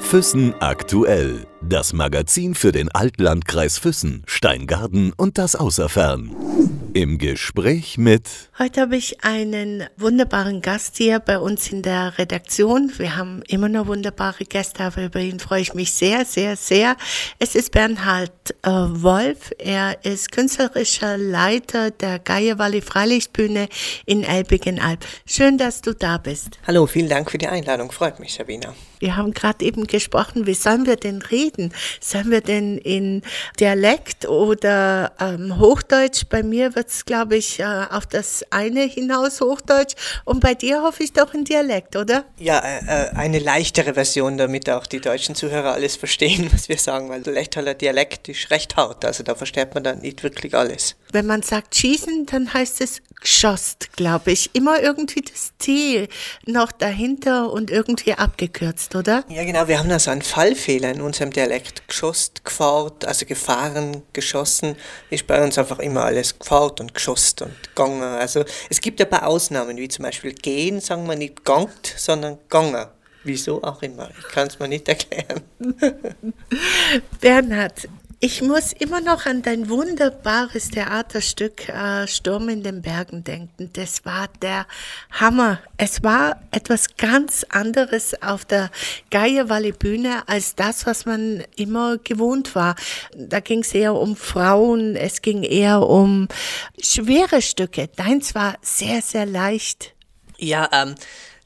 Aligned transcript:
Füssen 0.00 0.54
aktuell. 0.60 1.46
Das 1.66 1.94
Magazin 1.94 2.54
für 2.54 2.72
den 2.72 2.90
Altlandkreis 2.90 3.78
Füssen, 3.78 4.22
Steingarten 4.26 5.14
und 5.16 5.38
das 5.38 5.56
Außerfern. 5.56 6.30
Im 6.92 7.18
Gespräch 7.18 7.98
mit. 7.98 8.28
Heute 8.56 8.82
habe 8.82 8.96
ich 8.96 9.24
einen 9.24 9.84
wunderbaren 9.96 10.60
Gast 10.60 10.96
hier 10.96 11.18
bei 11.18 11.38
uns 11.38 11.72
in 11.72 11.82
der 11.82 12.18
Redaktion. 12.18 12.92
Wir 12.98 13.16
haben 13.16 13.42
immer 13.48 13.68
noch 13.68 13.88
wunderbare 13.88 14.44
Gäste, 14.44 14.84
aber 14.84 15.06
über 15.06 15.18
ihn 15.20 15.40
freue 15.40 15.62
ich 15.62 15.74
mich 15.74 15.92
sehr, 15.92 16.24
sehr, 16.24 16.56
sehr. 16.56 16.96
Es 17.40 17.56
ist 17.56 17.72
Bernhard 17.72 18.30
äh, 18.62 18.70
Wolf. 18.70 19.50
Er 19.58 20.04
ist 20.04 20.30
künstlerischer 20.30 21.16
Leiter 21.16 21.90
der 21.90 22.20
Geierwalli 22.20 22.80
Freilichtbühne 22.80 23.68
in 24.06 24.22
Elbigen-Alb. 24.22 25.04
Schön, 25.26 25.58
dass 25.58 25.80
du 25.80 25.94
da 25.94 26.18
bist. 26.18 26.58
Hallo, 26.66 26.86
vielen 26.86 27.08
Dank 27.08 27.30
für 27.30 27.38
die 27.38 27.48
Einladung. 27.48 27.90
Freut 27.90 28.20
mich, 28.20 28.34
Sabina. 28.34 28.72
Wir 29.00 29.16
haben 29.16 29.34
gerade 29.34 29.64
eben 29.64 29.86
gesprochen, 29.86 30.46
wie 30.46 30.54
sollen 30.54 30.86
wir 30.86 30.96
denn 30.96 31.20
reden? 31.22 31.53
Sollen 32.00 32.30
wir 32.30 32.40
denn 32.40 32.78
in 32.78 33.22
Dialekt 33.60 34.28
oder 34.28 35.12
ähm, 35.20 35.58
Hochdeutsch? 35.58 36.24
Bei 36.28 36.42
mir 36.42 36.74
wird 36.74 36.88
es, 36.88 37.04
glaube 37.04 37.36
ich, 37.36 37.60
äh, 37.60 37.64
auf 37.64 38.06
das 38.06 38.44
eine 38.50 38.82
hinaus 38.82 39.40
Hochdeutsch 39.40 39.94
und 40.24 40.40
bei 40.40 40.54
dir 40.54 40.82
hoffe 40.82 41.02
ich 41.02 41.12
doch 41.12 41.34
in 41.34 41.44
Dialekt, 41.44 41.96
oder? 41.96 42.24
Ja, 42.38 42.58
äh, 42.58 42.78
äh 42.86 43.10
eine 43.14 43.38
leichtere 43.38 43.94
Version, 43.94 44.38
damit 44.38 44.68
auch 44.68 44.86
die 44.86 45.00
deutschen 45.00 45.34
Zuhörer 45.34 45.72
alles 45.72 45.96
verstehen, 45.96 46.48
was 46.52 46.68
wir 46.68 46.78
sagen, 46.78 47.08
weil 47.08 47.22
Lechtaler 47.22 47.74
Dialekt 47.74 48.28
ist 48.28 48.50
recht 48.50 48.76
hart, 48.76 49.04
also 49.04 49.22
da 49.22 49.34
versteht 49.34 49.74
man 49.74 49.84
dann 49.84 50.00
nicht 50.00 50.22
wirklich 50.22 50.54
alles. 50.54 50.96
Wenn 51.14 51.26
man 51.26 51.42
sagt 51.42 51.76
schießen, 51.76 52.26
dann 52.26 52.52
heißt 52.52 52.80
es 52.80 53.00
geschossen, 53.20 53.76
glaube 53.94 54.32
ich. 54.32 54.50
Immer 54.52 54.82
irgendwie 54.82 55.22
das 55.22 55.52
T 55.58 56.08
noch 56.44 56.72
dahinter 56.72 57.52
und 57.52 57.70
irgendwie 57.70 58.14
abgekürzt, 58.14 58.96
oder? 58.96 59.24
Ja, 59.28 59.44
genau. 59.44 59.68
Wir 59.68 59.78
haben 59.78 59.88
da 59.88 60.00
so 60.00 60.10
einen 60.10 60.22
Fallfehler 60.22 60.90
in 60.90 61.00
unserem 61.00 61.30
Dialekt. 61.30 61.86
Geschossen, 61.86 62.34
gefahren, 62.42 62.92
also 63.06 63.26
gefahren, 63.26 64.02
geschossen, 64.12 64.74
ist 65.08 65.28
bei 65.28 65.40
uns 65.40 65.56
einfach 65.56 65.78
immer 65.78 66.04
alles 66.04 66.36
gefahren 66.36 66.74
und 66.80 66.94
geschossen 66.94 67.44
und 67.44 67.62
gegangen. 67.62 68.02
Also 68.02 68.44
es 68.68 68.80
gibt 68.80 69.00
ein 69.00 69.08
paar 69.08 69.28
Ausnahmen, 69.28 69.76
wie 69.76 69.86
zum 69.86 70.02
Beispiel 70.02 70.32
gehen, 70.32 70.80
sagen 70.80 71.06
wir 71.06 71.14
nicht 71.14 71.44
gangt, 71.44 71.94
sondern 71.96 72.38
gegangen. 72.38 72.86
Wieso 73.22 73.62
auch 73.62 73.80
immer. 73.82 74.10
Ich 74.18 74.28
kann 74.28 74.48
es 74.48 74.58
mir 74.58 74.66
nicht 74.66 74.88
erklären. 74.88 75.42
Bernhard, 77.20 77.88
ich 78.24 78.40
muss 78.40 78.72
immer 78.72 79.02
noch 79.02 79.26
an 79.26 79.42
dein 79.42 79.68
wunderbares 79.68 80.70
Theaterstück 80.70 81.68
äh, 81.68 82.08
Sturm 82.08 82.48
in 82.48 82.62
den 82.62 82.80
Bergen 82.80 83.22
denken. 83.22 83.68
Das 83.74 84.06
war 84.06 84.28
der 84.40 84.66
Hammer. 85.10 85.60
Es 85.76 86.02
war 86.02 86.40
etwas 86.50 86.96
ganz 86.96 87.44
anderes 87.50 88.14
auf 88.22 88.46
der 88.46 88.70
Geierwalle 89.10 89.74
Bühne 89.74 90.26
als 90.26 90.54
das, 90.54 90.86
was 90.86 91.04
man 91.04 91.44
immer 91.56 91.98
gewohnt 91.98 92.54
war. 92.54 92.76
Da 93.14 93.40
ging 93.40 93.60
es 93.60 93.74
eher 93.74 93.92
um 93.92 94.16
Frauen, 94.16 94.96
es 94.96 95.20
ging 95.20 95.42
eher 95.42 95.82
um 95.82 96.28
schwere 96.80 97.42
Stücke. 97.42 97.88
Deins 97.88 98.34
war 98.34 98.56
sehr, 98.62 99.02
sehr 99.02 99.26
leicht. 99.26 99.92
Ja, 100.38 100.70
ähm, 100.72 100.94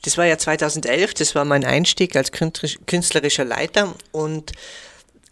das 0.02 0.16
war 0.16 0.26
ja 0.26 0.38
2011, 0.38 1.14
das 1.14 1.34
war 1.34 1.44
mein 1.44 1.64
Einstieg 1.64 2.14
als 2.14 2.30
künstlerischer 2.30 3.44
Leiter 3.44 3.96
und 4.12 4.52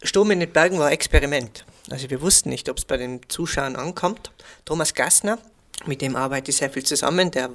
Sturm 0.03 0.31
in 0.31 0.39
den 0.39 0.51
Bergen 0.51 0.79
war 0.79 0.87
ein 0.87 0.93
Experiment. 0.93 1.65
Also 1.89 2.09
wir 2.09 2.21
wussten 2.21 2.49
nicht, 2.49 2.69
ob 2.69 2.77
es 2.77 2.85
bei 2.85 2.97
den 2.97 3.21
Zuschauern 3.27 3.75
ankommt. 3.75 4.31
Thomas 4.65 4.93
Gassner, 4.93 5.39
mit 5.85 6.01
dem 6.01 6.15
arbeite 6.15 6.51
ich 6.51 6.57
sehr 6.57 6.69
viel 6.69 6.83
zusammen, 6.83 7.31
der 7.31 7.49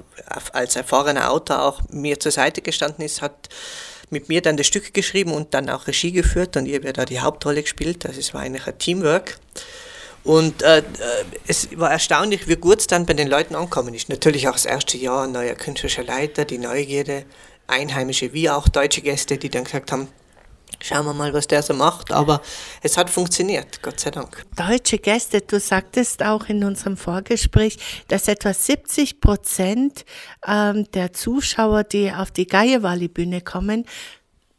als 0.53 0.75
erfahrener 0.75 1.31
Autor 1.31 1.61
auch 1.61 1.81
mir 1.89 2.19
zur 2.19 2.31
Seite 2.31 2.61
gestanden 2.61 3.05
ist, 3.05 3.21
hat 3.21 3.49
mit 4.09 4.29
mir 4.29 4.41
dann 4.41 4.57
das 4.57 4.67
Stück 4.67 4.93
geschrieben 4.93 5.33
und 5.33 5.53
dann 5.53 5.69
auch 5.69 5.87
Regie 5.87 6.11
geführt 6.11 6.55
und 6.57 6.71
habe 6.71 6.85
ja 6.85 6.93
da 6.93 7.05
die 7.05 7.19
Hauptrolle 7.19 7.61
gespielt. 7.61 8.05
Also 8.05 8.33
war 8.33 8.41
eigentlich 8.41 8.67
ein 8.67 8.77
Teamwork. 8.77 9.37
Und 10.23 10.61
äh, 10.63 10.79
äh 10.79 10.83
es 11.47 11.77
war 11.77 11.91
erstaunlich, 11.91 12.47
wie 12.47 12.55
gut 12.55 12.79
es 12.79 12.87
dann 12.87 13.05
bei 13.05 13.13
den 13.13 13.27
Leuten 13.27 13.55
ankommen 13.55 13.93
ist. 13.93 14.09
Natürlich 14.09 14.47
auch 14.47 14.53
das 14.53 14.65
erste 14.65 14.97
Jahr, 14.97 15.27
neuer 15.27 15.55
künstlerischer 15.55 16.03
Leiter, 16.03 16.45
die 16.45 16.59
Neugierde, 16.59 17.25
Einheimische 17.67 18.33
wie 18.33 18.49
auch 18.49 18.67
deutsche 18.69 19.01
Gäste, 19.01 19.37
die 19.37 19.49
dann 19.49 19.65
gesagt 19.65 19.91
haben, 19.91 20.07
Schauen 20.83 21.05
wir 21.05 21.13
mal, 21.13 21.33
was 21.33 21.47
der 21.47 21.63
so 21.63 21.73
macht. 21.73 22.11
Aber 22.11 22.41
es 22.81 22.97
hat 22.97 23.09
funktioniert, 23.09 23.81
Gott 23.81 24.01
sei 24.01 24.11
Dank. 24.11 24.43
Deutsche 24.57 24.97
Gäste, 24.97 25.39
du 25.39 25.57
sagtest 25.57 26.21
auch 26.21 26.49
in 26.49 26.61
unserem 26.65 26.97
Vorgespräch, 26.97 27.77
dass 28.09 28.27
etwa 28.27 28.53
70 28.53 29.21
Prozent 29.21 30.03
ähm, 30.45 30.91
der 30.91 31.13
Zuschauer, 31.13 31.85
die 31.85 32.11
auf 32.11 32.31
die 32.31 32.47
Geierwalli-Bühne 32.47 33.39
kommen, 33.39 33.85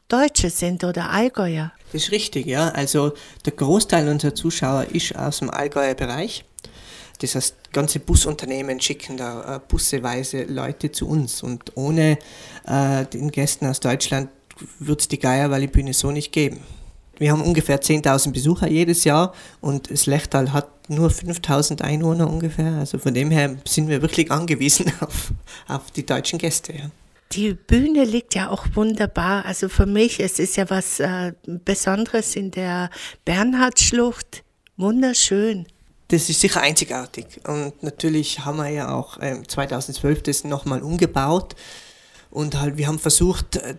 Deutsche 0.09 0.49
sind 0.49 0.83
oder 0.83 1.11
Allgäuer. 1.11 1.73
Das 1.93 2.05
ist 2.05 2.11
richtig, 2.11 2.47
ja. 2.47 2.71
Also 2.71 3.13
der 3.45 3.53
Großteil 3.53 4.09
unserer 4.09 4.35
Zuschauer 4.35 4.85
ist 4.93 5.15
aus 5.15 5.41
dem 5.41 5.51
Allgäuer 5.51 5.93
Bereich. 5.93 6.47
Das 7.21 7.35
heißt, 7.35 7.71
ganze 7.71 8.01
Busunternehmen 8.01 8.81
schicken 8.81 9.19
da 9.19 9.57
äh, 9.57 9.61
busseweise 9.69 10.45
Leute 10.45 10.91
zu 10.91 11.07
uns. 11.07 11.43
Und 11.43 11.77
ohne 11.77 12.19
äh, 12.67 13.05
den 13.05 13.31
Gästen 13.31 13.67
aus 13.67 13.81
Deutschland 13.81 14.31
wird 14.79 15.01
es 15.01 15.09
die 15.09 15.19
Geierwalli-Bühne 15.19 15.95
so 15.95 16.11
nicht 16.11 16.33
geben. 16.33 16.61
Wir 17.19 17.31
haben 17.31 17.43
ungefähr 17.43 17.81
10.000 17.81 18.33
Besucher 18.33 18.69
jedes 18.69 19.05
Jahr 19.05 19.33
und 19.61 19.91
das 19.91 20.07
Lechtal 20.07 20.53
hat 20.53 20.91
nur 20.91 21.11
5.000 21.11 21.83
Einwohner 21.83 22.29
ungefähr. 22.29 22.73
Also 22.75 22.99
von 22.99 23.15
dem 23.15 23.31
her 23.31 23.57
sind 23.67 23.89
wir 23.89 24.03
wirklich 24.03 24.31
angewiesen 24.31 24.93
auf, 25.01 25.33
auf 25.69 25.91
die 25.91 26.05
deutschen 26.05 26.39
Gäste. 26.39 26.73
Ja. 26.73 26.91
Die 27.33 27.55
Bühne 27.55 28.05
liegt 28.05 28.35
ja 28.35 28.51
auch 28.51 28.67
wunderbar. 28.75 29.45
Also 29.45 29.69
für 29.69 29.87
mich, 29.87 30.21
es 30.21 30.39
ist 30.39 30.57
ja 30.57 30.69
was 30.71 31.01
äh, 31.01 31.33
Besonderes 31.47 32.37
in 32.37 32.51
der 32.51 32.91
Bernhardschlucht. 33.25 34.45
Wunderschön. 34.77 35.67
Das 36.09 36.29
ist 36.29 36.41
sicher 36.41 36.61
einzigartig. 36.61 37.41
Und 37.47 37.83
natürlich 37.83 38.45
haben 38.45 38.59
wir 38.59 38.69
ja 38.69 38.95
auch 38.95 39.19
äh, 39.19 39.43
2012 39.47 40.23
das 40.23 40.45
nochmal 40.45 40.83
umgebaut. 40.83 41.57
Und 42.31 42.61
halt, 42.61 42.77
wir 42.77 42.87
haben 42.87 42.99
versucht, 42.99 43.57
äh, 43.57 43.77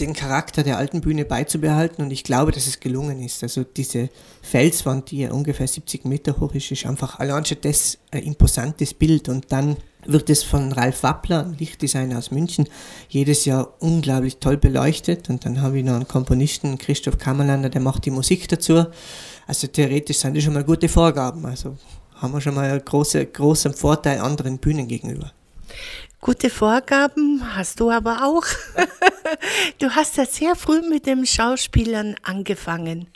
den 0.00 0.12
Charakter 0.12 0.62
der 0.62 0.78
alten 0.78 1.00
Bühne 1.00 1.24
beizubehalten 1.24 2.02
und 2.02 2.10
ich 2.10 2.24
glaube, 2.24 2.52
dass 2.52 2.66
es 2.66 2.80
gelungen 2.80 3.22
ist. 3.22 3.42
Also 3.42 3.64
diese 3.64 4.08
Felswand, 4.42 5.10
die 5.10 5.18
ja 5.18 5.32
ungefähr 5.32 5.66
70 5.66 6.04
Meter 6.04 6.38
hoch 6.40 6.54
ist, 6.54 6.70
ist 6.70 6.86
einfach 6.86 7.18
allein 7.18 7.44
schon 7.44 7.58
das 7.62 7.98
ein 8.10 8.22
imposantes 8.22 8.94
Bild 8.94 9.28
und 9.28 9.50
dann 9.50 9.76
wird 10.06 10.30
es 10.30 10.42
von 10.42 10.72
Ralf 10.72 11.02
Wappler, 11.02 11.52
Lichtdesigner 11.58 12.18
aus 12.18 12.30
München, 12.30 12.68
jedes 13.08 13.44
Jahr 13.44 13.74
unglaublich 13.80 14.38
toll 14.38 14.56
beleuchtet 14.56 15.28
und 15.28 15.44
dann 15.44 15.60
habe 15.60 15.78
ich 15.78 15.84
noch 15.84 15.94
einen 15.94 16.08
Komponisten, 16.08 16.78
Christoph 16.78 17.18
Kammerlander, 17.18 17.68
der 17.68 17.80
macht 17.80 18.04
die 18.04 18.10
Musik 18.10 18.48
dazu. 18.48 18.86
Also 19.46 19.66
theoretisch 19.66 20.18
sind 20.18 20.36
das 20.36 20.44
schon 20.44 20.54
mal 20.54 20.64
gute 20.64 20.88
Vorgaben, 20.88 21.44
also 21.44 21.76
haben 22.14 22.32
wir 22.32 22.40
schon 22.40 22.54
mal 22.54 22.70
einen 22.70 22.84
großen, 22.84 23.32
großen 23.32 23.72
Vorteil 23.74 24.20
anderen 24.20 24.58
Bühnen 24.58 24.88
gegenüber. 24.88 25.32
Gute 26.20 26.50
Vorgaben 26.50 27.42
hast 27.54 27.78
du 27.78 27.90
aber 27.90 28.24
auch. 28.24 28.44
du 29.78 29.90
hast 29.90 30.16
ja 30.16 30.26
sehr 30.26 30.56
früh 30.56 30.82
mit 30.88 31.06
dem 31.06 31.24
Schauspielern 31.24 32.16
angefangen. 32.24 33.06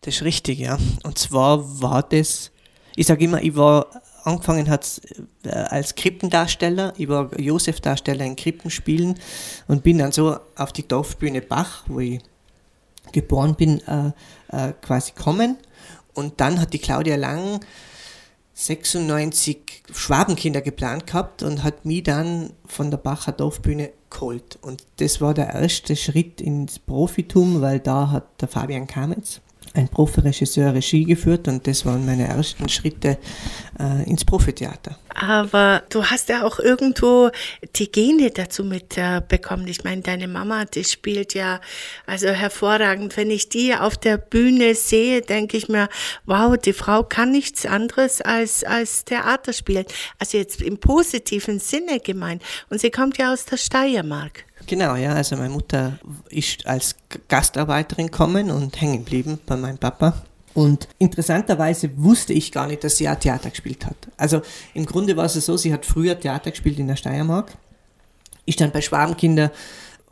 Das 0.00 0.16
ist 0.16 0.22
richtig, 0.22 0.58
ja. 0.58 0.76
Und 1.04 1.16
zwar 1.16 1.80
war 1.80 2.02
das, 2.02 2.50
ich 2.96 3.06
sage 3.06 3.24
immer, 3.24 3.40
ich 3.40 3.54
war 3.54 3.86
angefangen 4.24 4.68
hat 4.68 5.00
äh, 5.44 5.50
als 5.50 5.94
Krippendarsteller, 5.94 6.94
ich 6.96 7.08
war 7.08 7.38
Josef-Darsteller 7.38 8.24
in 8.24 8.36
Krippenspielen 8.36 9.20
und 9.68 9.82
bin 9.84 9.98
dann 9.98 10.12
so 10.12 10.38
auf 10.56 10.72
die 10.72 10.88
Dorfbühne 10.88 11.40
Bach, 11.40 11.84
wo 11.86 12.00
ich 12.00 12.20
geboren 13.12 13.54
bin, 13.54 13.80
äh, 13.86 14.08
äh, 14.48 14.72
quasi 14.82 15.12
kommen. 15.12 15.56
Und 16.14 16.40
dann 16.40 16.60
hat 16.60 16.72
die 16.72 16.78
Claudia 16.78 17.16
Lang 17.16 17.60
96 18.54 19.82
Schwabenkinder 19.92 20.60
geplant 20.60 21.06
gehabt 21.06 21.42
und 21.42 21.64
hat 21.64 21.84
mich 21.84 22.04
dann 22.04 22.50
von 22.66 22.90
der 22.90 22.98
Bacher 22.98 23.32
Dorfbühne 23.32 23.90
geholt. 24.10 24.58
Und 24.62 24.86
das 24.98 25.20
war 25.20 25.34
der 25.34 25.52
erste 25.52 25.96
Schritt 25.96 26.40
ins 26.40 26.78
Profitum, 26.78 27.60
weil 27.60 27.80
da 27.80 28.10
hat 28.10 28.40
der 28.40 28.48
Fabian 28.48 28.86
Kametz 28.86 29.40
ein 29.74 29.88
Profiregisseur 29.88 30.72
Regie 30.72 31.04
geführt 31.04 31.48
und 31.48 31.66
das 31.66 31.84
waren 31.84 32.06
meine 32.06 32.28
ersten 32.28 32.68
Schritte 32.68 33.18
äh, 33.78 34.08
ins 34.08 34.24
Profitheater. 34.24 34.96
Aber 35.14 35.82
du 35.90 36.04
hast 36.04 36.28
ja 36.28 36.44
auch 36.44 36.58
irgendwo 36.58 37.30
die 37.76 37.90
Gene 37.90 38.30
dazu 38.30 38.64
mitbekommen. 38.64 39.66
Äh, 39.66 39.70
ich 39.70 39.84
meine, 39.84 40.02
deine 40.02 40.28
Mama, 40.28 40.64
die 40.64 40.84
spielt 40.84 41.34
ja 41.34 41.60
also 42.06 42.28
hervorragend. 42.28 43.16
Wenn 43.16 43.30
ich 43.30 43.48
die 43.48 43.74
auf 43.74 43.96
der 43.96 44.16
Bühne 44.16 44.74
sehe, 44.74 45.22
denke 45.22 45.56
ich 45.56 45.68
mir, 45.68 45.88
wow, 46.24 46.56
die 46.56 46.72
Frau 46.72 47.02
kann 47.02 47.32
nichts 47.32 47.66
anderes 47.66 48.20
als, 48.20 48.64
als 48.64 49.04
Theater 49.04 49.52
spielen. 49.52 49.86
Also 50.18 50.38
jetzt 50.38 50.62
im 50.62 50.78
positiven 50.78 51.58
Sinne 51.58 51.98
gemeint. 52.00 52.42
Und 52.70 52.80
sie 52.80 52.90
kommt 52.90 53.18
ja 53.18 53.32
aus 53.32 53.44
der 53.44 53.56
Steiermark. 53.56 54.44
Genau, 54.66 54.94
ja. 54.96 55.14
Also 55.14 55.36
meine 55.36 55.50
Mutter 55.50 55.98
ist 56.30 56.66
als 56.66 56.96
Gastarbeiterin 57.28 58.06
gekommen 58.06 58.50
und 58.50 58.80
hängen 58.80 59.04
geblieben 59.04 59.38
bei 59.46 59.56
meinem 59.56 59.78
Papa. 59.78 60.22
Und 60.54 60.86
interessanterweise 60.98 61.90
wusste 61.96 62.32
ich 62.32 62.52
gar 62.52 62.68
nicht, 62.68 62.84
dass 62.84 62.96
sie 62.96 63.08
auch 63.08 63.16
Theater 63.16 63.50
gespielt 63.50 63.86
hat. 63.86 63.96
Also 64.16 64.42
im 64.72 64.86
Grunde 64.86 65.16
war 65.16 65.24
es 65.24 65.34
so, 65.34 65.56
sie 65.56 65.72
hat 65.72 65.84
früher 65.84 66.18
Theater 66.18 66.52
gespielt 66.52 66.78
in 66.78 66.86
der 66.86 66.96
Steiermark, 66.96 67.52
ist 68.46 68.60
dann 68.60 68.70
bei 68.70 68.80
Schwabenkinder 68.80 69.50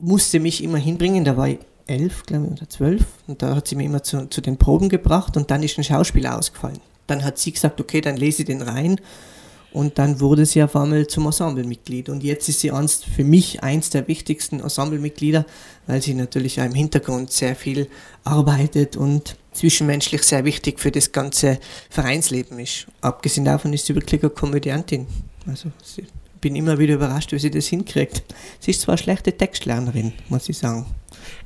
musste 0.02 0.40
mich 0.40 0.62
immer 0.62 0.78
hinbringen, 0.78 1.24
da 1.24 1.36
war 1.36 1.48
ich 1.48 1.58
elf, 1.86 2.24
glaube 2.24 2.46
ich, 2.46 2.52
oder 2.52 2.68
zwölf. 2.68 3.04
Und 3.26 3.42
da 3.42 3.56
hat 3.56 3.68
sie 3.68 3.76
mich 3.76 3.86
immer 3.86 4.02
zu, 4.02 4.28
zu 4.28 4.40
den 4.40 4.56
Proben 4.56 4.88
gebracht 4.88 5.36
und 5.36 5.50
dann 5.50 5.62
ist 5.62 5.78
ein 5.78 5.84
Schauspieler 5.84 6.38
ausgefallen. 6.38 6.80
Dann 7.06 7.24
hat 7.24 7.38
sie 7.38 7.52
gesagt, 7.52 7.80
okay, 7.80 8.00
dann 8.00 8.16
lese 8.16 8.42
ich 8.42 8.46
den 8.46 8.62
rein. 8.62 9.00
Und 9.72 9.98
dann 9.98 10.20
wurde 10.20 10.44
sie 10.44 10.62
auf 10.62 10.76
einmal 10.76 11.06
zum 11.06 11.26
Ensemblemitglied. 11.26 12.08
Und 12.08 12.22
jetzt 12.22 12.48
ist 12.48 12.60
sie 12.60 12.70
eins, 12.70 13.02
für 13.04 13.24
mich 13.24 13.62
eins 13.62 13.90
der 13.90 14.06
wichtigsten 14.08 14.60
Ensemblemitglieder, 14.60 15.46
weil 15.86 16.02
sie 16.02 16.14
natürlich 16.14 16.60
auch 16.60 16.66
im 16.66 16.74
Hintergrund 16.74 17.32
sehr 17.32 17.56
viel 17.56 17.88
arbeitet 18.24 18.96
und 18.96 19.36
zwischenmenschlich 19.52 20.22
sehr 20.22 20.44
wichtig 20.44 20.80
für 20.80 20.90
das 20.90 21.12
ganze 21.12 21.58
Vereinsleben 21.90 22.58
ist. 22.58 22.86
Abgesehen 23.00 23.44
davon 23.44 23.72
ist 23.72 23.86
sie 23.86 23.94
wirklich 23.94 24.22
eine 24.22 24.30
Komödiantin. 24.30 25.06
Also 25.46 25.70
ich 25.96 26.04
bin 26.42 26.56
immer 26.56 26.78
wieder 26.78 26.94
überrascht, 26.94 27.32
wie 27.32 27.38
sie 27.38 27.50
das 27.50 27.68
hinkriegt. 27.68 28.22
Sie 28.60 28.72
ist 28.72 28.82
zwar 28.82 28.94
eine 28.94 29.02
schlechte 29.02 29.34
Textlernerin, 29.34 30.12
muss 30.28 30.50
ich 30.50 30.58
sagen. 30.58 30.84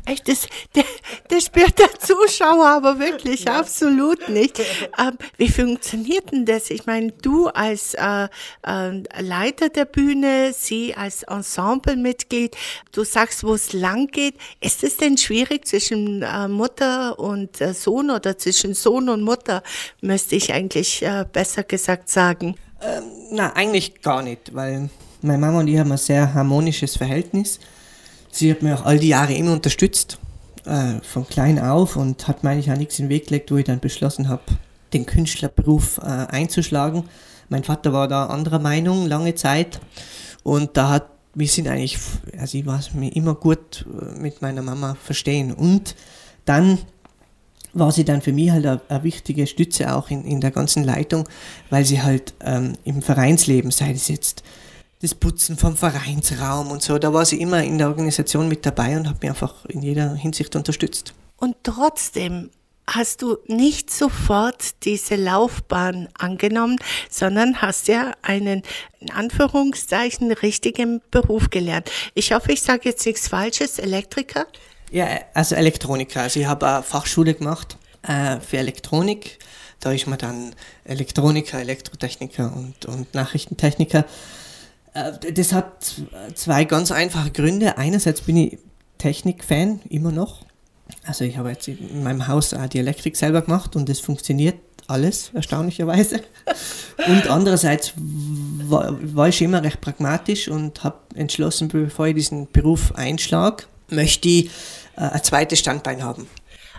Echt, 0.06 0.28
das, 0.28 0.46
das, 0.72 0.84
das 1.28 1.44
spürt 1.46 1.78
der 1.78 1.90
Zuschauer 1.98 2.66
aber 2.66 2.98
wirklich 2.98 3.44
ja. 3.44 3.58
absolut 3.58 4.28
nicht. 4.28 4.58
Ähm, 4.98 5.18
wie 5.36 5.48
funktioniert 5.48 6.32
denn 6.32 6.46
das? 6.46 6.70
Ich 6.70 6.86
meine, 6.86 7.12
du 7.12 7.48
als 7.48 7.94
äh, 7.94 8.28
äh, 8.66 9.02
Leiter 9.20 9.68
der 9.68 9.84
Bühne, 9.84 10.54
sie 10.56 10.94
als 10.94 11.24
Ensemblemitglied, 11.24 12.56
du 12.92 13.04
sagst, 13.04 13.44
wo 13.44 13.54
es 13.54 13.72
lang 13.72 14.06
geht. 14.06 14.36
Ist 14.60 14.82
es 14.82 14.96
denn 14.96 15.18
schwierig 15.18 15.66
zwischen 15.66 16.22
äh, 16.22 16.48
Mutter 16.48 17.18
und 17.18 17.60
äh, 17.60 17.74
Sohn 17.74 18.10
oder 18.10 18.38
zwischen 18.38 18.74
Sohn 18.74 19.08
und 19.08 19.22
Mutter, 19.22 19.62
müsste 20.00 20.36
ich 20.36 20.54
eigentlich 20.54 21.02
äh, 21.02 21.26
besser 21.30 21.64
gesagt 21.64 22.08
sagen? 22.08 22.56
Ähm, 22.82 23.04
na, 23.30 23.52
eigentlich 23.54 24.02
gar 24.02 24.22
nicht, 24.22 24.54
weil 24.54 24.90
meine 25.22 25.38
Mama 25.38 25.60
und 25.60 25.68
ich 25.68 25.78
haben 25.78 25.92
ein 25.92 25.98
sehr 25.98 26.34
harmonisches 26.34 26.96
Verhältnis 26.96 27.58
sie 28.36 28.50
hat 28.50 28.62
mir 28.62 28.74
auch 28.74 28.84
all 28.84 28.98
die 28.98 29.08
Jahre 29.08 29.34
immer 29.34 29.52
unterstützt, 29.52 30.18
äh, 30.64 31.00
von 31.02 31.26
klein 31.26 31.58
auf 31.58 31.96
und 31.96 32.28
hat 32.28 32.44
mir 32.44 32.50
eigentlich 32.50 32.70
auch 32.70 32.76
nichts 32.76 32.98
in 32.98 33.06
den 33.06 33.10
Weg 33.10 33.28
gelegt, 33.28 33.50
wo 33.50 33.56
ich 33.56 33.64
dann 33.64 33.80
beschlossen 33.80 34.28
habe, 34.28 34.42
den 34.92 35.06
Künstlerberuf 35.06 35.98
äh, 35.98 36.02
einzuschlagen. 36.04 37.04
Mein 37.48 37.64
Vater 37.64 37.92
war 37.92 38.08
da 38.08 38.26
anderer 38.26 38.58
Meinung 38.58 39.06
lange 39.06 39.34
Zeit 39.34 39.80
und 40.42 40.76
da 40.76 40.90
hat 40.90 41.06
wir 41.38 41.48
sind 41.48 41.68
eigentlich, 41.68 41.98
also 42.38 42.56
ich 42.56 42.64
war 42.64 42.80
mir 42.94 43.14
immer 43.14 43.34
gut 43.34 43.84
äh, 43.84 44.18
mit 44.18 44.40
meiner 44.40 44.62
Mama 44.62 44.96
verstehen 45.02 45.52
und 45.52 45.94
dann 46.46 46.78
war 47.78 47.92
sie 47.92 48.04
dann 48.04 48.22
für 48.22 48.32
mich 48.32 48.50
halt 48.50 48.66
eine, 48.66 49.02
wichtige 49.02 49.46
Stütze 49.46 49.94
auch 49.94 50.10
in, 50.10 50.24
in 50.24 50.40
der 50.40 50.50
ganzen 50.50 50.84
Leitung, 50.84 51.28
weil 51.70 51.84
sie 51.84 52.02
halt 52.02 52.34
ähm, 52.40 52.74
im 52.84 53.02
Vereinsleben, 53.02 53.70
sei 53.70 53.92
es 53.92 54.08
jetzt 54.08 54.42
das 55.02 55.14
Putzen 55.14 55.56
vom 55.56 55.76
Vereinsraum 55.76 56.70
und 56.70 56.82
so. 56.82 56.98
Da 56.98 57.12
war 57.12 57.24
sie 57.24 57.40
immer 57.40 57.62
in 57.62 57.78
der 57.78 57.88
Organisation 57.88 58.48
mit 58.48 58.64
dabei 58.64 58.96
und 58.96 59.08
hat 59.08 59.20
mich 59.20 59.30
einfach 59.30 59.64
in 59.66 59.82
jeder 59.82 60.14
Hinsicht 60.14 60.56
unterstützt. 60.56 61.12
Und 61.36 61.56
trotzdem 61.62 62.50
hast 62.88 63.22
du 63.22 63.36
nicht 63.46 63.90
sofort 63.90 64.84
diese 64.84 65.16
Laufbahn 65.16 66.08
angenommen, 66.18 66.78
sondern 67.10 67.60
hast 67.60 67.88
ja 67.88 68.12
einen, 68.22 68.62
in 69.00 69.10
Anführungszeichen, 69.10 70.32
richtigen 70.32 71.02
Beruf 71.10 71.50
gelernt. 71.50 71.90
Ich 72.14 72.32
hoffe, 72.32 72.52
ich 72.52 72.62
sage 72.62 72.88
jetzt 72.88 73.04
nichts 73.04 73.28
Falsches, 73.28 73.78
Elektriker? 73.78 74.46
Ja, 74.90 75.08
also 75.34 75.54
Elektroniker. 75.54 76.22
Also 76.22 76.40
ich 76.40 76.46
habe 76.46 76.66
eine 76.66 76.82
Fachschule 76.82 77.34
gemacht 77.34 77.76
äh, 78.02 78.40
für 78.40 78.58
Elektronik. 78.58 79.38
Da 79.80 79.92
ist 79.92 80.06
man 80.06 80.18
dann 80.18 80.54
Elektroniker, 80.84 81.58
Elektrotechniker 81.60 82.52
und, 82.54 82.86
und 82.86 83.14
Nachrichtentechniker. 83.14 84.04
Äh, 84.94 85.32
das 85.32 85.52
hat 85.52 85.94
zwei 86.34 86.64
ganz 86.64 86.92
einfache 86.92 87.30
Gründe. 87.30 87.78
Einerseits 87.78 88.22
bin 88.22 88.36
ich 88.36 88.58
Technik-Fan, 88.98 89.80
immer 89.88 90.12
noch. 90.12 90.44
Also 91.04 91.24
ich 91.24 91.36
habe 91.36 91.50
jetzt 91.50 91.68
in 91.68 92.02
meinem 92.02 92.28
Haus 92.28 92.54
auch 92.54 92.66
die 92.66 92.78
Elektrik 92.78 93.16
selber 93.16 93.42
gemacht 93.42 93.76
und 93.76 93.88
es 93.88 94.00
funktioniert 94.00 94.56
alles, 94.88 95.30
erstaunlicherweise. 95.34 96.20
Und 97.08 97.28
andererseits 97.28 97.92
war, 97.96 98.96
war 99.00 99.28
ich 99.28 99.42
immer 99.42 99.62
recht 99.62 99.80
pragmatisch 99.80 100.48
und 100.48 100.82
habe 100.82 100.98
entschlossen, 101.14 101.68
bevor 101.68 102.06
ich 102.06 102.14
diesen 102.14 102.50
Beruf 102.50 102.92
einschlage, 102.94 103.64
möchte 103.88 104.28
ich 104.28 104.46
äh, 104.96 105.02
ein 105.02 105.22
zweites 105.22 105.58
Standbein 105.58 106.02
haben. 106.02 106.26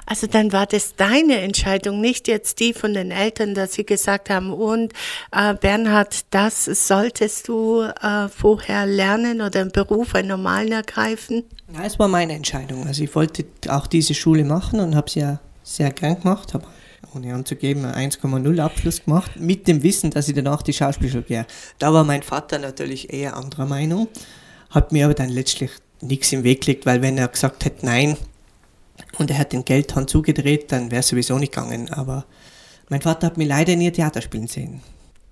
Also 0.10 0.26
dann 0.26 0.54
war 0.54 0.66
das 0.66 0.96
deine 0.96 1.42
Entscheidung, 1.42 2.00
nicht 2.00 2.30
jetzt 2.30 2.62
die 2.62 2.74
von 2.74 2.94
den 2.94 3.12
Eltern, 3.12 3.54
dass 3.54 3.74
sie 3.74 3.86
gesagt 3.86 4.30
haben, 4.30 4.54
und 4.54 4.94
äh, 5.34 5.54
Bernhard, 5.54 6.34
das 6.34 6.64
solltest 6.64 7.50
du 7.50 7.82
äh, 7.82 8.30
vorher 8.30 8.86
lernen 8.86 9.42
oder 9.42 9.60
einen 9.60 9.72
Beruf, 9.74 10.16
einen 10.16 10.30
normalen 10.30 10.72
ergreifen? 10.72 11.44
Ja, 11.74 11.84
es 11.84 12.00
war 12.00 12.08
meine 12.08 12.34
Entscheidung. 12.34 12.88
Also 12.88 13.04
ich 13.04 13.14
wollte 13.16 13.46
auch 13.68 13.86
diese 13.86 14.14
Schule 14.14 14.46
machen 14.46 14.80
und 14.80 14.96
habe 14.96 15.10
sie 15.10 15.20
ja 15.20 15.42
sehr 15.62 15.92
gern 15.92 16.22
gemacht, 16.22 16.54
habe 16.54 16.66
ohne 17.14 17.34
anzugeben, 17.34 17.84
einen 17.84 18.10
1,0 18.12 18.60
Abschluss 18.62 19.04
gemacht, 19.04 19.32
mit 19.38 19.68
dem 19.68 19.84
Wissen, 19.84 20.12
dass 20.12 20.30
ich 20.30 20.36
danach 20.36 20.62
die 20.62 20.74
Schauspielschule 20.74 21.24
gehe. 21.24 21.46
Da 21.80 21.94
war 21.94 22.06
mein 22.06 22.24
Vater 22.24 22.60
natürlich 22.60 23.12
eher 23.12 23.36
anderer 23.36 23.66
Meinung, 23.66 24.08
hat 24.70 24.94
mir 24.94 25.04
aber 25.04 25.16
dann 25.16 25.30
letztlich 25.30 25.72
nichts 26.02 26.32
im 26.32 26.44
Weg 26.44 26.62
gelegt, 26.62 26.86
weil 26.86 27.02
wenn 27.02 27.18
er 27.18 27.28
gesagt 27.28 27.66
hätte, 27.66 27.86
nein, 27.86 28.18
und 29.18 29.32
er 29.32 29.38
hat 29.38 29.54
den 29.54 29.66
Geldhahn 29.66 30.08
zugedreht, 30.08 30.72
dann 30.72 30.92
wäre 30.92 31.00
es 31.00 31.08
sowieso 31.08 31.38
nicht 31.38 31.54
gegangen. 31.54 31.90
Aber 31.90 32.26
mein 32.90 33.02
Vater 33.02 33.28
hat 33.28 33.38
mich 33.38 33.48
leider 33.48 33.76
nie 33.76 33.92
Theater 33.92 34.22
spielen 34.22 34.48
sehen. 34.48 34.82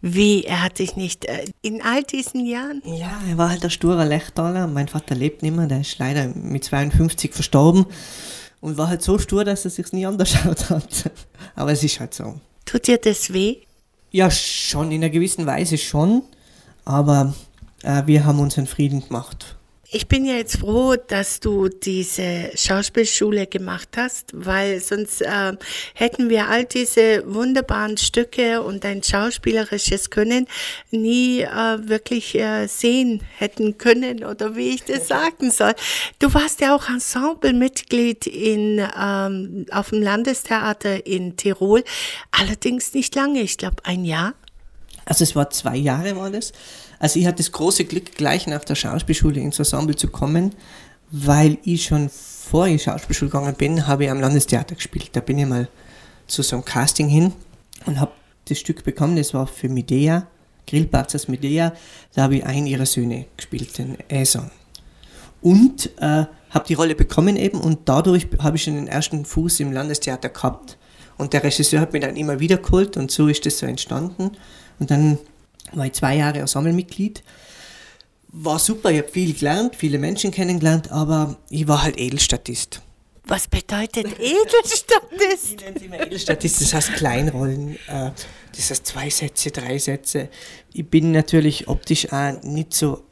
Wie? 0.02 0.44
Er 0.44 0.62
hat 0.62 0.80
dich 0.80 0.96
nicht 0.96 1.26
äh, 1.26 1.46
in 1.62 1.82
all 1.82 2.04
diesen 2.04 2.46
Jahren? 2.46 2.82
Ja, 2.86 3.22
er 3.28 3.38
war 3.38 3.50
halt 3.50 3.64
ein 3.64 3.72
sturer 3.72 4.06
Lechtaler. 4.06 4.68
Mein 4.68 4.88
Vater 4.88 5.16
lebt 5.16 5.42
nicht 5.42 5.56
mehr, 5.56 5.68
der 5.68 5.82
ist 5.82 5.98
leider 5.98 6.28
mit 6.28 6.64
52 6.64 7.34
verstorben 7.34 7.86
und 8.62 8.78
war 8.78 8.88
halt 8.88 9.02
so 9.02 9.18
stur, 9.18 9.44
dass 9.44 9.66
er 9.66 9.72
sich 9.72 9.92
nie 9.94 10.06
angeschaut 10.06 10.70
hat. 10.70 11.12
Aber 11.56 11.72
es 11.72 11.84
ist 11.84 12.00
halt 12.00 12.14
so. 12.14 12.40
Tut 12.66 12.88
dir 12.88 12.98
das 12.98 13.34
weh? 13.34 13.58
Ja, 14.12 14.30
schon, 14.30 14.92
in 14.92 15.04
einer 15.04 15.10
gewissen 15.10 15.46
Weise 15.46 15.78
schon. 15.78 16.24
Aber 16.84 17.34
äh, 17.84 18.04
wir 18.06 18.26
haben 18.26 18.40
unseren 18.40 18.68
Frieden 18.68 19.02
gemacht. 19.02 19.56
Ich 19.96 20.10
bin 20.10 20.26
ja 20.26 20.34
jetzt 20.34 20.58
froh, 20.58 20.98
dass 20.98 21.40
du 21.40 21.70
diese 21.70 22.52
Schauspielschule 22.54 23.48
gemacht 23.48 23.88
hast, 23.96 24.32
weil 24.34 24.82
sonst 24.82 25.22
äh, 25.22 25.54
hätten 25.94 26.28
wir 26.28 26.50
all 26.50 26.66
diese 26.66 27.24
wunderbaren 27.34 27.96
Stücke 27.96 28.62
und 28.62 28.84
dein 28.84 29.02
schauspielerisches 29.02 30.10
Können 30.10 30.48
nie 30.92 31.44
äh, 31.44 31.48
wirklich 31.88 32.36
äh, 32.36 32.68
sehen 32.68 33.24
hätten 33.38 33.78
können 33.78 34.26
oder 34.26 34.58
wie 34.58 34.76
ich 34.76 34.84
das 34.84 35.08
sagen 35.08 35.50
soll. 35.50 35.74
Du 36.20 36.34
warst 36.34 36.60
ja 36.60 36.76
auch 36.76 36.90
Ensemblemitglied 36.90 38.28
in, 38.28 38.86
ähm, 39.02 39.66
auf 39.72 39.92
dem 39.92 40.02
Landestheater 40.02 41.08
in 41.08 41.38
Tirol, 41.38 41.86
allerdings 42.32 42.94
nicht 42.94 43.16
lange, 43.16 43.40
ich 43.40 43.58
glaube 43.58 43.78
ein 43.86 44.04
Jahr. 44.04 44.34
Also 45.06 45.24
es 45.24 45.38
war 45.38 45.50
zwei 45.52 45.78
Jahre 45.78 46.18
war 46.18 46.32
das. 46.32 46.52
Also 47.00 47.20
ich 47.20 47.26
hatte 47.26 47.38
das 47.38 47.52
große 47.52 47.86
Glück, 47.86 48.16
gleich 48.16 48.48
nach 48.48 48.64
der 48.64 48.76
Schauspielschule 48.76 49.40
ins 49.40 49.60
Ensemble 49.60 49.96
zu 49.96 50.08
kommen, 50.08 50.54
weil 51.12 51.58
ich 51.64 51.86
schon 51.86 52.10
vor 52.10 52.68
ich 52.68 52.84
Schauspielschule 52.84 53.32
gegangen 53.32 53.56
bin, 53.56 53.88
habe 53.88 54.06
ich 54.06 54.12
am 54.12 54.22
Landestheater 54.22 54.76
gespielt. 54.76 55.10
Da 55.14 55.20
bin 55.20 55.38
ich 55.38 55.46
mal 55.46 55.68
zu 56.28 56.42
so 56.42 56.56
einem 56.56 56.66
Casting 56.66 57.10
hin 57.10 57.34
und 57.86 58.00
habe 58.00 58.12
das 58.48 58.60
Stück 58.60 58.84
bekommen. 58.84 59.16
Das 59.16 59.34
war 59.34 59.48
für 59.48 59.70
Medea, 59.70 60.28
Grillparzers 60.68 61.28
Medea. 61.28 61.74
Da 62.14 62.24
habe 62.24 62.38
ich 62.38 62.46
einen 62.46 62.68
ihrer 62.68 62.86
Söhne 62.86 63.26
gespielt, 63.36 63.78
den 63.78 63.98
Äson. 64.10 64.52
Und 65.42 65.92
äh, 66.00 66.26
habe 66.50 66.68
die 66.68 66.74
Rolle 66.74 66.96
bekommen 66.96 67.36
eben 67.36 67.60
und 67.60 67.80
dadurch 67.86 68.28
habe 68.40 68.58
ich 68.58 68.64
schon 68.64 68.76
den 68.76 68.88
ersten 68.88 69.26
Fuß 69.26 69.60
im 69.60 69.72
Landestheater 69.72 70.30
gehabt. 70.30 70.78
Und 71.18 71.34
der 71.34 71.44
Regisseur 71.44 71.82
hat 71.82 71.94
mich 71.94 72.02
dann 72.02 72.16
immer 72.16 72.40
wieder 72.40 72.58
geholt 72.58 72.98
und 72.98 73.12
so 73.12 73.28
ist 73.28 73.46
das 73.46 73.60
so 73.60 73.66
entstanden. 73.66 74.32
Und 74.80 74.92
dann 74.92 75.18
war 75.74 75.86
ich 75.86 75.94
zwei 75.94 76.18
Jahre 76.18 76.40
Ensemblemitglied. 76.40 77.24
War 78.30 78.60
super, 78.60 78.92
ich 78.92 79.00
habe 79.00 79.10
viel 79.10 79.34
gelernt, 79.34 79.76
viele 79.76 79.98
Menschen 79.98 80.32
kennengelernt, 80.32 80.92
aber 80.92 81.38
ich 81.50 81.68
war 81.68 81.84
halt 81.84 81.98
Edelstatist. 81.98 82.82
Was 83.28 83.48
bedeutet 83.48 84.08
Edelstatist? 84.20 85.52
Ich 85.52 85.62
nenne 85.62 85.76
es 85.76 85.82
immer 85.82 86.00
Edelstatist, 86.00 86.62
das 86.62 86.74
heißt 86.74 86.94
Kleinrollen, 86.94 87.76
äh, 87.88 88.12
das 88.56 88.70
heißt 88.70 88.86
zwei 88.86 89.10
Sätze, 89.10 89.52
drei 89.52 89.78
Sätze. 89.80 90.30
Ich 90.74 90.88
bin 90.88 91.12
natürlich 91.12 91.68
optisch 91.68 92.12
auch 92.12 92.42
nicht 92.44 92.74
so, 92.74 93.04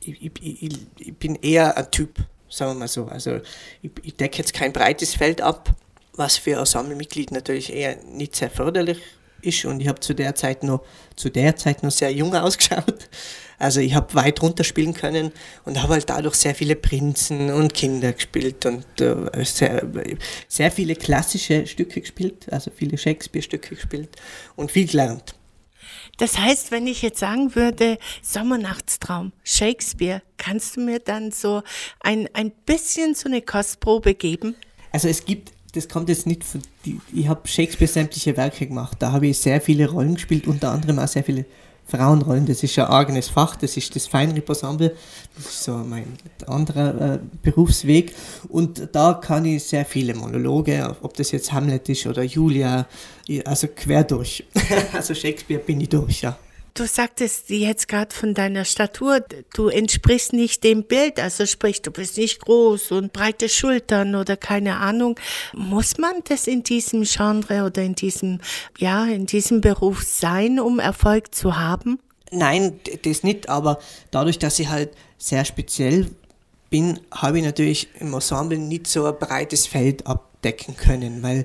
ich, 0.00 0.22
ich, 0.22 0.78
ich 0.98 1.16
bin 1.16 1.34
eher 1.36 1.76
ein 1.76 1.90
Typ, 1.90 2.18
sagen 2.48 2.72
wir 2.72 2.80
mal 2.80 2.88
so. 2.88 3.06
Also 3.06 3.40
ich, 3.82 3.90
ich 4.02 4.14
decke 4.14 4.38
jetzt 4.38 4.54
kein 4.54 4.72
breites 4.72 5.14
Feld 5.14 5.40
ab, 5.40 5.74
was 6.14 6.36
für 6.38 6.58
Ensemblemitglied 6.58 7.32
natürlich 7.32 7.72
eher 7.72 7.96
nicht 8.04 8.36
sehr 8.36 8.50
förderlich 8.50 8.98
ist 9.42 9.64
und 9.64 9.80
ich 9.80 9.88
habe 9.88 10.00
zu 10.00 10.14
der 10.14 10.34
Zeit 10.34 10.62
noch 10.62 10.82
zu 11.16 11.30
der 11.30 11.56
Zeit 11.56 11.82
noch 11.82 11.90
sehr 11.90 12.12
jung 12.12 12.34
ausgeschaut. 12.34 13.08
Also 13.58 13.80
ich 13.80 13.94
habe 13.94 14.14
weit 14.14 14.40
runter 14.40 14.62
spielen 14.62 14.94
können 14.94 15.32
und 15.64 15.82
habe 15.82 15.94
halt 15.94 16.08
dadurch 16.08 16.36
sehr 16.36 16.54
viele 16.54 16.76
Prinzen 16.76 17.50
und 17.50 17.74
Kinder 17.74 18.12
gespielt 18.12 18.64
und 18.66 19.00
äh, 19.00 19.44
sehr, 19.44 19.82
sehr 20.46 20.70
viele 20.70 20.94
klassische 20.94 21.66
Stücke 21.66 22.00
gespielt, 22.00 22.46
also 22.52 22.70
viele 22.74 22.96
Shakespeare-Stücke 22.96 23.74
gespielt 23.74 24.10
und 24.54 24.70
viel 24.70 24.86
gelernt. 24.86 25.34
Das 26.18 26.38
heißt, 26.38 26.70
wenn 26.70 26.86
ich 26.86 27.02
jetzt 27.02 27.18
sagen 27.18 27.54
würde, 27.54 27.98
Sommernachtstraum, 28.22 29.32
Shakespeare, 29.44 30.22
kannst 30.36 30.76
du 30.76 30.80
mir 30.80 30.98
dann 30.98 31.30
so 31.30 31.62
ein, 32.00 32.28
ein 32.34 32.50
bisschen 32.50 33.14
so 33.14 33.28
eine 33.28 33.42
Kostprobe 33.42 34.14
geben? 34.14 34.56
Also 34.92 35.08
es 35.08 35.24
gibt, 35.24 35.52
das 35.72 35.88
kommt 35.88 36.08
jetzt 36.08 36.26
nicht 36.26 36.44
von, 36.44 36.62
ich 37.12 37.28
habe 37.28 37.46
Shakespeare 37.46 37.90
sämtliche 37.90 38.36
Werke 38.36 38.66
gemacht, 38.66 38.96
da 39.00 39.12
habe 39.12 39.26
ich 39.26 39.38
sehr 39.38 39.60
viele 39.60 39.88
Rollen 39.90 40.14
gespielt, 40.14 40.46
unter 40.46 40.70
anderem 40.70 40.98
auch 40.98 41.08
sehr 41.08 41.24
viele 41.24 41.44
Frauenrollen. 41.88 42.46
Das 42.46 42.62
ist 42.62 42.78
ein 42.78 42.86
eigenes 42.86 43.28
Fach, 43.28 43.56
das 43.56 43.76
ist 43.76 43.96
das 43.96 44.06
Feinripp-Ensemble, 44.06 44.94
das 45.36 45.46
ist 45.46 45.64
so 45.64 45.72
mein 45.72 46.18
anderer 46.46 47.14
äh, 47.14 47.18
Berufsweg. 47.42 48.14
Und 48.48 48.88
da 48.92 49.14
kann 49.14 49.46
ich 49.46 49.64
sehr 49.64 49.86
viele 49.86 50.14
Monologe, 50.14 50.96
ob 51.00 51.14
das 51.14 51.32
jetzt 51.32 51.52
Hamlet 51.52 51.88
ist 51.88 52.06
oder 52.06 52.22
Julia, 52.22 52.86
also 53.44 53.68
quer 53.74 54.04
durch. 54.04 54.44
also 54.92 55.14
Shakespeare 55.14 55.60
bin 55.60 55.80
ich 55.80 55.88
durch, 55.88 56.22
ja. 56.22 56.36
Du 56.78 56.86
sagtest 56.86 57.50
jetzt 57.50 57.88
gerade 57.88 58.14
von 58.14 58.34
deiner 58.34 58.64
Statur, 58.64 59.18
du 59.52 59.66
entsprichst 59.66 60.32
nicht 60.32 60.62
dem 60.62 60.84
Bild, 60.84 61.18
also 61.18 61.44
sprich, 61.44 61.82
du 61.82 61.90
bist 61.90 62.16
nicht 62.18 62.38
groß 62.38 62.92
und 62.92 63.12
breite 63.12 63.48
Schultern 63.48 64.14
oder 64.14 64.36
keine 64.36 64.76
Ahnung. 64.76 65.18
Muss 65.52 65.98
man 65.98 66.22
das 66.28 66.46
in 66.46 66.62
diesem 66.62 67.02
Genre 67.02 67.64
oder 67.64 67.82
in 67.82 67.96
diesem, 67.96 68.38
ja, 68.78 69.06
in 69.06 69.26
diesem 69.26 69.60
Beruf 69.60 70.04
sein, 70.04 70.60
um 70.60 70.78
Erfolg 70.78 71.34
zu 71.34 71.58
haben? 71.58 71.98
Nein, 72.30 72.78
das 73.02 73.24
nicht, 73.24 73.48
aber 73.48 73.80
dadurch, 74.12 74.38
dass 74.38 74.60
ich 74.60 74.68
halt 74.68 74.90
sehr 75.16 75.44
speziell 75.44 76.06
bin, 76.70 77.00
habe 77.10 77.38
ich 77.38 77.44
natürlich 77.44 77.88
im 77.98 78.14
Ensemble 78.14 78.56
nicht 78.56 78.86
so 78.86 79.04
ein 79.04 79.18
breites 79.18 79.66
Feld 79.66 80.06
abdecken 80.06 80.76
können, 80.76 81.24
weil 81.24 81.44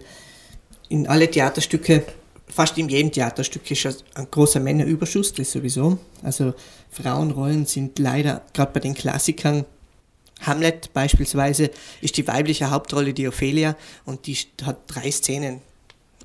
in 0.90 1.08
alle 1.08 1.28
Theaterstücke 1.28 2.06
fast 2.54 2.78
in 2.78 2.90
jedem 2.90 3.12
Theaterstück 3.12 3.70
ist 3.72 4.04
ein 4.14 4.28
großer 4.30 4.60
Männerüberschuss, 4.60 5.34
das 5.34 5.52
sowieso. 5.52 5.98
Also 6.22 6.54
Frauenrollen 6.92 7.66
sind 7.66 7.98
leider, 7.98 8.44
gerade 8.54 8.72
bei 8.72 8.80
den 8.80 8.94
Klassikern, 8.94 9.66
Hamlet 10.42 10.94
beispielsweise 10.94 11.72
ist 12.02 12.18
die 12.18 12.28
weibliche 12.28 12.70
Hauptrolle 12.70 13.14
die 13.14 13.28
Ophelia 13.28 13.76
und 14.06 14.28
die 14.28 14.38
hat 14.64 14.82
drei 14.88 15.10
Szenen. 15.10 15.62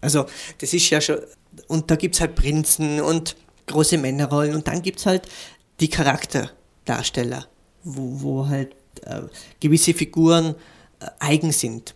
Also 0.00 0.26
das 0.58 0.74
ist 0.74 0.90
ja 0.90 1.00
schon, 1.00 1.18
und 1.66 1.90
da 1.90 1.96
gibt 1.96 2.16
es 2.16 2.20
halt 2.20 2.34
Prinzen 2.34 3.00
und 3.00 3.36
große 3.66 3.96
Männerrollen 3.96 4.54
und 4.54 4.66
dann 4.68 4.82
gibt 4.82 4.98
es 4.98 5.06
halt 5.06 5.28
die 5.80 5.88
Charakterdarsteller, 5.88 7.46
wo, 7.84 8.22
wo 8.22 8.48
halt 8.48 8.74
äh, 9.02 9.22
gewisse 9.60 9.94
Figuren 9.94 10.56
äh, 11.00 11.06
eigen 11.20 11.52
sind. 11.52 11.94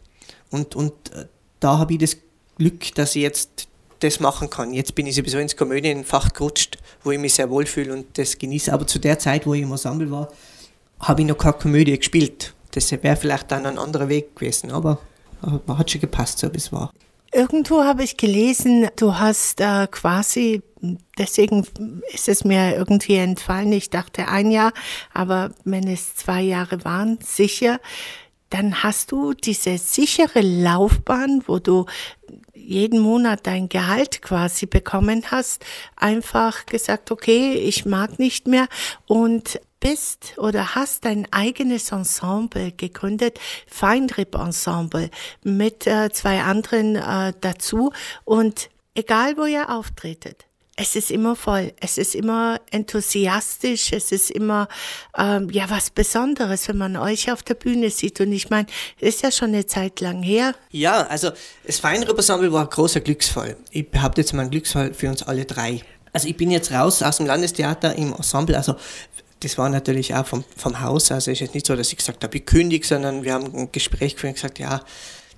Und, 0.51 0.75
und 0.77 0.93
äh, 1.13 1.27
da 1.61 1.79
habe 1.79 1.95
ich 1.95 1.99
das 1.99 2.17
Glück, 2.57 2.95
dass 2.95 3.17
ich 3.17 3.23
jetzt 3.23 3.69
das 4.03 4.21
machen 4.21 4.51
kann. 4.51 4.73
Jetzt 4.73 4.95
bin 4.95 5.07
ich 5.07 5.15
sowieso 5.15 5.39
ins 5.39 5.57
Komödienfach 5.57 6.33
gerutscht, 6.33 6.79
wo 7.03 7.11
ich 7.11 7.19
mich 7.19 7.35
sehr 7.35 7.51
wohl 7.51 7.67
fühle 7.67 7.93
und 7.93 8.19
das 8.19 8.39
genieße. 8.39 8.73
Aber 8.73 8.87
zu 8.87 8.99
der 8.99 9.19
Zeit, 9.19 9.47
wo 9.47 9.55
ich 9.55 9.63
im 9.63 9.71
Ensemble 9.71 10.11
war, 10.11 10.29
habe 11.01 11.23
ich 11.23 11.29
noch 11.29 11.39
keine 11.39 11.55
Komödie 11.55 11.97
gespielt. 11.97 12.55
Das 12.73 12.91
wäre 12.91 13.17
vielleicht 13.17 13.51
dann 13.51 13.67
ein 13.67 13.79
anderer 13.79 14.09
Weg 14.09 14.35
gewesen, 14.37 14.71
aber 14.71 14.99
hat 15.69 15.91
schon 15.91 16.01
gepasst, 16.01 16.39
so 16.39 16.53
wie 16.53 16.59
es 16.59 16.73
war. 16.73 16.93
Irgendwo 17.35 17.83
habe 17.83 18.03
ich 18.05 18.17
gelesen, 18.19 18.89
du 18.97 19.19
hast 19.19 19.61
äh, 19.61 19.87
quasi, 19.91 20.63
deswegen 21.19 21.67
ist 22.13 22.29
es 22.29 22.45
mir 22.45 22.77
irgendwie 22.77 23.17
entfallen, 23.17 23.73
ich 23.73 23.89
dachte 23.89 24.29
ein 24.29 24.51
Jahr, 24.51 24.73
aber 25.15 25.53
wenn 25.65 25.89
es 25.89 26.15
zwei 26.15 26.43
Jahre 26.43 26.85
waren, 26.85 27.19
sicher, 27.25 27.81
dann 28.51 28.83
hast 28.83 29.13
du 29.13 29.33
diese 29.33 29.79
sichere 29.79 30.43
Laufbahn, 30.43 31.43
wo 31.47 31.59
du 31.59 31.87
jeden 32.73 33.01
Monat 33.01 33.47
dein 33.47 33.69
Gehalt 33.69 34.23
quasi 34.23 34.67
bekommen 34.67 35.25
hast, 35.31 35.65
einfach 35.97 36.67
gesagt, 36.67 37.11
okay, 37.11 37.53
ich 37.55 37.85
mag 37.85 38.19
nicht 38.19 38.49
mehr 38.49 38.67
und 39.07 39.61
bist 39.79 40.35
oder 40.39 40.75
hast 40.75 41.05
dein 41.05 41.27
eigenes 41.33 41.93
Ensemble 41.93 42.73
gegründet, 42.73 43.39
Feinripp 43.67 44.37
Ensemble, 44.37 45.11
mit 45.43 45.87
äh, 45.87 46.11
zwei 46.11 46.43
anderen 46.43 46.97
äh, 46.97 47.33
dazu 47.41 47.93
und 48.25 48.71
egal 48.95 49.37
wo 49.37 49.45
ihr 49.45 49.71
auftretet, 49.71 50.47
es 50.77 50.97
ist 50.97 51.11
immer 51.11 51.37
voll, 51.37 51.73
es 51.81 51.99
ist 51.99 52.15
immer 52.15 52.61
enthusiastisch, 52.71 53.93
es 53.93 54.11
ist 54.11 54.31
immer 54.31 54.69
ähm, 55.17 55.51
ja 55.51 55.69
was 55.69 55.91
Besonderes, 55.91 56.69
wenn 56.69 56.79
man 56.79 56.97
euch 56.97 57.31
auf 57.31 57.43
der 57.43 57.55
Bühne 57.55 57.91
sieht. 57.91 58.21
Und 58.21 58.33
ich 58.33 58.49
meine, 58.49 58.67
ist 58.99 59.23
ja 59.23 59.31
schon 59.31 59.49
eine 59.49 59.67
Zeit 59.67 60.01
lang 60.01 60.23
her. 60.23 60.55
Ja, 60.71 61.03
also 61.09 61.31
das 61.67 61.79
Feinripp-Ensemble 61.79 62.53
war 62.53 62.63
ein 62.63 62.71
großer 62.71 63.01
Glücksfall. 63.01 63.57
Ich 63.71 63.91
behaupte 63.91 64.23
jetzt 64.23 64.33
mal 64.33 64.43
ein 64.43 64.51
Glücksfall 64.51 64.95
für 64.95 65.09
uns 65.09 65.23
alle 65.23 65.45
drei. 65.45 65.83
Also 66.13 66.29
ich 66.29 66.37
bin 66.37 66.51
jetzt 66.51 66.73
raus 66.73 67.03
aus 67.03 67.19
dem 67.19 67.27
Landestheater 67.27 67.97
im 67.97 68.13
Ensemble, 68.13 68.57
also 68.57 68.77
das 69.41 69.59
war 69.59 69.69
natürlich 69.69 70.15
auch 70.15 70.27
vom, 70.27 70.45
vom 70.57 70.81
Haus, 70.81 71.11
also 71.11 71.31
es 71.31 71.39
ist 71.39 71.41
jetzt 71.41 71.55
nicht 71.55 71.67
so, 71.67 71.75
dass 71.75 71.91
ich 71.91 71.97
gesagt 71.97 72.23
habe, 72.23 72.37
ich 72.37 72.47
kündige, 72.47 72.87
sondern 72.87 73.25
wir 73.25 73.35
haben 73.35 73.53
ein 73.55 73.73
Gespräch 73.73 74.15
geführt 74.15 74.33
und 74.33 74.35
gesagt, 74.35 74.59
ja, 74.59 74.83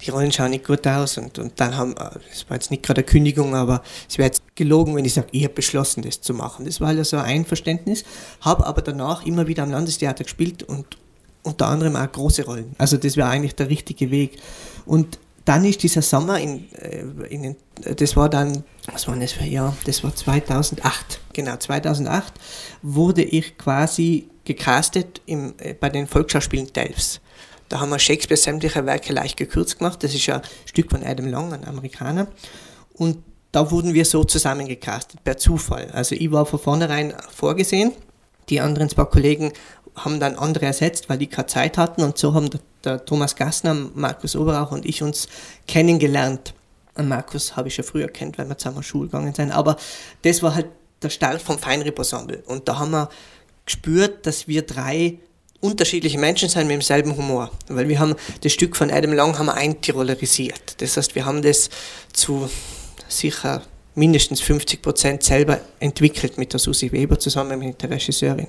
die 0.02 0.10
Rollen 0.10 0.32
schauen 0.32 0.50
nicht 0.50 0.66
gut 0.66 0.86
aus. 0.86 1.18
Und, 1.18 1.38
und 1.38 1.60
dann 1.60 1.76
haben, 1.76 1.94
es 2.32 2.48
war 2.48 2.56
jetzt 2.56 2.70
nicht 2.70 2.82
gerade 2.82 3.00
eine 3.00 3.06
Kündigung, 3.06 3.54
aber 3.54 3.82
es 4.08 4.18
wäre 4.18 4.26
jetzt 4.26 4.42
gelogen, 4.54 4.96
wenn 4.96 5.04
ich 5.04 5.14
sage, 5.14 5.28
ich 5.32 5.44
habe 5.44 5.54
beschlossen, 5.54 6.02
das 6.02 6.20
zu 6.20 6.34
machen. 6.34 6.64
Das 6.64 6.80
war 6.80 6.88
halt 6.88 7.04
so 7.06 7.16
ein 7.16 7.24
Einverständnis, 7.24 8.04
habe 8.40 8.66
aber 8.66 8.82
danach 8.82 9.24
immer 9.26 9.46
wieder 9.46 9.62
am 9.62 9.70
Landestheater 9.70 10.24
gespielt 10.24 10.62
und 10.62 10.98
unter 11.42 11.68
anderem 11.68 11.96
auch 11.96 12.10
große 12.10 12.44
Rollen. 12.44 12.74
Also 12.78 12.96
das 12.96 13.16
wäre 13.16 13.28
eigentlich 13.28 13.54
der 13.54 13.68
richtige 13.68 14.10
Weg. 14.10 14.38
Und 14.86 15.18
dann 15.44 15.64
ist 15.64 15.82
dieser 15.82 16.02
Sommer, 16.02 16.40
in, 16.40 16.72
äh, 16.72 17.02
in 17.28 17.42
den, 17.42 17.56
das 17.96 18.16
war 18.16 18.28
dann, 18.30 18.64
was 18.90 19.06
war 19.06 19.16
das 19.16 19.32
für 19.32 19.44
ein 19.44 19.50
Jahr? 19.50 19.76
Das 19.84 20.02
war 20.02 20.14
2008. 20.14 21.20
Genau, 21.34 21.56
2008 21.56 22.32
wurde 22.82 23.22
ich 23.22 23.58
quasi 23.58 24.28
gecastet 24.44 25.20
im, 25.26 25.54
äh, 25.58 25.74
bei 25.74 25.90
den 25.90 26.06
Volksschauspielen 26.06 26.72
Delfs. 26.72 27.20
Da 27.74 27.80
haben 27.80 27.90
wir 27.90 27.98
Shakespeare 27.98 28.40
sämtliche 28.40 28.86
Werke 28.86 29.12
leicht 29.12 29.36
gekürzt 29.36 29.80
gemacht. 29.80 30.00
Das 30.04 30.14
ist 30.14 30.24
ja 30.26 30.36
ein 30.36 30.42
Stück 30.64 30.92
von 30.92 31.02
Adam 31.02 31.26
Long, 31.26 31.52
ein 31.52 31.66
Amerikaner. 31.66 32.28
Und 32.92 33.18
da 33.50 33.68
wurden 33.72 33.94
wir 33.94 34.04
so 34.04 34.22
zusammengecastet, 34.22 35.24
per 35.24 35.38
Zufall. 35.38 35.90
Also 35.90 36.14
ich 36.14 36.30
war 36.30 36.46
von 36.46 36.60
vornherein 36.60 37.14
vorgesehen. 37.34 37.90
Die 38.48 38.60
anderen 38.60 38.88
zwei 38.90 39.06
Kollegen 39.06 39.52
haben 39.96 40.20
dann 40.20 40.36
andere 40.36 40.66
ersetzt, 40.66 41.08
weil 41.08 41.18
die 41.18 41.26
keine 41.26 41.48
Zeit 41.48 41.76
hatten. 41.76 42.04
Und 42.04 42.16
so 42.16 42.32
haben 42.32 42.48
der, 42.48 42.60
der 42.84 43.04
Thomas 43.04 43.34
Gassner, 43.34 43.74
Markus 43.74 44.36
Oberauch 44.36 44.70
und 44.70 44.86
ich 44.86 45.02
uns 45.02 45.26
kennengelernt. 45.66 46.54
Und 46.94 47.08
Markus 47.08 47.56
habe 47.56 47.66
ich 47.66 47.74
schon 47.74 47.84
früher 47.84 48.06
kennt, 48.06 48.38
weil 48.38 48.48
wir 48.48 48.56
zusammen 48.56 48.84
Schule 48.84 49.08
gegangen 49.08 49.34
sind. 49.34 49.50
Aber 49.50 49.78
das 50.22 50.44
war 50.44 50.54
halt 50.54 50.68
der 51.02 51.10
Start 51.10 51.42
vom 51.42 51.58
Feinripp-Ensemble. 51.58 52.44
Und 52.46 52.68
da 52.68 52.78
haben 52.78 52.92
wir 52.92 53.08
gespürt, 53.66 54.26
dass 54.26 54.46
wir 54.46 54.62
drei 54.62 55.18
unterschiedliche 55.64 56.18
Menschen 56.18 56.48
sein 56.48 56.66
mit 56.66 56.74
demselben 56.74 57.16
Humor. 57.16 57.50
Weil 57.68 57.88
wir 57.88 57.98
haben 57.98 58.14
das 58.42 58.52
Stück 58.52 58.76
von 58.76 58.90
Adam 58.90 59.12
Long 59.14 59.38
haben 59.38 59.46
wir 59.46 59.54
eintirolerisiert. 59.54 60.80
Das 60.80 60.96
heißt, 60.96 61.14
wir 61.14 61.24
haben 61.24 61.40
das 61.40 61.70
zu 62.12 62.50
sicher 63.08 63.62
mindestens 63.94 64.40
50 64.42 64.82
Prozent 64.82 65.22
selber 65.22 65.60
entwickelt 65.80 66.36
mit 66.36 66.52
der 66.52 66.60
Susi 66.60 66.92
Weber 66.92 67.18
zusammen 67.18 67.58
mit 67.58 67.80
der 67.80 67.90
Regisseurin. 67.90 68.48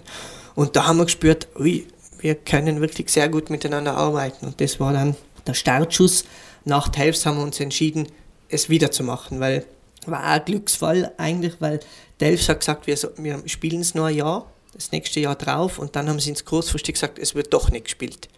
Und 0.55 0.75
da 0.75 0.87
haben 0.87 0.97
wir 0.97 1.05
gespürt, 1.05 1.47
ui, 1.57 1.87
wir 2.19 2.35
können 2.35 2.81
wirklich 2.81 3.09
sehr 3.09 3.29
gut 3.29 3.49
miteinander 3.49 3.95
arbeiten. 3.95 4.47
Und 4.47 4.59
das 4.59 4.79
war 4.79 4.91
dann 4.91 5.15
der 5.47 5.53
Startschuss. 5.53 6.25
Nach 6.65 6.89
Delfs 6.89 7.25
haben 7.25 7.37
wir 7.37 7.43
uns 7.43 7.59
entschieden, 7.59 8.07
es 8.49 8.69
wieder 8.69 8.91
zu 8.91 9.03
machen, 9.03 9.39
weil 9.39 9.65
war 10.05 10.23
ein 10.23 10.45
Glücksfall 10.45 11.11
eigentlich, 11.17 11.55
weil 11.59 11.79
Delfs 12.19 12.49
hat 12.49 12.59
gesagt, 12.59 12.87
wir, 12.87 12.97
wir 13.17 13.41
spielen 13.47 13.81
es 13.81 13.95
nur 13.95 14.07
ein 14.07 14.15
Jahr 14.15 14.51
das 14.75 14.91
nächste 14.91 15.19
Jahr 15.19 15.35
drauf 15.35 15.79
und 15.79 15.95
dann 15.95 16.09
haben 16.09 16.19
sie 16.19 16.29
ins 16.29 16.45
kurzfristig 16.45 16.95
gesagt, 16.95 17.17
es 17.17 17.33
wird 17.33 17.53
doch 17.53 17.71
nicht 17.71 17.85
gespielt. 17.85 18.29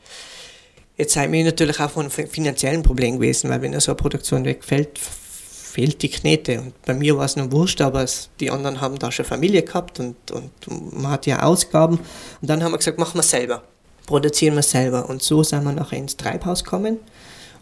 Jetzt 0.95 1.13
sei 1.13 1.27
mir 1.27 1.43
natürlich 1.43 1.79
auch 1.79 1.91
von 1.91 2.09
finanziellen 2.09 2.81
Problem 2.81 3.19
gewesen, 3.19 3.49
weil 3.49 3.61
wenn 3.61 3.79
so 3.79 3.91
eine 3.91 3.97
Produktion 3.97 4.45
wegfällt, 4.45 4.97
fehlt 4.97 6.01
die 6.01 6.09
Knete. 6.09 6.59
Und 6.59 6.81
bei 6.85 6.95
mir 6.95 7.15
war 7.17 7.25
es 7.25 7.35
nur 7.35 7.51
wurscht, 7.51 7.81
aber 7.81 8.01
es, 8.01 8.29
die 8.39 8.49
anderen 8.49 8.81
haben 8.81 8.97
da 8.97 9.11
schon 9.11 9.25
Familie 9.25 9.61
gehabt 9.61 9.99
und, 9.99 10.15
und 10.31 10.51
man 10.93 11.11
hat 11.11 11.27
ja 11.27 11.43
Ausgaben. 11.43 11.99
Und 12.41 12.49
dann 12.49 12.63
haben 12.63 12.71
wir 12.71 12.79
gesagt, 12.79 12.97
machen 12.97 13.19
wir 13.19 13.23
selber, 13.23 13.61
produzieren 14.07 14.55
wir 14.55 14.63
selber. 14.63 15.07
Und 15.07 15.21
so 15.21 15.43
sind 15.43 15.63
wir 15.63 15.73
nachher 15.73 15.99
ins 15.99 16.17
Treibhaus 16.17 16.63
gekommen 16.63 16.97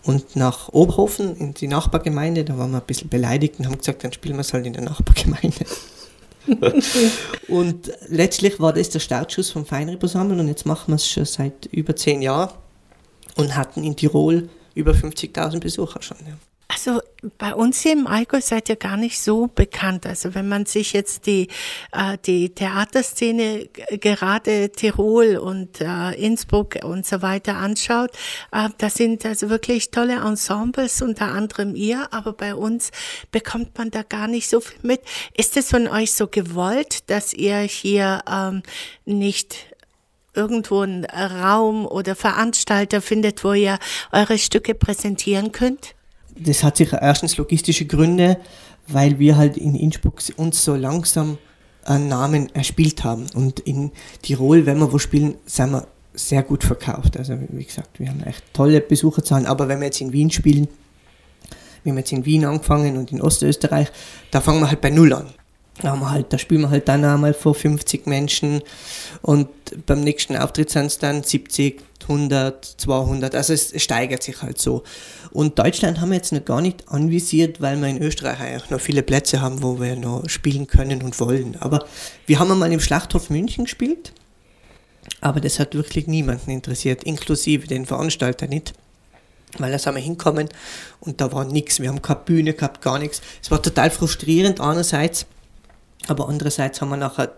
und 0.03 0.37
nach 0.37 0.69
Oberhofen 0.69 1.35
in 1.35 1.53
die 1.53 1.67
Nachbargemeinde. 1.67 2.45
Da 2.45 2.57
waren 2.57 2.71
wir 2.71 2.77
ein 2.77 2.85
bisschen 2.87 3.09
beleidigt 3.09 3.59
und 3.59 3.65
haben 3.65 3.77
gesagt, 3.77 4.05
dann 4.05 4.13
spielen 4.13 4.35
wir 4.35 4.41
es 4.41 4.53
halt 4.53 4.65
in 4.65 4.73
der 4.73 4.83
Nachbargemeinde. 4.83 5.65
und 7.47 7.91
letztlich 8.07 8.59
war 8.59 8.73
das 8.73 8.89
der 8.89 8.99
Startschuss 8.99 9.49
vom 9.49 9.65
Feinripp-Ensemble 9.65 10.39
und 10.39 10.47
jetzt 10.47 10.65
machen 10.65 10.91
wir 10.91 10.95
es 10.95 11.07
schon 11.07 11.25
seit 11.25 11.65
über 11.67 11.95
zehn 11.95 12.21
Jahren 12.21 12.51
und 13.35 13.55
hatten 13.55 13.83
in 13.83 13.95
Tirol 13.95 14.49
über 14.73 14.91
50.000 14.91 15.59
Besucher 15.59 16.01
schon. 16.01 16.17
Ja. 16.25 16.33
Also 16.67 16.99
bei 17.37 17.53
uns 17.53 17.81
hier 17.81 17.93
im 17.93 18.07
Allgäu 18.07 18.41
seid 18.41 18.69
ihr 18.69 18.75
gar 18.75 18.97
nicht 18.97 19.19
so 19.19 19.47
bekannt. 19.47 20.05
Also 20.05 20.33
wenn 20.33 20.47
man 20.47 20.65
sich 20.65 20.93
jetzt 20.93 21.27
die, 21.27 21.47
äh, 21.91 22.17
die 22.25 22.49
Theaterszene 22.49 23.67
gerade 23.99 24.71
Tirol 24.71 25.37
und 25.37 25.79
äh, 25.79 26.11
Innsbruck 26.13 26.83
und 26.83 27.05
so 27.05 27.21
weiter 27.21 27.57
anschaut, 27.57 28.11
äh, 28.51 28.69
da 28.79 28.89
sind 28.89 29.25
also 29.25 29.49
wirklich 29.49 29.91
tolle 29.91 30.15
Ensembles, 30.15 31.01
unter 31.01 31.27
anderem 31.27 31.75
ihr, 31.75 32.11
aber 32.11 32.33
bei 32.33 32.55
uns 32.55 32.91
bekommt 33.31 33.77
man 33.77 33.91
da 33.91 34.01
gar 34.01 34.27
nicht 34.27 34.49
so 34.49 34.59
viel 34.59 34.79
mit. 34.81 35.01
Ist 35.37 35.57
es 35.57 35.69
von 35.69 35.87
euch 35.87 36.13
so 36.13 36.27
gewollt, 36.27 37.09
dass 37.11 37.33
ihr 37.33 37.59
hier 37.59 38.23
ähm, 38.29 38.63
nicht 39.05 39.67
irgendwo 40.33 40.81
einen 40.81 41.05
Raum 41.05 41.85
oder 41.85 42.15
Veranstalter 42.15 43.01
findet, 43.01 43.43
wo 43.43 43.53
ihr 43.53 43.77
eure 44.11 44.37
Stücke 44.37 44.73
präsentieren 44.73 45.51
könnt? 45.51 45.95
Das 46.37 46.63
hat 46.63 46.77
sicher 46.77 47.01
erstens 47.01 47.37
logistische 47.37 47.85
Gründe, 47.85 48.37
weil 48.87 49.19
wir 49.19 49.37
halt 49.37 49.57
in 49.57 49.75
Innsbruck 49.75 50.21
uns 50.37 50.63
so 50.63 50.75
langsam 50.75 51.37
einen 51.85 52.07
Namen 52.07 52.53
erspielt 52.53 53.03
haben. 53.03 53.27
Und 53.33 53.59
in 53.61 53.91
Tirol, 54.21 54.65
wenn 54.65 54.79
wir 54.79 54.91
wo 54.91 54.97
spielen, 54.97 55.35
sind 55.45 55.71
wir 55.71 55.87
sehr 56.13 56.43
gut 56.43 56.63
verkauft. 56.63 57.17
Also 57.17 57.37
wie 57.49 57.63
gesagt, 57.63 57.99
wir 57.99 58.09
haben 58.09 58.23
echt 58.23 58.43
tolle 58.53 58.81
Besucherzahlen. 58.81 59.45
Aber 59.45 59.67
wenn 59.67 59.79
wir 59.79 59.85
jetzt 59.85 60.01
in 60.01 60.13
Wien 60.13 60.31
spielen, 60.31 60.67
wir 61.83 61.91
haben 61.91 61.97
jetzt 61.97 62.11
in 62.11 62.25
Wien 62.25 62.45
angefangen 62.45 62.97
und 62.97 63.11
in 63.11 63.21
Ostösterreich, 63.21 63.91
da 64.31 64.41
fangen 64.41 64.61
wir 64.61 64.69
halt 64.69 64.81
bei 64.81 64.89
Null 64.89 65.13
an. 65.13 65.27
Da, 65.81 65.89
haben 65.89 66.09
halt, 66.09 66.31
da 66.31 66.37
spielen 66.37 66.61
wir 66.61 66.69
halt 66.69 66.87
dann 66.87 67.03
einmal 67.03 67.33
vor 67.33 67.53
50 67.53 68.07
Menschen 68.07 68.61
und 69.21 69.49
beim 69.85 70.01
nächsten 70.01 70.37
Auftritt 70.37 70.69
sind 70.69 70.85
es 70.85 70.99
dann 70.99 71.23
70, 71.23 71.81
100, 72.03 72.63
200, 72.63 73.35
also 73.35 73.51
es 73.51 73.73
steigert 73.81 74.23
sich 74.23 74.41
halt 74.41 74.59
so. 74.59 74.83
Und 75.31 75.59
Deutschland 75.59 75.99
haben 75.99 76.09
wir 76.09 76.17
jetzt 76.17 76.31
noch 76.31 76.45
gar 76.45 76.61
nicht 76.61 76.87
anvisiert, 76.87 77.59
weil 77.59 77.77
wir 77.81 77.89
in 77.89 78.01
Österreich 78.01 78.39
eigentlich 78.39 78.69
noch 78.69 78.79
viele 78.79 79.03
Plätze 79.03 79.41
haben, 79.41 79.61
wo 79.63 79.81
wir 79.81 79.97
noch 79.97 80.29
spielen 80.29 80.67
können 80.67 81.01
und 81.01 81.19
wollen. 81.19 81.57
Aber 81.59 81.85
wir 82.25 82.39
haben 82.39 82.51
einmal 82.51 82.71
im 82.71 82.79
Schlachthof 82.79 83.29
München 83.29 83.65
gespielt, 83.65 84.13
aber 85.19 85.41
das 85.41 85.59
hat 85.59 85.75
wirklich 85.75 86.07
niemanden 86.07 86.51
interessiert, 86.51 87.03
inklusive 87.03 87.67
den 87.67 87.85
Veranstalter 87.85 88.47
nicht. 88.47 88.73
Weil 89.57 89.71
da 89.71 89.79
sind 89.79 89.95
wir 89.95 90.01
hinkommen 90.01 90.49
und 90.99 91.21
da 91.21 91.31
war 91.31 91.45
nichts. 91.45 91.79
Wir 91.79 91.89
haben 91.89 92.01
keine 92.01 92.19
Bühne 92.25 92.53
gehabt, 92.53 92.81
gar 92.81 92.99
nichts. 92.99 93.21
Es 93.41 93.51
war 93.51 93.61
total 93.61 93.89
frustrierend 93.89 94.59
einerseits, 94.59 95.25
aber 96.07 96.29
andererseits 96.29 96.81
haben 96.81 96.89
wir 96.89 96.97
nachher 96.97 97.33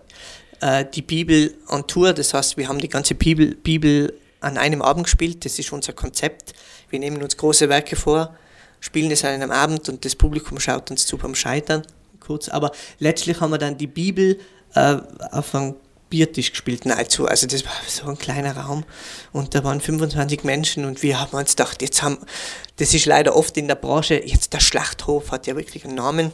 äh, 0.62 0.86
die 0.86 1.02
Bibel 1.02 1.54
on 1.70 1.88
Tour, 1.88 2.14
das 2.14 2.34
heißt, 2.34 2.58
wir 2.58 2.68
haben 2.68 2.80
die 2.80 2.90
ganze 2.90 3.16
Bibel, 3.16 3.56
Bibel 3.56 4.14
an 4.40 4.58
einem 4.58 4.82
Abend 4.82 5.06
gespielt, 5.06 5.46
das 5.46 5.60
ist 5.60 5.72
unser 5.72 5.94
Konzept. 5.94 6.54
Wir 6.90 7.00
nehmen 7.00 7.22
uns 7.22 7.38
große 7.38 7.70
Werke 7.70 7.96
vor, 7.96 8.36
spielen 8.80 9.12
es 9.12 9.24
an 9.24 9.32
einem 9.32 9.52
Abend 9.52 9.90
und 9.90 10.06
das 10.06 10.16
Publikum 10.16 10.60
schaut 10.60 10.92
uns 10.92 11.06
zu 11.06 11.18
beim 11.18 11.36
Scheitern, 11.36 11.84
kurz. 12.20 12.50
Aber 12.50 12.72
letztlich 13.00 13.42
haben 13.42 13.52
wir 13.52 13.58
dann 13.58 13.78
die 13.78 13.88
Bibel 13.88 14.40
äh, 14.76 14.98
auf 15.32 15.54
einem 15.56 15.76
Biertisch 16.10 16.52
gespielt, 16.52 16.86
nahezu. 16.86 17.28
Also 17.28 17.48
das 17.48 17.66
war 17.66 17.74
so 17.86 18.08
ein 18.08 18.18
kleiner 18.18 18.56
Raum 18.56 18.86
und 19.34 19.54
da 19.54 19.64
waren 19.66 19.82
25 19.82 20.46
Menschen 20.46 20.86
und 20.86 21.04
wir 21.04 21.20
haben 21.20 21.36
uns 21.36 21.58
gedacht, 21.58 21.82
jetzt 21.82 22.02
haben, 22.02 22.18
das 22.78 22.94
ist 22.94 23.06
leider 23.06 23.36
oft 23.36 23.58
in 23.58 23.68
der 23.68 23.76
Branche, 23.76 24.22
jetzt 24.24 24.54
der 24.54 24.62
Schlachthof 24.62 25.32
hat 25.32 25.48
ja 25.48 25.58
wirklich 25.58 25.84
einen 25.84 25.96
Namen 25.96 26.32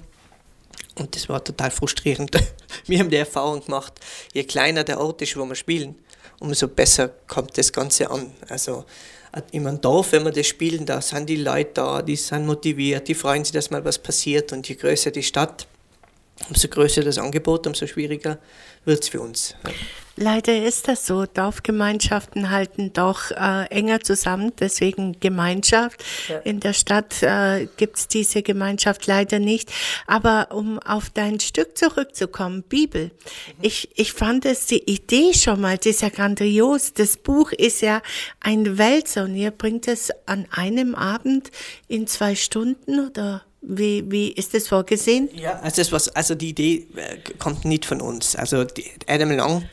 und 0.95 1.15
das 1.15 1.29
war 1.29 1.43
total 1.43 1.71
frustrierend. 1.71 2.31
Wir 2.85 2.99
haben 2.99 3.09
die 3.09 3.17
Erfahrung 3.17 3.63
gemacht, 3.63 3.93
je 4.33 4.43
kleiner 4.43 4.83
der 4.83 4.99
Ort 4.99 5.21
ist, 5.21 5.37
wo 5.37 5.45
wir 5.45 5.55
spielen, 5.55 5.95
umso 6.39 6.67
besser 6.67 7.09
kommt 7.27 7.57
das 7.57 7.71
Ganze 7.71 8.09
an. 8.09 8.31
Also 8.49 8.85
in 9.51 9.67
einem 9.67 9.81
Dorf, 9.81 10.11
wenn 10.11 10.25
wir 10.25 10.31
das 10.31 10.47
spielen, 10.47 10.85
da 10.85 11.01
sind 11.01 11.27
die 11.27 11.37
Leute 11.37 11.71
da, 11.75 12.01
die 12.01 12.15
sind 12.15 12.45
motiviert, 12.45 13.07
die 13.07 13.15
freuen 13.15 13.43
sich, 13.43 13.53
dass 13.53 13.71
mal 13.71 13.83
was 13.83 13.97
passiert 13.97 14.51
und 14.53 14.67
je 14.67 14.75
größer 14.75 15.11
die 15.11 15.23
Stadt, 15.23 15.67
umso 16.49 16.67
größer 16.67 17.03
das 17.03 17.17
Angebot, 17.17 17.67
umso 17.67 17.87
schwieriger 17.87 18.39
wird 18.85 19.03
es 19.03 19.09
für 19.09 19.21
uns. 19.21 19.55
Leider 20.15 20.63
ist 20.63 20.87
das 20.87 21.07
so. 21.07 21.25
Dorfgemeinschaften 21.25 22.51
halten 22.51 22.93
doch 22.93 23.31
äh, 23.31 23.65
enger 23.71 24.01
zusammen, 24.01 24.51
deswegen 24.59 25.19
Gemeinschaft. 25.19 26.03
Ja. 26.29 26.37
In 26.39 26.59
der 26.59 26.73
Stadt 26.73 27.23
äh, 27.23 27.67
gibt 27.77 28.13
diese 28.13 28.43
Gemeinschaft 28.43 29.07
leider 29.07 29.39
nicht. 29.39 29.71
Aber 30.05 30.49
um 30.51 30.77
auf 30.77 31.09
dein 31.09 31.39
Stück 31.39 31.77
zurückzukommen, 31.79 32.61
Bibel. 32.61 33.05
Mhm. 33.05 33.11
Ich, 33.61 33.89
ich 33.95 34.13
fand 34.13 34.45
es 34.45 34.67
die 34.67 34.83
Idee 34.83 35.33
schon 35.33 35.61
mal, 35.61 35.77
das 35.77 35.87
ist 35.87 36.01
ja 36.03 36.09
grandios. 36.09 36.93
Das 36.93 37.17
Buch 37.17 37.51
ist 37.51 37.81
ja 37.81 38.03
ein 38.39 38.77
Wälzer 38.77 39.23
und 39.23 39.35
ihr 39.35 39.49
bringt 39.49 39.87
es 39.87 40.11
an 40.27 40.45
einem 40.51 40.93
Abend 40.93 41.49
in 41.87 42.05
zwei 42.05 42.35
Stunden 42.35 43.07
oder 43.07 43.41
wie, 43.63 44.03
wie 44.11 44.31
ist 44.31 44.53
das 44.53 44.67
vorgesehen? 44.67 45.29
Ja, 45.33 45.59
also, 45.59 45.77
das 45.77 45.91
was, 45.91 46.09
also 46.09 46.35
die 46.35 46.49
Idee 46.49 46.87
äh, 46.95 47.17
kommt 47.39 47.65
nicht 47.65 47.85
von 47.85 48.01
uns. 48.01 48.35
Also 48.35 48.65
Adam 49.07 49.31
Long, 49.31 49.65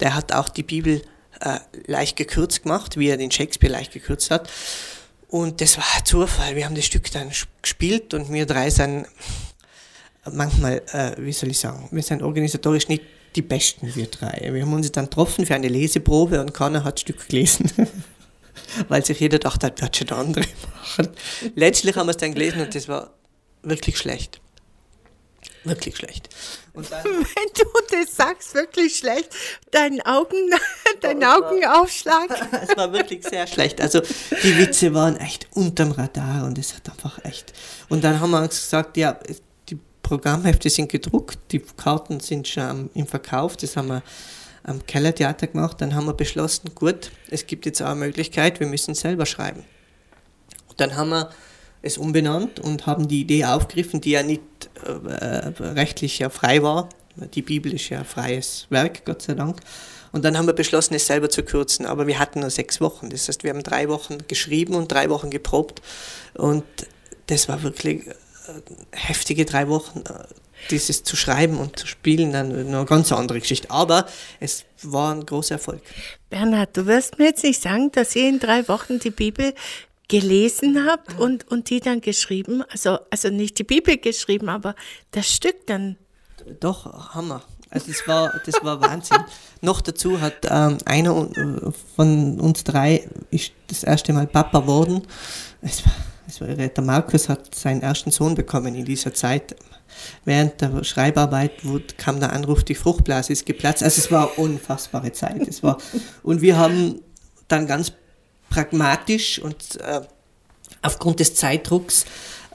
der 0.00 0.14
hat 0.14 0.32
auch 0.32 0.48
die 0.48 0.62
Bibel 0.62 1.02
äh, 1.40 1.58
leicht 1.86 2.16
gekürzt 2.16 2.62
gemacht, 2.62 2.98
wie 2.98 3.08
er 3.08 3.16
den 3.16 3.30
Shakespeare 3.30 3.72
leicht 3.72 3.92
gekürzt 3.92 4.30
hat. 4.30 4.50
Und 5.28 5.60
das 5.60 5.78
war 5.78 6.04
Zufall. 6.04 6.56
Wir 6.56 6.66
haben 6.66 6.74
das 6.74 6.84
Stück 6.84 7.10
dann 7.12 7.30
gespielt 7.62 8.14
und 8.14 8.32
wir 8.32 8.46
drei 8.46 8.68
sind 8.68 9.06
manchmal, 10.30 10.82
äh, 10.92 11.12
wie 11.18 11.32
soll 11.32 11.50
ich 11.50 11.58
sagen, 11.58 11.88
wir 11.90 12.02
sind 12.02 12.22
organisatorisch 12.22 12.88
nicht 12.88 13.04
die 13.36 13.42
Besten, 13.42 13.94
wir 13.94 14.06
drei. 14.06 14.50
Wir 14.52 14.62
haben 14.62 14.72
uns 14.72 14.90
dann 14.92 15.04
getroffen 15.04 15.46
für 15.46 15.54
eine 15.54 15.68
Leseprobe 15.68 16.40
und 16.40 16.52
keiner 16.52 16.84
hat 16.84 16.94
das 16.94 17.00
Stück 17.02 17.28
gelesen. 17.28 17.70
Weil 18.88 19.04
sich 19.04 19.20
jeder 19.20 19.38
dachte, 19.38 19.70
das 19.70 19.80
wird 19.80 19.96
schon 19.96 20.06
der 20.08 20.16
andere 20.18 20.44
machen. 20.74 21.08
Letztlich 21.54 21.96
haben 21.96 22.08
wir 22.08 22.10
es 22.10 22.16
dann 22.16 22.34
gelesen 22.34 22.60
und 22.60 22.74
das 22.74 22.88
war 22.88 23.14
wirklich 23.62 23.98
schlecht. 23.98 24.40
Wirklich 25.64 25.96
schlecht. 25.96 26.28
Dann, 26.74 26.84
Wenn 27.04 27.52
du 27.54 27.64
das 27.90 28.16
sagst, 28.16 28.54
wirklich 28.54 28.96
schlecht, 28.96 29.28
dein, 29.70 30.00
Augen, 30.02 30.36
dein 31.00 31.22
Augenaufschlag. 31.22 32.28
es 32.62 32.76
war 32.76 32.92
wirklich 32.92 33.24
sehr 33.24 33.46
schlecht. 33.46 33.80
Also 33.80 34.00
die 34.00 34.56
Witze 34.58 34.94
waren 34.94 35.16
echt 35.16 35.48
unterm 35.54 35.92
Radar 35.92 36.46
und 36.46 36.56
es 36.58 36.74
hat 36.74 36.88
einfach 36.88 37.22
echt. 37.24 37.52
Und 37.88 38.04
dann 38.04 38.20
haben 38.20 38.30
wir 38.30 38.40
uns 38.40 38.60
gesagt, 38.60 38.96
ja, 38.96 39.18
die 39.68 39.78
Programmhefte 40.02 40.70
sind 40.70 40.90
gedruckt, 40.90 41.38
die 41.50 41.60
Karten 41.60 42.20
sind 42.20 42.48
schon 42.48 42.90
im 42.94 43.06
Verkauf, 43.06 43.56
das 43.56 43.76
haben 43.76 43.88
wir 43.88 44.02
am 44.62 44.84
Kellertheater 44.86 45.48
gemacht. 45.48 45.80
Dann 45.80 45.94
haben 45.94 46.06
wir 46.06 46.14
beschlossen, 46.14 46.74
gut, 46.74 47.10
es 47.28 47.46
gibt 47.46 47.66
jetzt 47.66 47.82
auch 47.82 47.88
eine 47.88 47.96
Möglichkeit, 47.96 48.60
wir 48.60 48.66
müssen 48.66 48.94
selber 48.94 49.26
schreiben. 49.26 49.64
Und 50.68 50.80
dann 50.80 50.96
haben 50.96 51.10
wir 51.10 51.30
es 51.82 51.98
umbenannt 51.98 52.60
und 52.60 52.86
haben 52.86 53.08
die 53.08 53.20
Idee 53.20 53.44
aufgegriffen, 53.44 54.00
die 54.00 54.10
ja 54.10 54.22
nicht 54.22 54.42
äh, 54.84 55.52
rechtlich 55.62 56.18
ja 56.18 56.30
frei 56.30 56.62
war. 56.62 56.88
Die 57.34 57.42
Bibel 57.42 57.74
ist 57.74 57.88
ja 57.88 58.00
ein 58.00 58.04
freies 58.04 58.66
Werk, 58.70 59.04
Gott 59.04 59.22
sei 59.22 59.34
Dank. 59.34 59.60
Und 60.12 60.24
dann 60.24 60.36
haben 60.36 60.46
wir 60.46 60.54
beschlossen, 60.54 60.94
es 60.94 61.06
selber 61.06 61.30
zu 61.30 61.42
kürzen. 61.42 61.86
Aber 61.86 62.06
wir 62.06 62.18
hatten 62.18 62.40
nur 62.40 62.50
sechs 62.50 62.80
Wochen. 62.80 63.10
Das 63.10 63.28
heißt, 63.28 63.44
wir 63.44 63.50
haben 63.50 63.62
drei 63.62 63.88
Wochen 63.88 64.18
geschrieben 64.28 64.74
und 64.74 64.90
drei 64.90 65.08
Wochen 65.10 65.30
geprobt. 65.30 65.82
Und 66.34 66.64
das 67.26 67.48
war 67.48 67.62
wirklich 67.62 68.06
äh, 68.06 68.12
heftige 68.92 69.44
drei 69.44 69.68
Wochen. 69.68 70.00
Äh, 70.00 70.24
dieses 70.70 71.04
zu 71.04 71.16
schreiben 71.16 71.58
und 71.58 71.78
zu 71.78 71.86
spielen, 71.86 72.32
dann 72.32 72.54
eine 72.54 72.84
ganz 72.84 73.12
andere 73.12 73.40
Geschichte. 73.40 73.70
Aber 73.70 74.06
es 74.40 74.64
war 74.82 75.14
ein 75.14 75.24
großer 75.24 75.54
Erfolg. 75.54 75.80
Bernhard, 76.28 76.76
du 76.76 76.86
wirst 76.86 77.18
mir 77.18 77.26
jetzt 77.26 77.44
nicht 77.44 77.62
sagen, 77.62 77.90
dass 77.92 78.14
ihr 78.14 78.28
in 78.28 78.38
drei 78.38 78.68
Wochen 78.68 78.98
die 78.98 79.10
Bibel 79.10 79.54
gelesen 80.10 80.86
habt 80.86 81.18
und, 81.18 81.48
und 81.50 81.70
die 81.70 81.80
dann 81.80 82.00
geschrieben, 82.00 82.62
also, 82.68 82.98
also 83.10 83.30
nicht 83.30 83.58
die 83.58 83.64
Bibel 83.64 83.96
geschrieben, 83.96 84.48
aber 84.50 84.74
das 85.12 85.32
Stück 85.32 85.66
dann. 85.66 85.96
Doch, 86.58 87.14
Hammer. 87.14 87.42
Also 87.70 87.86
das 87.92 88.08
war, 88.08 88.32
das 88.44 88.56
war 88.64 88.80
Wahnsinn. 88.80 89.18
Noch 89.60 89.80
dazu 89.80 90.20
hat 90.20 90.34
ähm, 90.50 90.78
einer 90.84 91.28
von 91.94 92.40
uns 92.40 92.64
drei 92.64 93.08
ist 93.30 93.52
das 93.68 93.84
erste 93.84 94.12
Mal 94.12 94.26
Papa 94.26 94.58
geworden. 94.58 95.02
Es 95.62 95.84
war, 96.40 96.48
der 96.48 96.84
Markus 96.84 97.28
hat 97.28 97.54
seinen 97.54 97.82
ersten 97.82 98.10
Sohn 98.10 98.34
bekommen 98.34 98.74
in 98.74 98.84
dieser 98.84 99.14
Zeit. 99.14 99.54
Während 100.24 100.60
der 100.60 100.82
Schreibarbeit 100.82 101.52
kam 101.96 102.18
der 102.18 102.32
Anruf, 102.32 102.64
die 102.64 102.74
Fruchtblase 102.74 103.32
ist 103.32 103.46
geplatzt. 103.46 103.84
Also 103.84 104.00
es 104.00 104.10
war 104.10 104.32
eine 104.32 104.44
unfassbare 104.44 105.12
Zeit. 105.12 105.46
Es 105.46 105.62
war, 105.62 105.78
und 106.24 106.40
wir 106.40 106.56
haben 106.56 107.00
dann 107.46 107.66
ganz 107.66 107.92
pragmatisch 108.50 109.38
und 109.38 109.80
äh, 109.80 110.02
aufgrund 110.82 111.20
des 111.20 111.34
Zeitdrucks, 111.34 112.04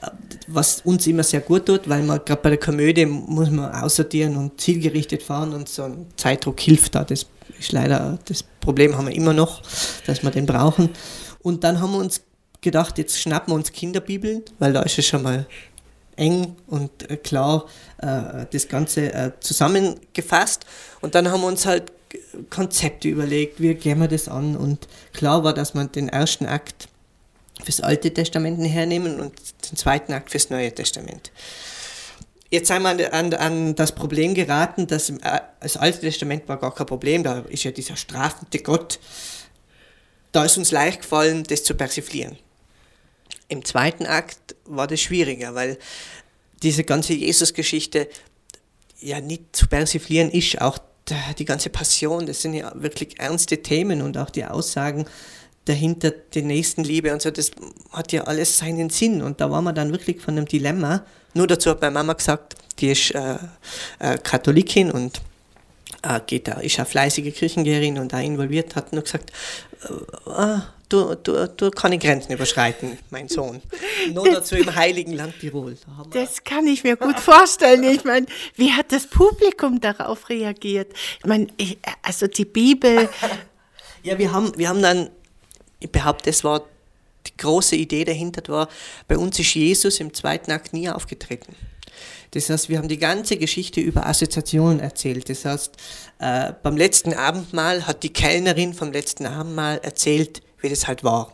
äh, 0.02 0.10
was 0.46 0.82
uns 0.82 1.06
immer 1.08 1.24
sehr 1.24 1.40
gut 1.40 1.66
tut, 1.66 1.88
weil 1.88 2.04
man 2.04 2.20
gerade 2.24 2.42
bei 2.42 2.50
der 2.50 2.60
Komödie 2.60 3.06
muss 3.06 3.50
man 3.50 3.72
aussortieren 3.72 4.36
und 4.36 4.60
zielgerichtet 4.60 5.24
fahren 5.24 5.52
und 5.52 5.68
so 5.68 5.82
ein 5.82 6.06
Zeitdruck 6.16 6.60
hilft 6.60 6.94
da. 6.94 7.02
Das 7.02 7.26
ist 7.58 7.72
leider 7.72 8.18
das 8.26 8.44
Problem 8.60 8.96
haben 8.96 9.08
wir 9.08 9.14
immer 9.14 9.32
noch, 9.32 9.62
dass 10.06 10.22
wir 10.22 10.30
den 10.30 10.46
brauchen. 10.46 10.90
Und 11.42 11.64
dann 11.64 11.80
haben 11.80 11.92
wir 11.92 11.98
uns 11.98 12.20
gedacht, 12.60 12.98
jetzt 12.98 13.18
schnappen 13.20 13.52
wir 13.52 13.56
uns 13.56 13.72
Kinderbibeln, 13.72 14.42
weil 14.58 14.72
da 14.72 14.82
ist 14.82 14.98
es 14.98 15.06
schon 15.06 15.22
mal 15.22 15.46
eng 16.16 16.56
und 16.66 17.08
äh, 17.10 17.16
klar 17.16 17.66
äh, 17.98 18.46
das 18.50 18.68
Ganze 18.68 19.12
äh, 19.12 19.32
zusammengefasst. 19.40 20.66
Und 21.00 21.14
dann 21.14 21.30
haben 21.30 21.42
wir 21.42 21.46
uns 21.48 21.66
halt 21.66 21.92
Konzepte 22.50 23.08
überlegt, 23.08 23.60
wie 23.60 23.74
gehen 23.74 24.00
wir 24.00 24.08
das 24.08 24.28
an. 24.28 24.56
Und 24.56 24.88
klar 25.12 25.44
war, 25.44 25.54
dass 25.54 25.74
man 25.74 25.90
den 25.92 26.08
ersten 26.08 26.46
Akt 26.46 26.88
fürs 27.62 27.80
Alte 27.80 28.12
Testament 28.12 28.60
hernehmen 28.62 29.20
und 29.20 29.32
den 29.70 29.76
zweiten 29.76 30.12
Akt 30.12 30.30
fürs 30.30 30.50
Neue 30.50 30.72
Testament. 30.72 31.30
Jetzt 32.50 32.68
sind 32.68 32.82
wir 32.82 32.90
an, 32.90 33.00
an, 33.00 33.34
an 33.34 33.74
das 33.74 33.92
Problem 33.92 34.34
geraten, 34.34 34.86
dass 34.86 35.10
äh, 35.10 35.40
das 35.60 35.76
Alte 35.76 36.00
Testament 36.00 36.48
war 36.48 36.58
gar 36.58 36.74
kein 36.74 36.86
Problem, 36.86 37.22
da 37.24 37.40
ist 37.48 37.64
ja 37.64 37.72
dieser 37.72 37.96
strafende 37.96 38.58
Gott. 38.60 39.00
Da 40.32 40.44
ist 40.44 40.56
uns 40.56 40.70
leicht 40.70 41.02
gefallen, 41.02 41.44
das 41.44 41.64
zu 41.64 41.74
persiflieren. 41.74 42.36
Im 43.48 43.64
zweiten 43.64 44.06
Akt 44.06 44.54
war 44.64 44.86
das 44.86 45.00
schwieriger, 45.00 45.54
weil 45.54 45.78
diese 46.62 46.84
ganze 46.84 47.14
Jesus-Geschichte 47.14 48.08
ja 49.00 49.20
nicht 49.20 49.56
zu 49.56 49.66
persiflieren 49.66 50.30
ist, 50.30 50.60
auch 50.60 50.78
die 51.38 51.44
ganze 51.44 51.70
Passion, 51.70 52.26
das 52.26 52.42
sind 52.42 52.54
ja 52.54 52.72
wirklich 52.74 53.18
ernste 53.18 53.62
Themen 53.62 54.02
und 54.02 54.18
auch 54.18 54.30
die 54.30 54.44
Aussagen 54.44 55.06
dahinter, 55.66 56.10
die 56.10 56.42
Nächstenliebe 56.42 57.12
und 57.12 57.22
so, 57.22 57.30
das 57.30 57.50
hat 57.92 58.12
ja 58.12 58.24
alles 58.24 58.58
seinen 58.58 58.90
Sinn 58.90 59.22
und 59.22 59.40
da 59.40 59.50
waren 59.50 59.64
wir 59.64 59.72
dann 59.72 59.92
wirklich 59.92 60.20
von 60.20 60.36
einem 60.36 60.46
Dilemma. 60.46 61.04
Nur 61.34 61.46
dazu 61.46 61.70
hat 61.70 61.80
meine 61.80 61.94
Mama 61.94 62.14
gesagt, 62.14 62.56
die 62.78 62.88
ist 62.88 63.10
äh, 63.12 63.36
äh, 63.98 64.18
Katholikin 64.18 64.90
und 64.90 65.20
äh, 66.02 66.20
geht 66.26 66.48
da, 66.48 66.54
ist 66.54 66.78
eine 66.78 66.86
fleißige 66.86 67.34
Kirchengehrerin 67.34 67.98
und 67.98 68.12
da 68.12 68.20
involviert, 68.20 68.76
hat 68.76 68.92
nur 68.92 69.02
gesagt, 69.02 69.32
äh, 69.82 70.30
ah, 70.30 70.62
du, 70.88 71.14
du, 71.16 71.48
du 71.48 71.70
keine 71.70 71.98
Grenzen 71.98 72.32
überschreiten, 72.32 72.98
mein 73.10 73.28
Sohn. 73.28 73.60
Nur 74.12 74.30
dazu 74.30 74.56
im 74.56 74.74
heiligen 74.74 75.12
Land 75.12 75.38
Tirol. 75.40 75.76
Da 75.86 76.20
das 76.24 76.44
kann 76.44 76.66
ich 76.66 76.84
mir 76.84 76.96
gut 76.96 77.18
vorstellen. 77.18 77.82
Ich 77.84 78.04
meine, 78.04 78.26
wie 78.54 78.72
hat 78.72 78.92
das 78.92 79.06
Publikum 79.06 79.80
darauf 79.80 80.28
reagiert? 80.28 80.92
Ich 81.18 81.26
meine, 81.26 81.48
also 82.02 82.26
die 82.26 82.44
Bibel. 82.44 83.08
Ja, 84.02 84.18
wir 84.18 84.32
haben, 84.32 84.56
wir 84.56 84.68
haben 84.68 84.82
dann, 84.82 85.10
ich 85.80 85.90
behaupte, 85.90 86.30
es 86.30 86.44
war 86.44 86.64
die 87.26 87.36
große 87.36 87.74
Idee 87.74 88.04
dahinter 88.04 88.42
war, 88.52 88.68
bei 89.08 89.18
uns 89.18 89.38
ist 89.38 89.54
Jesus 89.54 89.98
im 89.98 90.14
zweiten 90.14 90.52
Akt 90.52 90.72
nie 90.72 90.88
aufgetreten. 90.88 91.56
Das 92.32 92.50
heißt, 92.50 92.68
wir 92.68 92.78
haben 92.78 92.88
die 92.88 92.98
ganze 92.98 93.36
Geschichte 93.36 93.80
über 93.80 94.06
Assoziationen 94.06 94.80
erzählt. 94.80 95.28
Das 95.28 95.44
heißt, 95.44 95.74
äh, 96.18 96.52
beim 96.62 96.76
letzten 96.76 97.14
Abendmahl 97.14 97.86
hat 97.86 98.02
die 98.02 98.12
Kellnerin 98.12 98.74
vom 98.74 98.92
letzten 98.92 99.26
Abendmahl 99.26 99.80
erzählt, 99.82 100.42
wie 100.66 100.70
das 100.70 100.88
halt 100.88 101.04
war. 101.04 101.32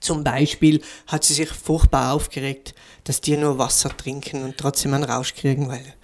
Zum 0.00 0.22
Beispiel 0.22 0.80
hat 1.08 1.24
sie 1.24 1.34
sich 1.34 1.48
furchtbar 1.48 2.12
aufgeregt, 2.12 2.74
dass 3.02 3.20
die 3.20 3.36
nur 3.36 3.58
Wasser 3.58 3.94
trinken 3.96 4.44
und 4.44 4.56
trotzdem 4.56 4.94
einen 4.94 5.02
Rausch 5.02 5.34
kriegen, 5.34 5.68
weil 5.68 5.94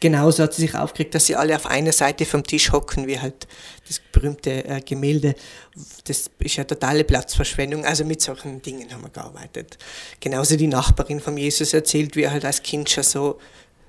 genauso 0.00 0.44
hat 0.44 0.54
sie 0.54 0.62
sich 0.62 0.74
aufgeregt, 0.74 1.14
dass 1.14 1.26
sie 1.26 1.36
alle 1.36 1.54
auf 1.54 1.66
einer 1.66 1.92
Seite 1.92 2.24
vom 2.24 2.44
Tisch 2.44 2.72
hocken, 2.72 3.06
wie 3.06 3.20
halt 3.20 3.46
das 3.86 4.00
berühmte 4.10 4.64
äh, 4.64 4.80
Gemälde. 4.80 5.34
Das 6.04 6.30
ist 6.38 6.56
ja 6.56 6.64
totale 6.64 7.04
Platzverschwendung. 7.04 7.84
Also 7.84 8.04
mit 8.04 8.22
solchen 8.22 8.62
Dingen 8.62 8.90
haben 8.90 9.02
wir 9.02 9.10
gearbeitet. 9.10 9.76
Genauso 10.20 10.56
die 10.56 10.68
Nachbarin 10.68 11.20
von 11.20 11.36
Jesus 11.36 11.74
erzählt, 11.74 12.16
wie 12.16 12.22
er 12.22 12.30
halt 12.30 12.46
als 12.46 12.62
Kind 12.62 12.88
schon 12.88 13.04
so 13.04 13.38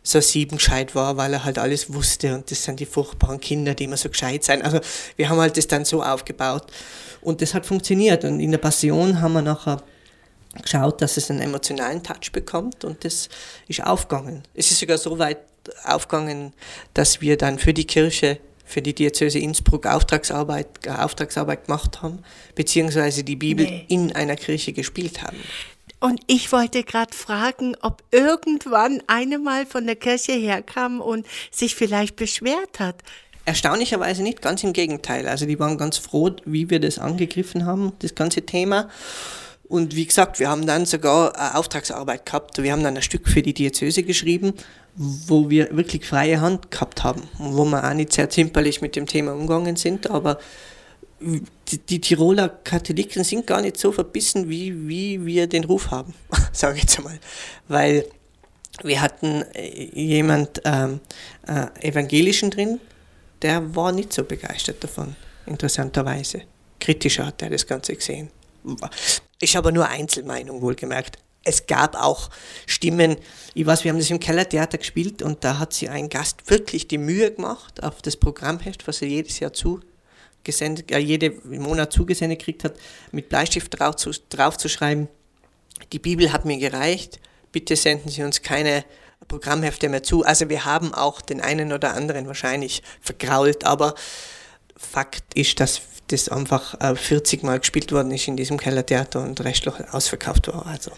so 0.03 0.19
siebengescheit 0.19 0.95
war, 0.95 1.15
weil 1.15 1.33
er 1.33 1.45
halt 1.45 1.57
alles 1.57 1.93
wusste 1.93 2.35
und 2.35 2.51
das 2.51 2.63
sind 2.63 2.79
die 2.79 2.85
furchtbaren 2.85 3.39
Kinder, 3.39 3.73
die 3.73 3.85
immer 3.85 3.97
so 3.97 4.09
gescheit 4.09 4.43
sein. 4.43 4.61
Also 4.61 4.81
wir 5.15 5.29
haben 5.29 5.39
halt 5.39 5.57
das 5.57 5.67
dann 5.67 5.85
so 5.85 6.03
aufgebaut 6.03 6.65
und 7.21 7.41
das 7.41 7.53
hat 7.53 7.65
funktioniert 7.65 8.25
und 8.25 8.41
in 8.41 8.51
der 8.51 8.57
Passion 8.57 9.21
haben 9.21 9.33
wir 9.33 9.41
nachher 9.41 9.81
geschaut, 10.61 11.01
dass 11.01 11.17
es 11.17 11.31
einen 11.31 11.39
emotionalen 11.39 12.03
Touch 12.03 12.31
bekommt 12.31 12.83
und 12.83 13.03
das 13.05 13.29
ist 13.67 13.83
aufgegangen. 13.83 14.43
Es 14.53 14.69
ist 14.71 14.79
sogar 14.79 14.97
so 14.97 15.17
weit 15.17 15.39
aufgegangen, 15.85 16.53
dass 16.93 17.21
wir 17.21 17.37
dann 17.37 17.57
für 17.57 17.73
die 17.73 17.85
Kirche, 17.85 18.39
für 18.65 18.81
die 18.81 18.93
Diözese 18.93 19.39
Innsbruck 19.39 19.85
Auftragsarbeit, 19.85 20.67
Auftragsarbeit 20.87 21.65
gemacht 21.65 22.01
haben, 22.01 22.19
beziehungsweise 22.55 23.23
die 23.23 23.37
Bibel 23.37 23.65
nee. 23.65 23.85
in 23.87 24.13
einer 24.13 24.35
Kirche 24.35 24.73
gespielt 24.73 25.23
haben. 25.23 25.37
Und 26.03 26.19
ich 26.27 26.51
wollte 26.51 26.83
gerade 26.83 27.15
fragen, 27.15 27.77
ob 27.81 28.03
irgendwann 28.11 29.01
eine 29.07 29.39
mal 29.39 29.65
von 29.65 29.85
der 29.85 29.95
Kirche 29.95 30.33
herkam 30.33 30.99
und 30.99 31.25
sich 31.49 31.75
vielleicht 31.75 32.17
beschwert 32.17 32.81
hat. 32.81 32.97
Erstaunlicherweise 33.45 34.21
nicht, 34.21 34.41
ganz 34.41 34.65
im 34.65 34.73
Gegenteil. 34.73 35.29
Also 35.29 35.45
die 35.45 35.57
waren 35.61 35.77
ganz 35.77 35.97
froh, 35.97 36.31
wie 36.43 36.69
wir 36.69 36.81
das 36.81 36.99
angegriffen 36.99 37.65
haben, 37.65 37.93
das 37.99 38.15
ganze 38.15 38.41
Thema. 38.41 38.89
Und 39.69 39.95
wie 39.95 40.05
gesagt, 40.05 40.41
wir 40.41 40.49
haben 40.49 40.67
dann 40.67 40.85
sogar 40.85 41.39
eine 41.39 41.55
Auftragsarbeit 41.55 42.25
gehabt. 42.25 42.61
Wir 42.61 42.73
haben 42.73 42.83
dann 42.83 42.97
ein 42.97 43.01
Stück 43.01 43.29
für 43.29 43.41
die 43.41 43.53
Diözese 43.53 44.03
geschrieben, 44.03 44.55
wo 44.95 45.49
wir 45.49 45.73
wirklich 45.73 46.05
freie 46.05 46.41
Hand 46.41 46.69
gehabt 46.69 47.05
haben. 47.05 47.29
Wo 47.37 47.63
wir 47.63 47.81
auch 47.81 47.93
nicht 47.93 48.11
sehr 48.11 48.29
zimperlich 48.29 48.81
mit 48.81 48.97
dem 48.97 49.07
Thema 49.07 49.31
umgegangen 49.31 49.77
sind, 49.77 50.09
aber 50.09 50.37
die, 51.67 51.77
die, 51.77 52.01
Tiroler 52.01 52.49
Katholiken 52.49 53.23
sind 53.23 53.47
gar 53.47 53.61
nicht 53.61 53.77
so 53.77 53.91
verbissen, 53.91 54.49
wie, 54.49 54.87
wie 54.87 55.25
wir 55.25 55.47
den 55.47 55.63
Ruf 55.63 55.91
haben, 55.91 56.13
sage 56.51 56.77
ich 56.77 56.83
jetzt 56.83 56.97
einmal. 56.97 57.19
Weil 57.67 58.05
wir 58.81 59.01
hatten 59.01 59.43
äh, 59.53 59.89
jemand 59.93 60.61
ähm, 60.65 60.99
äh, 61.47 61.87
Evangelischen 61.87 62.51
drin, 62.51 62.79
der 63.41 63.75
war 63.75 63.91
nicht 63.91 64.13
so 64.13 64.23
begeistert 64.23 64.83
davon, 64.83 65.15
interessanterweise. 65.45 66.43
Kritischer 66.79 67.27
hat 67.27 67.41
er 67.41 67.49
das 67.49 67.67
Ganze 67.67 67.95
gesehen. 67.95 68.29
Ich 69.39 69.55
habe 69.55 69.71
nur 69.71 69.87
Einzelmeinung 69.87 70.61
wohlgemerkt. 70.61 71.17
Es 71.45 71.67
gab 71.67 72.01
auch 72.01 72.29
Stimmen, 72.65 73.17
ich 73.53 73.65
weiß, 73.65 73.83
wir 73.83 73.91
haben 73.91 73.99
das 73.99 74.09
im 74.09 74.19
Kellertheater 74.19 74.77
gespielt 74.77 75.21
und 75.21 75.43
da 75.43 75.59
hat 75.59 75.73
sich 75.73 75.89
ein 75.89 76.07
Gast 76.07 76.49
wirklich 76.49 76.87
die 76.87 76.97
Mühe 76.97 77.31
gemacht 77.31 77.83
auf 77.83 78.01
das 78.01 78.15
Programmheft, 78.15 78.87
was 78.87 79.01
er 79.01 79.09
jedes 79.09 79.39
Jahr 79.39 79.51
zu 79.51 79.81
gesendet, 80.43 80.91
äh, 80.91 80.97
jede 80.97 81.31
Monat 81.45 81.93
zugesendet 81.93 82.39
gekriegt 82.39 82.63
hat, 82.63 82.75
mit 83.11 83.29
Bleistift 83.29 83.79
drauf 83.79 83.95
zu, 83.95 84.11
drauf 84.29 84.57
zu 84.57 84.69
schreiben, 84.69 85.07
die 85.91 85.99
Bibel 85.99 86.31
hat 86.31 86.45
mir 86.45 86.57
gereicht, 86.57 87.19
bitte 87.51 87.75
senden 87.75 88.09
Sie 88.09 88.23
uns 88.23 88.41
keine 88.41 88.83
Programmhefte 89.27 89.89
mehr 89.89 90.03
zu. 90.03 90.23
Also 90.23 90.49
wir 90.49 90.65
haben 90.65 90.93
auch 90.93 91.21
den 91.21 91.41
einen 91.41 91.71
oder 91.71 91.93
anderen 91.93 92.27
wahrscheinlich 92.27 92.83
vergrault, 93.01 93.63
aber 93.63 93.95
Fakt 94.75 95.33
ist, 95.35 95.59
dass 95.59 95.81
das 96.07 96.29
einfach 96.29 96.77
40 96.97 97.41
äh, 97.41 97.45
Mal 97.45 97.59
gespielt 97.59 97.91
worden 97.91 98.11
ist 98.11 98.27
in 98.27 98.35
diesem 98.35 98.57
Kellertheater 98.57 99.21
und 99.21 99.39
restlich 99.41 99.75
ausverkauft 99.91 100.47
war. 100.49 100.65
Also. 100.65 100.91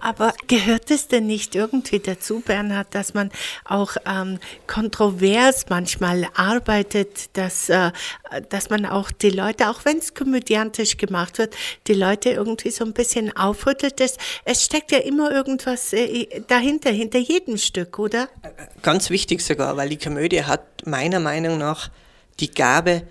Aber 0.00 0.32
gehört 0.46 0.90
es 0.90 1.08
denn 1.08 1.26
nicht 1.26 1.54
irgendwie 1.54 1.98
dazu, 1.98 2.40
Bernhard, 2.40 2.94
dass 2.94 3.14
man 3.14 3.30
auch 3.64 3.96
ähm, 4.06 4.38
kontrovers 4.66 5.66
manchmal 5.68 6.26
arbeitet, 6.34 7.36
dass, 7.36 7.68
äh, 7.68 7.92
dass 8.48 8.70
man 8.70 8.86
auch 8.86 9.10
die 9.10 9.30
Leute, 9.30 9.68
auch 9.68 9.84
wenn 9.84 9.98
es 9.98 10.14
komödiantisch 10.14 10.96
gemacht 10.96 11.38
wird, 11.38 11.54
die 11.86 11.94
Leute 11.94 12.30
irgendwie 12.30 12.70
so 12.70 12.84
ein 12.84 12.92
bisschen 12.92 13.36
aufrüttelt? 13.36 14.00
Das, 14.00 14.16
es 14.44 14.64
steckt 14.64 14.92
ja 14.92 14.98
immer 14.98 15.30
irgendwas 15.30 15.92
äh, 15.92 16.42
dahinter, 16.46 16.90
hinter 16.90 17.18
jedem 17.18 17.56
Stück, 17.56 17.98
oder? 17.98 18.28
Ganz 18.82 19.10
wichtig 19.10 19.42
sogar, 19.42 19.76
weil 19.76 19.88
die 19.88 19.98
Komödie 19.98 20.44
hat 20.44 20.86
meiner 20.86 21.20
Meinung 21.20 21.58
nach 21.58 21.90
die 22.40 22.50
Gabe, 22.50 23.02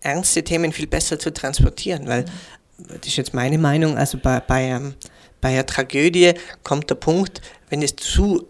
ernste 0.00 0.42
Themen 0.42 0.72
viel 0.72 0.86
besser 0.86 1.18
zu 1.18 1.32
transportieren, 1.32 2.06
weil 2.06 2.24
das 2.78 3.06
ist 3.06 3.16
jetzt 3.16 3.34
meine 3.34 3.58
Meinung, 3.58 3.98
also 3.98 4.18
bei, 4.18 4.40
bei 4.40 4.62
ähm, 4.62 4.94
bei 5.40 5.50
einer 5.50 5.66
Tragödie 5.66 6.34
kommt 6.62 6.90
der 6.90 6.96
Punkt, 6.96 7.40
wenn 7.68 7.82
es 7.82 7.96
zu 7.96 8.46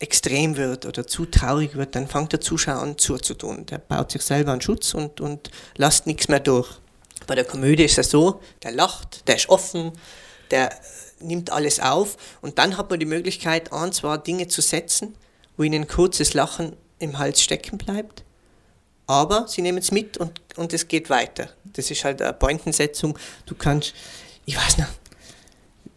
extrem 0.00 0.56
wird 0.56 0.86
oder 0.86 1.06
zu 1.06 1.26
traurig 1.26 1.74
wird, 1.74 1.94
dann 1.94 2.06
fängt 2.06 2.32
der 2.32 2.40
Zuschauer 2.40 2.82
an 2.82 2.98
zuzutun. 2.98 3.66
Der 3.66 3.78
baut 3.78 4.12
sich 4.12 4.22
selber 4.22 4.52
einen 4.52 4.60
Schutz 4.60 4.94
und, 4.94 5.20
und 5.20 5.50
lässt 5.76 6.06
nichts 6.06 6.28
mehr 6.28 6.40
durch. 6.40 6.68
Bei 7.26 7.34
der 7.34 7.44
Komödie 7.44 7.84
ist 7.84 7.98
es 7.98 8.10
so, 8.10 8.40
der 8.62 8.72
lacht, 8.72 9.26
der 9.26 9.36
ist 9.36 9.48
offen, 9.48 9.92
der 10.50 10.70
nimmt 11.20 11.50
alles 11.50 11.80
auf 11.80 12.16
und 12.40 12.58
dann 12.58 12.76
hat 12.76 12.90
man 12.90 13.00
die 13.00 13.06
Möglichkeit, 13.06 13.72
ein, 13.72 13.92
zwei 13.92 14.16
Dinge 14.18 14.46
zu 14.46 14.62
setzen, 14.62 15.16
wo 15.56 15.64
ihnen 15.64 15.82
ein 15.82 15.88
kurzes 15.88 16.34
Lachen 16.34 16.76
im 17.00 17.18
Hals 17.18 17.42
stecken 17.42 17.76
bleibt. 17.76 18.22
Aber 19.06 19.48
sie 19.48 19.62
nehmen 19.62 19.78
es 19.78 19.90
mit 19.90 20.16
und, 20.16 20.40
und 20.56 20.72
es 20.72 20.86
geht 20.86 21.10
weiter. 21.10 21.48
Das 21.64 21.90
ist 21.90 22.04
halt 22.04 22.22
eine 22.22 22.34
Pointensetzung. 22.34 23.18
Du 23.46 23.54
kannst, 23.54 23.94
ich 24.44 24.56
weiß 24.56 24.76
nicht, 24.76 24.88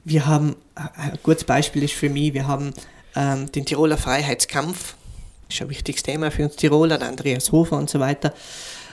wir 0.04 0.26
haben, 0.26 0.56
ein 0.76 1.18
gutes 1.24 1.44
Beispiel 1.44 1.84
ist 1.84 1.94
für 1.94 2.10
mich, 2.10 2.34
wir 2.34 2.48
haben 2.48 2.74
ähm, 3.16 3.52
den 3.52 3.66
Tiroler 3.66 3.98
Freiheitskampf, 3.98 4.96
das 5.48 5.56
ist 5.56 5.62
ein 5.62 5.70
wichtiges 5.70 6.04
Thema 6.04 6.32
für 6.32 6.44
uns 6.44 6.56
Tiroler, 6.56 6.98
der 6.98 7.10
Andreas 7.10 7.52
Hofer 7.52 7.78
und 7.78 7.90
so 7.90 8.00
weiter, 8.00 8.34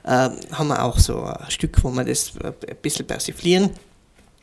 ähm, 0.05 0.41
haben 0.53 0.69
wir 0.69 0.83
auch 0.83 0.99
so 0.99 1.23
ein 1.23 1.51
Stück, 1.51 1.83
wo 1.83 1.91
wir 1.91 2.05
das 2.05 2.33
ein 2.43 2.77
bisschen 2.83 3.07
persiflieren. 3.07 3.71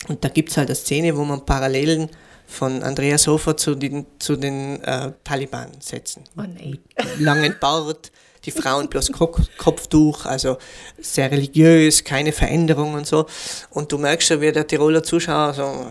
Und 0.08 0.24
da 0.24 0.30
gibt 0.30 0.50
es 0.50 0.58
halt 0.58 0.70
eine 0.70 0.76
Szene, 0.76 1.18
wo 1.18 1.24
man 1.24 1.46
Parallelen 1.46 2.10
von 2.48 2.84
Andreas 2.84 3.28
Hofer 3.28 3.58
zu 3.58 3.76
den, 3.76 4.06
zu 4.20 4.36
den 4.36 4.84
äh, 4.84 5.12
Taliban 5.24 5.70
setzen. 5.80 6.24
Oh 6.38 6.42
nein. 6.42 6.80
Langen 7.18 7.56
Bart, 7.60 8.12
die 8.46 8.52
Frauen 8.52 8.88
bloß 8.88 9.12
Kopftuch, 9.58 10.26
also 10.26 10.58
sehr 11.00 11.32
religiös, 11.32 12.04
keine 12.04 12.32
Veränderung 12.32 12.94
und 12.94 13.08
so. 13.08 13.26
Und 13.72 13.92
du 13.92 13.98
merkst 13.98 14.30
ja, 14.30 14.42
wie 14.42 14.52
der 14.52 14.68
Tiroler 14.68 15.04
Zuschauer 15.04 15.54
so 15.54 15.88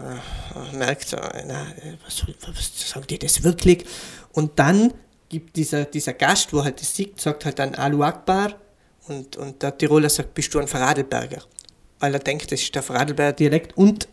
äh, 0.54 0.76
merkt, 0.76 1.08
so, 1.08 1.16
na, 1.46 1.66
was, 2.06 2.24
was 2.46 2.90
sagen 2.90 3.06
die 3.08 3.18
das 3.18 3.42
wirklich? 3.42 3.84
Und 4.32 4.58
dann 4.58 4.92
gibt 5.28 5.56
dieser, 5.56 5.84
dieser 5.84 6.12
Gast, 6.12 6.52
wo 6.52 6.64
halt 6.64 6.80
das 6.80 6.94
sieht, 6.94 7.20
sagt 7.20 7.44
halt 7.44 7.58
dann 7.58 7.74
Alu 7.74 8.02
Akbar 8.02 8.54
und, 9.06 9.36
und 9.36 9.62
der 9.62 9.76
Tiroler 9.76 10.08
sagt, 10.08 10.34
bist 10.34 10.52
du 10.54 10.58
ein 10.58 10.68
Vorarlberger? 10.68 11.42
Weil 11.98 12.14
er 12.14 12.20
denkt, 12.20 12.52
das 12.52 12.60
ist 12.60 12.74
der 12.74 12.82
Vorarlberger 12.82 13.32
Dialekt 13.32 13.76
und 13.76 14.08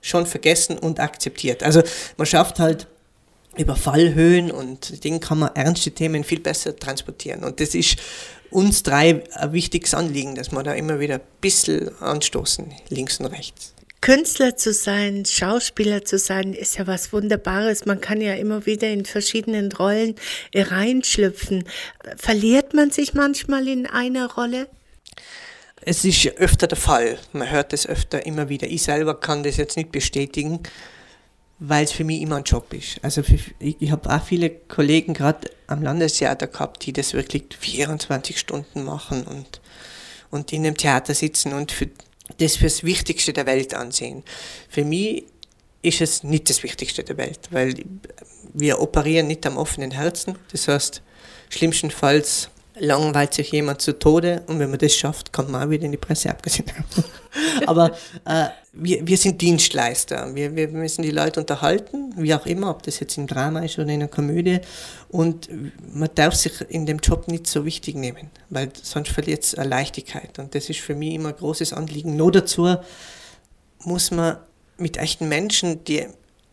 schon 0.00 0.26
vergessen 0.26 0.78
und 0.78 1.00
akzeptiert. 1.00 1.62
Also 1.62 1.82
man 2.16 2.26
schafft 2.26 2.58
halt 2.58 2.86
über 3.56 3.76
Fallhöhen 3.76 4.50
und 4.50 5.04
Dingen 5.04 5.20
kann 5.20 5.38
man 5.38 5.54
ernste 5.54 5.92
Themen 5.92 6.24
viel 6.24 6.40
besser 6.40 6.76
transportieren. 6.76 7.44
Und 7.44 7.60
das 7.60 7.74
ist 7.74 7.96
uns 8.50 8.82
drei 8.82 9.24
ein 9.34 9.52
wichtiges 9.52 9.94
Anliegen, 9.94 10.34
dass 10.34 10.52
wir 10.52 10.62
da 10.62 10.72
immer 10.72 11.00
wieder 11.00 11.14
ein 11.14 11.20
bisschen 11.40 11.90
anstoßen, 12.00 12.72
links 12.88 13.18
und 13.18 13.26
rechts. 13.26 13.74
Künstler 14.04 14.54
zu 14.54 14.74
sein, 14.74 15.24
Schauspieler 15.24 16.04
zu 16.04 16.18
sein, 16.18 16.52
ist 16.52 16.76
ja 16.76 16.86
was 16.86 17.14
Wunderbares. 17.14 17.86
Man 17.86 18.02
kann 18.02 18.20
ja 18.20 18.34
immer 18.34 18.66
wieder 18.66 18.90
in 18.90 19.06
verschiedenen 19.06 19.72
Rollen 19.72 20.16
reinschlüpfen. 20.54 21.64
Verliert 22.18 22.74
man 22.74 22.90
sich 22.90 23.14
manchmal 23.14 23.66
in 23.66 23.86
einer 23.86 24.30
Rolle? 24.30 24.68
Es 25.80 26.04
ist 26.04 26.26
öfter 26.36 26.66
der 26.66 26.76
Fall. 26.76 27.18
Man 27.32 27.50
hört 27.50 27.72
es 27.72 27.86
öfter 27.86 28.26
immer 28.26 28.50
wieder. 28.50 28.66
Ich 28.66 28.82
selber 28.82 29.18
kann 29.18 29.42
das 29.42 29.56
jetzt 29.56 29.78
nicht 29.78 29.90
bestätigen, 29.90 30.60
weil 31.58 31.84
es 31.84 31.92
für 31.92 32.04
mich 32.04 32.20
immer 32.20 32.36
ein 32.36 32.44
Job 32.44 32.74
ist. 32.74 32.98
Also 33.00 33.22
für, 33.22 33.38
ich, 33.58 33.76
ich 33.80 33.90
habe 33.90 34.10
auch 34.10 34.22
viele 34.22 34.50
Kollegen 34.50 35.14
gerade 35.14 35.50
am 35.66 35.82
Landestheater 35.82 36.48
gehabt, 36.48 36.84
die 36.84 36.92
das 36.92 37.14
wirklich 37.14 37.44
24 37.58 38.38
Stunden 38.38 38.84
machen 38.84 39.22
und, 39.22 39.62
und 40.30 40.52
in 40.52 40.66
einem 40.66 40.76
Theater 40.76 41.14
sitzen 41.14 41.54
und 41.54 41.72
für 41.72 41.88
das 42.38 42.56
für 42.56 42.64
das 42.64 42.84
Wichtigste 42.84 43.32
der 43.32 43.46
Welt 43.46 43.74
ansehen. 43.74 44.22
Für 44.68 44.84
mich 44.84 45.24
ist 45.82 46.00
es 46.00 46.22
nicht 46.22 46.48
das 46.48 46.62
Wichtigste 46.62 47.04
der 47.04 47.16
Welt, 47.18 47.40
weil 47.50 47.74
wir 48.54 48.80
operieren 48.80 49.26
nicht 49.26 49.44
am 49.46 49.56
offenen 49.56 49.90
Herzen. 49.90 50.38
Das 50.50 50.68
heißt, 50.68 51.02
schlimmstenfalls 51.50 52.48
langweilt 52.76 53.34
sich 53.34 53.52
jemand 53.52 53.80
zu 53.80 53.98
Tode 53.98 54.42
und 54.46 54.58
wenn 54.58 54.70
man 54.70 54.78
das 54.78 54.94
schafft, 54.94 55.32
kommt 55.32 55.50
man 55.50 55.66
auch 55.66 55.70
wieder 55.70 55.84
in 55.84 55.92
die 55.92 55.98
Presse, 55.98 56.30
abgesehen 56.30 56.66
Aber 57.66 57.92
äh, 58.24 58.46
wir, 58.72 59.06
wir 59.06 59.16
sind 59.16 59.40
Dienstleister. 59.40 60.34
Wir, 60.34 60.54
wir 60.56 60.68
müssen 60.68 61.02
die 61.02 61.10
Leute 61.10 61.40
unterhalten, 61.40 62.12
wie 62.16 62.34
auch 62.34 62.46
immer, 62.46 62.70
ob 62.70 62.82
das 62.82 63.00
jetzt 63.00 63.16
im 63.16 63.26
Drama 63.26 63.60
ist 63.60 63.78
oder 63.78 63.88
in 63.88 64.00
einer 64.00 64.08
Komödie. 64.08 64.60
Und 65.08 65.48
man 65.92 66.08
darf 66.14 66.34
sich 66.34 66.60
in 66.68 66.86
dem 66.86 66.98
Job 66.98 67.28
nicht 67.28 67.46
so 67.46 67.64
wichtig 67.64 67.94
nehmen, 67.94 68.30
weil 68.50 68.70
sonst 68.82 69.10
verliert 69.10 69.44
es 69.44 69.56
Leichtigkeit. 69.56 70.38
Und 70.38 70.54
das 70.54 70.68
ist 70.68 70.80
für 70.80 70.94
mich 70.94 71.14
immer 71.14 71.30
ein 71.30 71.36
großes 71.36 71.72
Anliegen. 71.72 72.16
Nur 72.16 72.32
dazu 72.32 72.76
muss 73.84 74.10
man 74.10 74.38
mit 74.76 74.96
echten 74.96 75.28
Menschen, 75.28 75.84
die 75.84 76.06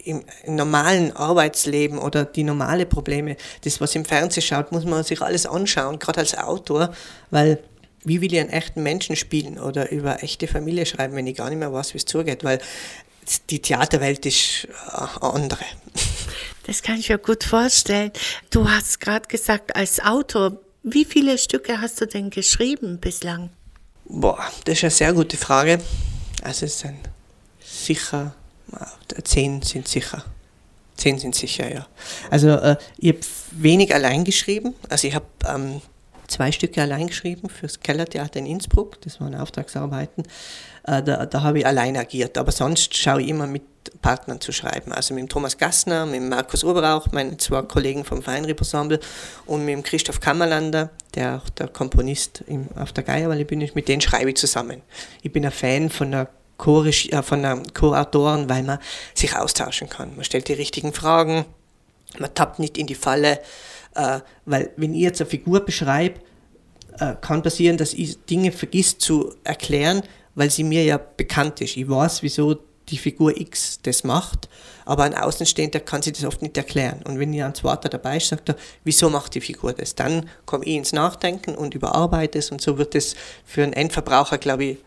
im, 0.06 0.24
normalen 0.46 1.16
Arbeitsleben 1.16 1.98
oder 1.98 2.26
die 2.26 2.44
normale 2.44 2.86
Probleme, 2.86 3.38
das, 3.64 3.82
was 3.82 3.96
im 3.96 4.06
Fernsehen 4.06 4.44
schaut, 4.44 4.72
muss 4.72 4.86
man 4.86 5.04
sich 5.04 5.22
alles 5.22 5.46
anschauen, 5.46 6.00
gerade 6.00 6.20
als 6.20 6.38
Autor, 6.38 6.94
weil 7.30 7.60
wie 8.04 8.22
will 8.22 8.34
ich 8.34 8.40
einen 8.40 8.50
echten 8.50 8.84
Menschen 8.84 9.16
spielen 9.16 9.60
oder 9.60 9.92
über 9.92 10.24
echte 10.24 10.48
Familie 10.48 10.86
schreiben, 10.86 11.16
wenn 11.16 11.28
ich 11.28 11.38
gar 11.38 11.50
nicht 11.50 11.60
mehr 11.60 11.72
weiß, 11.72 11.94
wie 11.94 12.00
es 12.00 12.06
zugeht, 12.06 12.44
weil 12.44 12.60
die 13.50 13.62
Theaterwelt 13.62 14.26
ist 14.26 14.68
eine 14.92 15.22
andere. 15.22 15.66
Das 16.66 16.82
kann 16.82 17.00
ich 17.00 17.10
mir 17.10 17.18
gut 17.18 17.44
vorstellen. 17.44 18.12
Du 18.50 18.70
hast 18.70 19.00
gerade 19.00 19.28
gesagt, 19.28 19.76
als 19.76 20.00
Autor, 20.00 20.60
wie 20.84 21.06
viele 21.06 21.38
Stücke 21.38 21.82
hast 21.82 22.02
du 22.02 22.08
denn 22.08 22.30
geschrieben 22.30 23.00
bislang? 23.00 23.50
Boah, 24.06 24.40
das 24.66 24.78
ist 24.78 24.84
eine 24.84 24.92
sehr 24.92 25.14
gute 25.14 25.38
Frage. 25.38 25.80
Also 26.44 26.66
es 26.66 26.80
sind 26.80 27.00
sicher 27.64 28.36
Zehn 29.24 29.62
sind 29.62 29.88
sicher. 29.88 30.24
Zehn 30.98 31.18
sind 31.18 31.36
sicher, 31.36 31.74
ja. 31.74 31.88
Also 32.30 32.50
äh, 32.50 32.78
ich 32.98 33.10
habe 33.10 33.20
wenig 33.52 33.94
allein 33.94 34.24
geschrieben. 34.24 34.76
Also 34.90 35.08
ich 35.08 35.16
habe 35.16 35.26
ähm, 35.48 35.82
zwei 36.28 36.52
Stücke 36.52 36.82
allein 36.82 37.08
geschrieben 37.08 37.50
fürs 37.50 37.80
Kellertheater 37.80 38.40
in 38.40 38.46
Innsbruck. 38.46 39.02
Das 39.02 39.20
waren 39.20 39.36
Auftragsarbeiten. 39.36 40.24
Äh, 40.84 41.04
da 41.04 41.26
da 41.26 41.42
habe 41.42 41.60
ich 41.60 41.66
allein 41.66 41.98
agiert. 41.98 42.38
Aber 42.38 42.52
sonst 42.52 42.96
schaue 42.96 43.22
ich 43.22 43.30
immer 43.30 43.48
mit 43.48 43.64
Partnern 44.02 44.40
zu 44.40 44.52
schreiben. 44.52 44.92
Also 44.92 45.14
mit 45.14 45.24
dem 45.24 45.30
Thomas 45.30 45.58
Gassner, 45.58 46.06
mit 46.06 46.16
dem 46.16 46.30
Markus 46.30 46.64
Oberauch, 46.64 47.12
meinen 47.12 47.40
zwei 47.40 47.62
Kollegen 47.64 48.06
vom 48.06 48.22
Feinripp-Ensemble 48.22 49.00
und 49.46 49.66
mit 49.66 49.74
dem 49.74 49.84
Christoph 49.84 50.20
Kammerlander, 50.20 50.92
der 51.16 51.38
auch 51.38 51.50
der 51.50 51.68
Komponist 51.68 52.44
im, 52.48 52.68
auf 52.76 52.94
der 52.94 53.04
Geierwalle-Bühne 53.04 53.66
ist. 53.66 53.76
Mit 53.76 53.88
denen 53.88 54.02
schreibe 54.02 54.30
ich 54.30 54.38
zusammen. 54.38 54.82
Ich 55.24 55.32
bin 55.32 55.46
ein 55.46 55.52
Fan 55.52 55.90
von 55.90 56.28
der 56.66 57.20
äh, 57.20 57.24
von 57.24 57.46
einem 57.46 57.64
Co-Autoren, 57.74 58.50
weil 58.50 58.64
man 58.64 58.80
sich 59.14 59.36
austauschen 59.36 59.90
kann. 59.90 60.16
Man 60.16 60.26
stellt 60.26 60.48
die 60.48 60.54
richtigen 60.54 60.94
Fragen, 60.94 61.46
man 62.20 62.34
tappt 62.34 62.60
nicht 62.60 62.78
in 62.78 62.88
die 62.88 62.96
Falle, 62.96 63.40
äh, 63.96 64.20
weil 64.46 64.72
wenn 64.78 64.94
ich 64.94 65.02
jetzt 65.02 65.22
eine 65.22 65.30
Figur 65.30 65.62
beschreibe, 65.62 66.20
äh, 67.00 67.16
kann 67.20 67.42
passieren, 67.42 67.78
dass 67.78 67.94
ich 67.94 68.24
Dinge 68.26 68.52
vergiss 68.52 68.98
zu 68.98 69.34
erklären, 69.44 70.04
weil 70.36 70.50
sie 70.50 70.64
mir 70.64 70.84
ja 70.84 70.98
bekannt 70.98 71.62
ist. 71.62 71.78
Ich 71.78 71.90
weiß, 71.90 72.24
wieso 72.24 72.58
die 72.90 72.98
Figur 72.98 73.40
X 73.40 73.80
das 73.84 74.04
macht, 74.04 74.50
aber 74.86 75.04
ein 75.04 75.16
Außenstehender 75.16 75.80
kann 75.80 76.02
sich 76.02 76.14
das 76.14 76.26
oft 76.26 76.42
nicht 76.42 76.58
erklären. 76.58 77.02
Und 77.06 77.20
wenn 77.20 77.32
ihr 77.34 77.46
ein 77.46 77.56
zweiter 77.56 77.90
dabei 77.90 78.18
ist, 78.18 78.28
sagt 78.28 78.50
er, 78.50 78.56
wieso 78.84 79.10
macht 79.10 79.36
die 79.36 79.42
Figur 79.42 79.74
das? 79.74 79.96
Dann 79.96 80.30
komme 80.46 80.66
ich 80.66 80.76
ins 80.76 80.92
Nachdenken 80.92 81.56
und 81.56 81.74
überarbeite 81.74 82.40
es 82.40 82.52
und 82.52 82.62
so 82.62 82.78
wird 82.78 82.96
es 82.96 83.16
für 83.46 83.64
einen 83.64 83.74
Endverbraucher, 83.74 84.38
glaube 84.38 84.66
ich, 84.66 84.78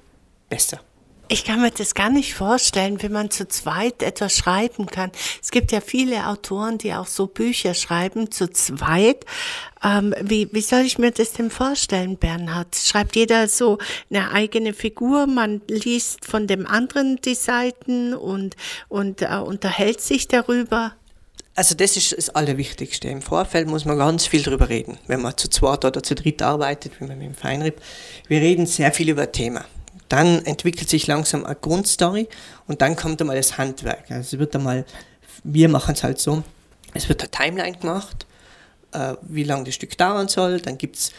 besser. 0.48 0.80
Ich 1.28 1.44
kann 1.44 1.62
mir 1.62 1.70
das 1.70 1.94
gar 1.94 2.10
nicht 2.10 2.34
vorstellen, 2.34 3.02
wie 3.02 3.08
man 3.08 3.30
zu 3.30 3.48
zweit 3.48 4.02
etwas 4.02 4.36
schreiben 4.36 4.86
kann. 4.86 5.10
Es 5.42 5.50
gibt 5.50 5.72
ja 5.72 5.80
viele 5.80 6.26
Autoren, 6.28 6.76
die 6.76 6.92
auch 6.92 7.06
so 7.06 7.26
Bücher 7.26 7.72
schreiben, 7.72 8.30
zu 8.30 8.50
zweit. 8.50 9.24
Ähm, 9.82 10.14
wie, 10.20 10.50
wie 10.52 10.60
soll 10.60 10.82
ich 10.82 10.98
mir 10.98 11.12
das 11.12 11.32
denn 11.32 11.50
vorstellen, 11.50 12.18
Bernhard? 12.18 12.76
Schreibt 12.76 13.16
jeder 13.16 13.48
so 13.48 13.78
eine 14.10 14.32
eigene 14.32 14.74
Figur, 14.74 15.26
man 15.26 15.62
liest 15.66 16.26
von 16.26 16.46
dem 16.46 16.66
anderen 16.66 17.18
die 17.24 17.34
Seiten 17.34 18.12
und, 18.12 18.54
und 18.88 19.22
äh, 19.22 19.36
unterhält 19.36 20.02
sich 20.02 20.28
darüber? 20.28 20.92
Also 21.54 21.74
das 21.74 21.96
ist 21.96 22.14
das 22.14 22.30
Allerwichtigste. 22.30 23.08
Im 23.08 23.22
Vorfeld 23.22 23.66
muss 23.66 23.86
man 23.86 23.96
ganz 23.96 24.26
viel 24.26 24.42
darüber 24.42 24.68
reden, 24.68 24.98
wenn 25.06 25.22
man 25.22 25.36
zu 25.38 25.48
zweit 25.48 25.86
oder 25.86 26.02
zu 26.02 26.14
dritt 26.14 26.42
arbeitet, 26.42 27.00
wie 27.00 27.06
man 27.06 27.16
mit 27.16 27.28
dem 27.28 27.34
Feinripp. 27.34 27.80
Wir 28.28 28.40
reden 28.40 28.66
sehr 28.66 28.92
viel 28.92 29.08
über 29.08 29.32
Thema 29.32 29.64
dann 30.14 30.44
entwickelt 30.44 30.88
sich 30.88 31.08
langsam 31.08 31.44
eine 31.44 31.56
Grundstory 31.56 32.28
und 32.68 32.82
dann 32.82 32.94
kommt 32.94 33.20
einmal 33.20 33.34
das 33.34 33.58
Handwerk. 33.58 34.12
Also 34.12 34.36
es 34.36 34.38
wird 34.38 34.54
einmal, 34.54 34.84
wir 35.42 35.68
machen 35.68 35.96
es 35.96 36.04
halt 36.04 36.20
so, 36.20 36.44
es 36.92 37.08
wird 37.08 37.20
eine 37.20 37.32
Timeline 37.32 37.76
gemacht, 37.76 38.24
äh, 38.92 39.14
wie 39.22 39.42
lange 39.42 39.64
das 39.64 39.74
Stück 39.74 39.98
dauern 39.98 40.28
soll, 40.28 40.60
dann 40.60 40.78
gibt 40.78 40.96
es 40.96 41.12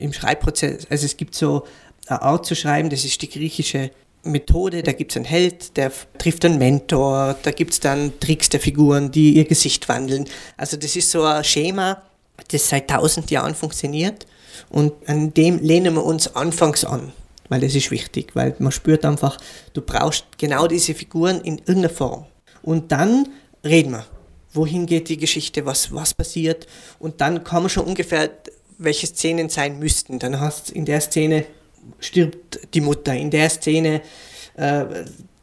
im 0.00 0.12
Schreibprozess, 0.12 0.88
also 0.90 1.06
es 1.06 1.16
gibt 1.16 1.36
so 1.36 1.64
eine 2.08 2.22
Art 2.22 2.44
zu 2.44 2.56
schreiben, 2.56 2.90
das 2.90 3.04
ist 3.04 3.22
die 3.22 3.30
griechische 3.30 3.92
Methode, 4.24 4.82
da 4.82 4.94
gibt 4.94 5.12
es 5.12 5.16
einen 5.16 5.26
Held, 5.26 5.76
der 5.76 5.92
trifft 6.18 6.44
einen 6.44 6.58
Mentor, 6.58 7.36
da 7.44 7.52
gibt 7.52 7.74
es 7.74 7.78
dann 7.78 8.18
Tricks 8.18 8.48
der 8.48 8.58
Figuren, 8.58 9.12
die 9.12 9.34
ihr 9.34 9.44
Gesicht 9.44 9.88
wandeln. 9.88 10.24
Also 10.56 10.76
das 10.76 10.96
ist 10.96 11.08
so 11.08 11.22
ein 11.22 11.44
Schema, 11.44 12.02
das 12.48 12.68
seit 12.68 12.90
tausend 12.90 13.30
Jahren 13.30 13.54
funktioniert 13.54 14.26
und 14.70 14.92
an 15.08 15.32
dem 15.34 15.60
lehnen 15.60 15.94
wir 15.94 16.04
uns 16.04 16.34
anfangs 16.34 16.84
an 16.84 17.12
weil 17.50 17.60
das 17.60 17.74
ist 17.74 17.90
wichtig, 17.90 18.34
weil 18.34 18.54
man 18.60 18.72
spürt 18.72 19.04
einfach, 19.04 19.36
du 19.74 19.82
brauchst 19.82 20.24
genau 20.38 20.66
diese 20.66 20.94
Figuren 20.94 21.42
in 21.42 21.58
irgendeiner 21.58 21.90
Form. 21.90 22.24
Und 22.62 22.90
dann 22.92 23.28
reden 23.62 23.90
wir, 23.90 24.06
wohin 24.52 24.86
geht 24.86 25.10
die 25.10 25.18
Geschichte, 25.18 25.66
was, 25.66 25.92
was 25.92 26.14
passiert 26.14 26.66
und 26.98 27.20
dann 27.20 27.44
kann 27.44 27.62
man 27.62 27.68
schon 27.68 27.84
ungefähr, 27.84 28.30
welche 28.78 29.06
Szenen 29.06 29.50
sein 29.50 29.78
müssten. 29.78 30.18
Dann 30.18 30.40
hast 30.40 30.70
in 30.70 30.86
der 30.86 31.00
Szene 31.00 31.44
stirbt 31.98 32.60
die 32.72 32.80
Mutter, 32.80 33.14
in 33.14 33.30
der 33.30 33.50
Szene 33.50 34.00
äh, 34.56 34.84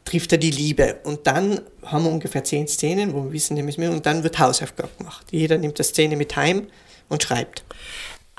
trifft 0.04 0.32
er 0.32 0.38
die 0.38 0.50
Liebe 0.50 0.96
und 1.04 1.26
dann 1.26 1.60
haben 1.84 2.04
wir 2.04 2.10
ungefähr 2.10 2.42
zehn 2.42 2.66
Szenen, 2.66 3.12
wo 3.12 3.24
wir 3.24 3.32
wissen, 3.32 3.54
dem 3.56 3.68
ist 3.68 3.78
mehr 3.78 3.90
und 3.90 4.06
dann 4.06 4.22
wird 4.22 4.38
Hausaufgabe 4.38 4.90
gemacht. 4.96 5.26
Jeder 5.30 5.58
nimmt 5.58 5.78
das 5.78 5.88
Szene 5.88 6.16
mit 6.16 6.34
heim 6.36 6.68
und 7.08 7.22
schreibt. 7.22 7.64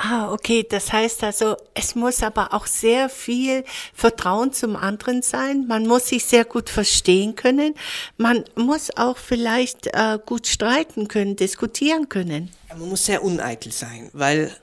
Ah, 0.01 0.31
okay. 0.31 0.65
Das 0.67 0.93
heißt 0.93 1.25
also, 1.25 1.57
es 1.73 1.93
muss 1.93 2.23
aber 2.23 2.53
auch 2.53 2.67
sehr 2.67 3.09
viel 3.09 3.65
Vertrauen 3.93 4.53
zum 4.53 4.77
anderen 4.77 5.21
sein. 5.21 5.67
Man 5.67 5.87
muss 5.87 6.07
sich 6.07 6.23
sehr 6.23 6.45
gut 6.45 6.69
verstehen 6.69 7.35
können. 7.35 7.75
Man 8.15 8.45
muss 8.55 8.95
auch 8.95 9.17
vielleicht 9.17 9.87
äh, 9.87 10.17
gut 10.25 10.47
streiten 10.47 11.09
können, 11.09 11.35
diskutieren 11.35 12.07
können. 12.07 12.49
Man 12.69 12.87
muss 12.87 13.07
sehr 13.07 13.21
uneitel 13.21 13.73
sein, 13.73 14.09
weil 14.13 14.55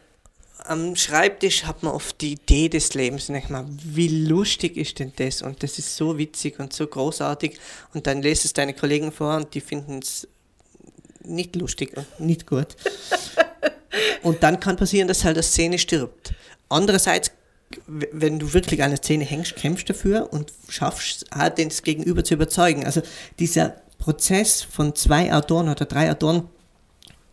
am 0.64 0.96
Schreibtisch 0.96 1.64
hat 1.64 1.83
man 1.83 1.92
oft 1.92 2.18
die 2.22 2.33
Idee 2.33 2.70
des 2.70 2.94
Lebens. 2.94 3.29
Ich 3.29 3.49
mal, 3.51 3.66
wie 3.68 4.27
lustig 4.27 4.79
ist 4.79 5.01
denn 5.01 5.12
das? 5.16 5.42
Und 5.42 5.62
das 5.62 5.79
ist 5.79 5.96
so 5.96 6.16
witzig 6.16 6.59
und 6.59 6.72
so 6.72 6.87
großartig. 6.87 7.59
Und 7.92 8.07
dann 8.07 8.22
lässt 8.22 8.46
es 8.46 8.55
deine 8.55 8.72
Kollegen 8.72 9.12
vor 9.12 9.37
und 9.37 9.53
die 9.53 9.61
finden 9.61 9.99
es 9.99 10.27
nicht 11.22 11.55
lustig 11.57 11.94
und 11.94 12.20
nicht 12.20 12.46
gut. 12.46 12.68
Und 14.23 14.43
dann 14.43 14.61
kann 14.61 14.77
passieren, 14.77 15.09
dass 15.09 15.25
halt 15.25 15.37
eine 15.37 15.43
Szene 15.43 15.79
stirbt. 15.79 16.35
Andererseits, 16.69 17.31
wenn 17.87 18.39
du 18.39 18.53
wirklich 18.53 18.83
eine 18.83 18.97
Szene 18.97 19.25
hängst, 19.25 19.57
kämpfst 19.57 19.89
dafür 19.89 20.33
und 20.33 20.53
schaffst, 20.69 21.27
auch 21.33 21.49
das 21.49 21.83
Gegenüber 21.83 22.25
zu 22.25 22.35
überzeugen. 22.35 22.85
Also 22.85 23.03
dieser 23.39 23.77
Prozess 23.99 24.63
von 24.63 24.95
zwei 24.95 25.33
Autoren 25.33 25.69
oder 25.69 25.85
drei 25.85 26.11
Autoren 26.11 26.49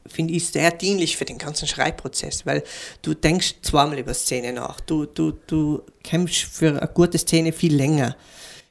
finde 0.06 0.34
ich 0.34 0.48
sehr 0.48 0.72
dienlich 0.72 1.18
für 1.18 1.26
den 1.26 1.38
ganzen 1.38 1.68
Schreibprozess, 1.68 2.46
weil 2.46 2.64
du 3.02 3.14
denkst 3.14 3.56
zweimal 3.62 4.00
über 4.00 4.14
Szene 4.14 4.54
nach. 4.54 4.80
Du, 4.82 5.06
du, 5.06 5.34
du 5.48 5.82
kämpfst 6.04 6.44
für 6.44 6.82
eine 6.82 6.92
gute 6.94 7.18
Szene 7.18 7.54
viel 7.54 7.76
länger. 7.76 8.16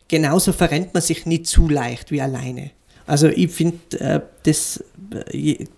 genauso 0.09 0.53
verrennt 0.53 0.93
man 0.93 1.03
sich 1.03 1.25
nicht 1.25 1.47
zu 1.47 1.69
leicht 1.69 2.11
wie 2.11 2.21
alleine. 2.21 2.71
Also 3.07 3.29
ich 3.29 3.51
finde 3.51 3.99
äh, 3.99 4.21
das, 4.45 4.85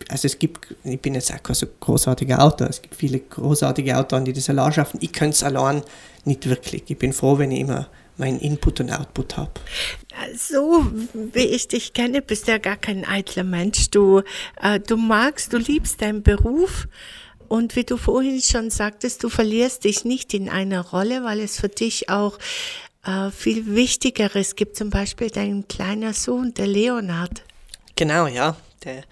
also 0.09 0.27
es 0.27 0.39
gibt, 0.39 0.75
ich 0.85 1.01
bin 1.01 1.15
jetzt 1.15 1.33
auch 1.33 1.43
kein 1.43 1.55
so 1.55 1.67
großartiger 1.81 2.43
Autor, 2.43 2.69
es 2.69 2.83
gibt 2.83 2.95
viele 2.95 3.19
großartige 3.21 3.97
Autoren, 3.97 4.25
die 4.25 4.33
das 4.33 4.49
allein 4.51 4.73
schaffen. 4.73 4.99
Ich 5.03 5.13
könnte 5.13 5.35
es 5.35 5.43
allein 5.43 5.83
nicht 6.25 6.49
wirklich. 6.49 6.85
Ich 6.87 6.99
bin 6.99 7.13
froh, 7.13 7.39
wenn 7.39 7.51
ich 7.51 7.61
immer 7.61 7.89
meinen 8.17 8.39
Input 8.41 8.81
und 8.81 8.93
Output 8.93 9.37
habe. 9.37 9.53
So 10.37 10.87
wie 11.13 11.41
ich 11.41 11.69
dich 11.69 11.93
kenne, 11.93 12.23
bist 12.23 12.47
du 12.47 12.53
ja 12.53 12.59
gar 12.59 12.77
kein 12.77 13.05
eitler 13.05 13.45
Mensch. 13.45 13.91
Du, 13.91 14.23
äh, 14.63 14.79
du 14.81 14.97
magst, 14.97 15.53
du 15.53 15.59
liebst 15.59 16.01
deinen 16.01 16.23
Beruf. 16.23 16.87
Und 17.49 17.77
wie 17.77 17.85
du 17.85 17.97
vorhin 17.97 18.41
schon 18.41 18.71
sagtest, 18.71 19.23
du 19.23 19.29
verlierst 19.29 19.85
dich 19.85 20.05
nicht 20.05 20.33
in 20.35 20.49
einer 20.49 20.81
Rolle, 20.81 21.25
weil 21.25 21.41
es 21.41 21.61
für 21.61 21.69
dich 21.69 22.09
auch 22.09 22.39
äh, 23.05 23.31
viel 23.31 23.75
Wichtigeres 23.75 24.57
gibt. 24.57 24.77
Zum 24.77 24.91
Beispiel 24.91 25.31
dein 25.31 25.69
kleiner 25.69 26.15
Sohn, 26.15 26.55
der 26.55 26.67
Leonard. 26.67 27.43
Genau, 27.97 28.27
ja. 28.27 28.57
Der, 28.85 29.03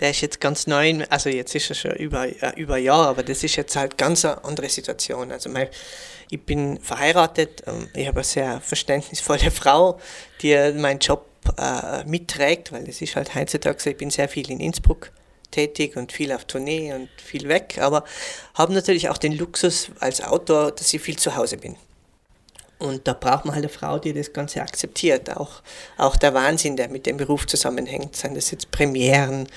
der 0.00 0.10
ist 0.10 0.20
jetzt 0.20 0.40
ganz 0.40 0.66
neu, 0.66 1.04
also 1.10 1.28
jetzt 1.28 1.54
ist 1.54 1.70
er 1.70 1.74
schon 1.74 1.92
über, 1.92 2.26
äh, 2.26 2.52
über 2.56 2.74
ein 2.74 2.84
Jahr, 2.84 3.08
aber 3.08 3.22
das 3.22 3.44
ist 3.44 3.56
jetzt 3.56 3.76
halt 3.76 3.98
ganz 3.98 4.24
eine 4.24 4.44
andere 4.44 4.68
Situation. 4.68 5.32
Also 5.32 5.50
mein, 5.50 5.68
ich 6.30 6.40
bin 6.42 6.78
verheiratet, 6.80 7.62
ähm, 7.66 7.88
ich 7.94 8.06
habe 8.06 8.18
eine 8.18 8.24
sehr 8.24 8.60
verständnisvolle 8.60 9.50
Frau, 9.50 9.98
die 10.42 10.54
meinen 10.74 11.00
Job 11.00 11.26
äh, 11.56 12.04
mitträgt, 12.04 12.72
weil 12.72 12.88
es 12.88 13.00
ist 13.00 13.16
halt 13.16 13.34
heutzutage 13.34 13.90
ich 13.90 13.96
bin 13.96 14.10
sehr 14.10 14.28
viel 14.28 14.50
in 14.50 14.60
Innsbruck 14.60 15.10
tätig 15.50 15.96
und 15.96 16.12
viel 16.12 16.32
auf 16.32 16.44
Tournee 16.44 16.92
und 16.92 17.08
viel 17.16 17.48
weg, 17.48 17.78
aber 17.80 18.04
habe 18.54 18.72
natürlich 18.74 19.08
auch 19.08 19.18
den 19.18 19.32
Luxus 19.32 19.90
als 19.98 20.20
Autor, 20.22 20.72
dass 20.72 20.92
ich 20.92 21.00
viel 21.00 21.16
zu 21.16 21.36
Hause 21.36 21.56
bin. 21.56 21.76
Und 22.78 23.08
da 23.08 23.12
braucht 23.12 23.44
man 23.44 23.54
halt 23.54 23.64
eine 23.64 23.72
Frau, 23.72 23.98
die 23.98 24.12
das 24.12 24.32
Ganze 24.32 24.62
akzeptiert. 24.62 25.36
Auch, 25.36 25.62
auch 25.96 26.16
der 26.16 26.34
Wahnsinn, 26.34 26.76
der 26.76 26.88
mit 26.88 27.06
dem 27.06 27.16
Beruf 27.16 27.46
zusammenhängt, 27.46 28.14
seien 28.14 28.34
das 28.34 28.50
jetzt 28.50 28.70
Premieren, 28.70 29.48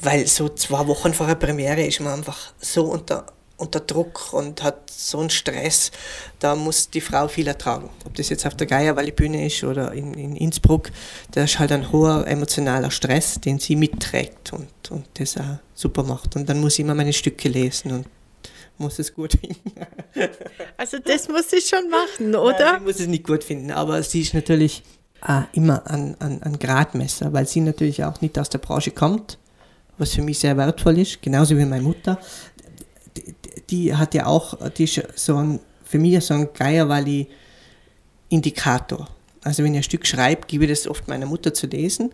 weil 0.00 0.26
so 0.26 0.48
zwei 0.48 0.86
Wochen 0.86 1.12
vor 1.12 1.26
der 1.26 1.34
Premiere 1.34 1.84
ist 1.84 2.00
man 2.00 2.14
einfach 2.14 2.52
so 2.60 2.84
unter, 2.84 3.26
unter 3.58 3.80
Druck 3.80 4.32
und 4.32 4.62
hat 4.62 4.88
so 4.90 5.18
einen 5.18 5.30
Stress, 5.30 5.90
da 6.38 6.54
muss 6.54 6.88
die 6.88 7.00
Frau 7.00 7.28
viel 7.28 7.48
ertragen. 7.48 7.90
Ob 8.06 8.14
das 8.14 8.30
jetzt 8.30 8.46
auf 8.46 8.54
der 8.54 8.66
Geierwalli-Bühne 8.66 9.46
ist 9.46 9.64
oder 9.64 9.92
in, 9.92 10.14
in 10.14 10.36
Innsbruck, 10.36 10.90
da 11.32 11.44
ist 11.44 11.58
halt 11.58 11.72
ein 11.72 11.92
hoher 11.92 12.26
emotionaler 12.26 12.90
Stress, 12.90 13.40
den 13.40 13.58
sie 13.58 13.76
mitträgt 13.76 14.52
und, 14.52 14.70
und 14.90 15.06
das 15.14 15.36
auch 15.36 15.58
super 15.74 16.04
macht. 16.04 16.36
Und 16.36 16.48
dann 16.48 16.60
muss 16.60 16.74
ich 16.74 16.80
immer 16.80 16.94
meine 16.94 17.12
Stücke 17.12 17.48
lesen 17.48 17.92
und 17.92 18.06
muss 18.78 18.98
es 18.98 19.14
gut 19.14 19.32
finden. 19.32 19.60
Also 20.76 20.98
das 20.98 21.28
muss 21.28 21.52
ich 21.52 21.66
schon 21.66 21.88
machen, 21.90 22.34
oder? 22.34 22.58
Nein, 22.58 22.76
ich 22.78 22.86
muss 22.86 22.98
es 23.00 23.06
nicht 23.06 23.24
gut 23.24 23.44
finden, 23.44 23.70
aber 23.70 24.02
sie 24.02 24.22
ist 24.22 24.34
natürlich 24.34 24.82
äh, 25.26 25.42
immer 25.52 25.88
ein, 25.88 26.16
ein, 26.20 26.42
ein 26.42 26.58
Gradmesser, 26.58 27.32
weil 27.32 27.46
sie 27.46 27.60
natürlich 27.60 28.02
auch 28.04 28.20
nicht 28.20 28.36
aus 28.38 28.48
der 28.48 28.58
Branche 28.58 28.90
kommt, 28.90 29.38
was 29.98 30.14
für 30.14 30.22
mich 30.22 30.38
sehr 30.38 30.56
wertvoll 30.56 30.98
ist, 30.98 31.22
genauso 31.22 31.56
wie 31.56 31.64
meine 31.64 31.82
Mutter. 31.82 32.18
Die, 33.16 33.34
die 33.70 33.94
hat 33.94 34.14
ja 34.14 34.26
auch 34.26 34.56
die 34.70 34.84
ist 34.84 35.02
so 35.16 35.36
ein, 35.36 35.60
für 35.84 35.98
mich 35.98 36.24
so 36.24 36.34
ein 36.34 36.48
Geierwalli-Indikator. 36.52 39.08
Also 39.42 39.62
wenn 39.62 39.74
ich 39.74 39.80
ein 39.80 39.84
Stück 39.84 40.06
schreibe, 40.06 40.46
gebe 40.46 40.64
ich 40.64 40.70
das 40.70 40.88
oft 40.88 41.06
meiner 41.08 41.26
Mutter 41.26 41.52
zu 41.54 41.66
lesen, 41.66 42.12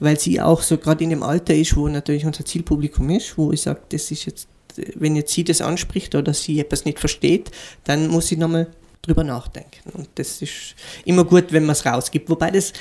weil 0.00 0.18
sie 0.18 0.40
auch 0.40 0.62
so 0.62 0.78
gerade 0.78 1.04
in 1.04 1.10
dem 1.10 1.22
Alter 1.22 1.54
ist, 1.54 1.76
wo 1.76 1.86
natürlich 1.88 2.26
unser 2.26 2.44
Zielpublikum 2.44 3.08
ist, 3.10 3.38
wo 3.38 3.52
ich 3.52 3.62
sage, 3.62 3.80
das 3.88 4.10
ist 4.10 4.24
jetzt 4.26 4.48
wenn 4.94 5.16
jetzt 5.16 5.32
sie 5.32 5.44
das 5.44 5.60
anspricht 5.60 6.14
oder 6.14 6.34
sie 6.34 6.60
etwas 6.60 6.84
nicht 6.84 6.98
versteht, 6.98 7.50
dann 7.84 8.08
muss 8.08 8.28
sie 8.28 8.36
nochmal 8.36 8.68
drüber 9.02 9.24
nachdenken. 9.24 9.90
Und 9.94 10.08
das 10.16 10.42
ist 10.42 10.74
immer 11.04 11.24
gut, 11.24 11.52
wenn 11.52 11.64
man 11.64 11.72
es 11.72 11.86
rausgibt. 11.86 12.28
Wobei 12.28 12.50
das 12.50 12.72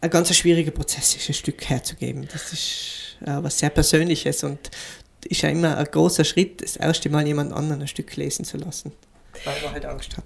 ein 0.00 0.10
ganz 0.10 0.34
schwieriger 0.34 0.70
Prozess 0.70 1.16
ist, 1.16 1.28
ein 1.28 1.34
Stück 1.34 1.68
herzugeben. 1.68 2.28
Das 2.32 2.52
ist 2.52 3.16
äh, 3.20 3.42
was 3.42 3.58
sehr 3.58 3.70
Persönliches 3.70 4.44
und 4.44 4.70
ist 5.24 5.42
ja 5.42 5.48
immer 5.48 5.76
ein 5.76 5.86
großer 5.86 6.24
Schritt, 6.24 6.62
das 6.62 6.76
erste 6.76 7.10
Mal 7.10 7.26
jemand 7.26 7.52
anderen 7.52 7.82
ein 7.82 7.88
Stück 7.88 8.14
lesen 8.16 8.44
zu 8.44 8.56
lassen, 8.58 8.92
weil 9.44 9.60
man 9.62 9.72
halt 9.72 9.84
Angst 9.84 10.16
hat. 10.16 10.24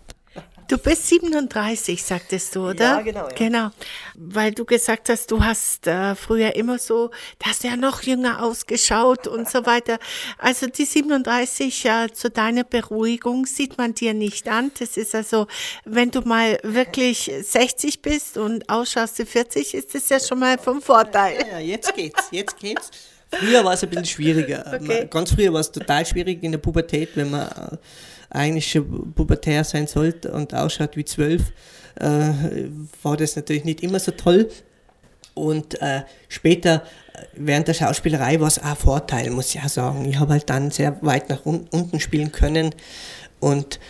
Du 0.71 0.79
bist 0.79 1.09
37, 1.09 2.01
sagtest 2.01 2.55
du, 2.55 2.69
oder? 2.69 2.85
Ja, 2.85 3.01
genau. 3.01 3.27
Ja. 3.27 3.35
Genau. 3.35 3.71
Weil 4.15 4.53
du 4.53 4.65
gesagt 4.65 5.09
hast, 5.09 5.29
du 5.33 5.43
hast 5.43 5.89
äh, 5.89 6.15
früher 6.15 6.55
immer 6.55 6.79
so, 6.79 7.09
du 7.41 7.47
hast 7.47 7.65
ja 7.65 7.75
noch 7.75 8.03
jünger 8.03 8.41
ausgeschaut 8.41 9.27
und 9.27 9.51
so 9.51 9.67
weiter. 9.67 9.99
Also 10.39 10.69
die 10.69 10.85
37 10.85 11.85
äh, 11.87 12.13
zu 12.13 12.31
deiner 12.31 12.63
Beruhigung 12.63 13.47
sieht 13.47 13.79
man 13.79 13.95
dir 13.95 14.15
nicht 14.15 14.47
an. 14.47 14.71
Das 14.79 14.97
ist 14.97 15.13
also, 15.13 15.49
wenn 15.85 16.13
du 16.13 16.21
mal 16.21 16.61
wirklich 16.63 17.29
60 17.43 18.01
bist 18.01 18.39
und 18.39 18.71
ausschaust 18.71 19.19
wie 19.19 19.25
40, 19.25 19.75
ist 19.75 19.93
das 19.93 20.09
ja 20.09 20.21
schon 20.21 20.39
mal 20.39 20.57
vom 20.57 20.81
Vorteil. 20.81 21.37
Ja, 21.41 21.59
ja, 21.59 21.59
jetzt 21.59 21.93
geht's, 21.97 22.29
jetzt 22.31 22.57
geht's. 22.61 22.93
Früher 23.33 23.65
war 23.65 23.75
es 23.75 23.83
ein 23.83 23.91
bisschen 23.91 24.07
schwieriger. 24.07 24.65
Okay. 24.81 25.09
Ganz 25.11 25.33
früher 25.33 25.53
war 25.53 25.61
es 25.61 25.73
total 25.73 26.07
schwierig 26.07 26.45
in 26.45 26.53
der 26.53 26.59
Pubertät, 26.59 27.11
wenn 27.17 27.33
man 27.33 27.49
äh, 27.49 27.77
eigentlich 28.31 28.71
schon 28.71 29.13
pubertär 29.13 29.65
sein 29.65 29.87
sollte 29.87 30.33
und 30.33 30.55
ausschaut 30.55 30.97
wie 30.97 31.05
zwölf, 31.05 31.53
äh, 31.97 32.31
war 33.03 33.17
das 33.17 33.37
natürlich 33.37 33.65
nicht 33.65 33.83
immer 33.83 33.99
so 34.01 34.13
toll. 34.13 34.49
Und 35.35 35.81
äh, 35.81 36.03
später, 36.29 36.85
äh, 37.13 37.23
während 37.35 37.69
der 37.69 37.75
Schauspielerei, 37.75 38.41
war 38.41 38.49
es 38.49 38.59
auch 38.59 38.65
ein 38.65 38.77
Vorteil, 38.77 39.31
muss 39.31 39.55
ich 39.55 39.61
auch 39.61 39.69
sagen. 39.69 40.05
Ich 40.05 40.19
habe 40.19 40.33
halt 40.33 40.51
dann 40.51 40.71
sehr 40.71 40.97
weit 41.03 41.29
nach 41.29 41.45
un 41.47 41.67
unten 41.71 42.01
spielen 42.01 42.33
können 42.33 42.75
und 43.41 43.81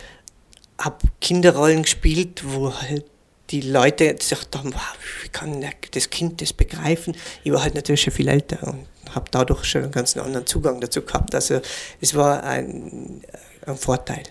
habe 0.79 0.97
Kinderrollen 1.19 1.83
gespielt, 1.83 2.43
wo 2.45 2.73
halt 2.73 3.05
die 3.51 3.61
Leute 3.61 4.15
gesagt 4.15 4.55
haben, 4.55 4.73
wow, 4.73 4.97
wie 5.23 5.29
kann 5.29 5.63
das 5.91 6.09
Kind 6.09 6.41
das 6.41 6.53
begreifen? 6.53 7.15
Ich 7.43 7.51
war 7.51 7.63
halt 7.63 7.75
natürlich 7.75 8.01
schon 8.01 8.13
viel 8.13 8.29
älter 8.29 8.65
und 8.67 8.87
habe 9.13 9.25
dadurch 9.29 9.65
schon 9.65 9.83
einen 9.83 9.91
ganz 9.91 10.15
anderen 10.15 10.47
Zugang 10.47 10.79
dazu 10.79 11.01
gehabt. 11.01 11.35
Also 11.35 11.59
es 11.99 12.15
war 12.15 12.43
ein, 12.43 12.67
ein 12.67 13.21
Vorteil. 13.75 14.23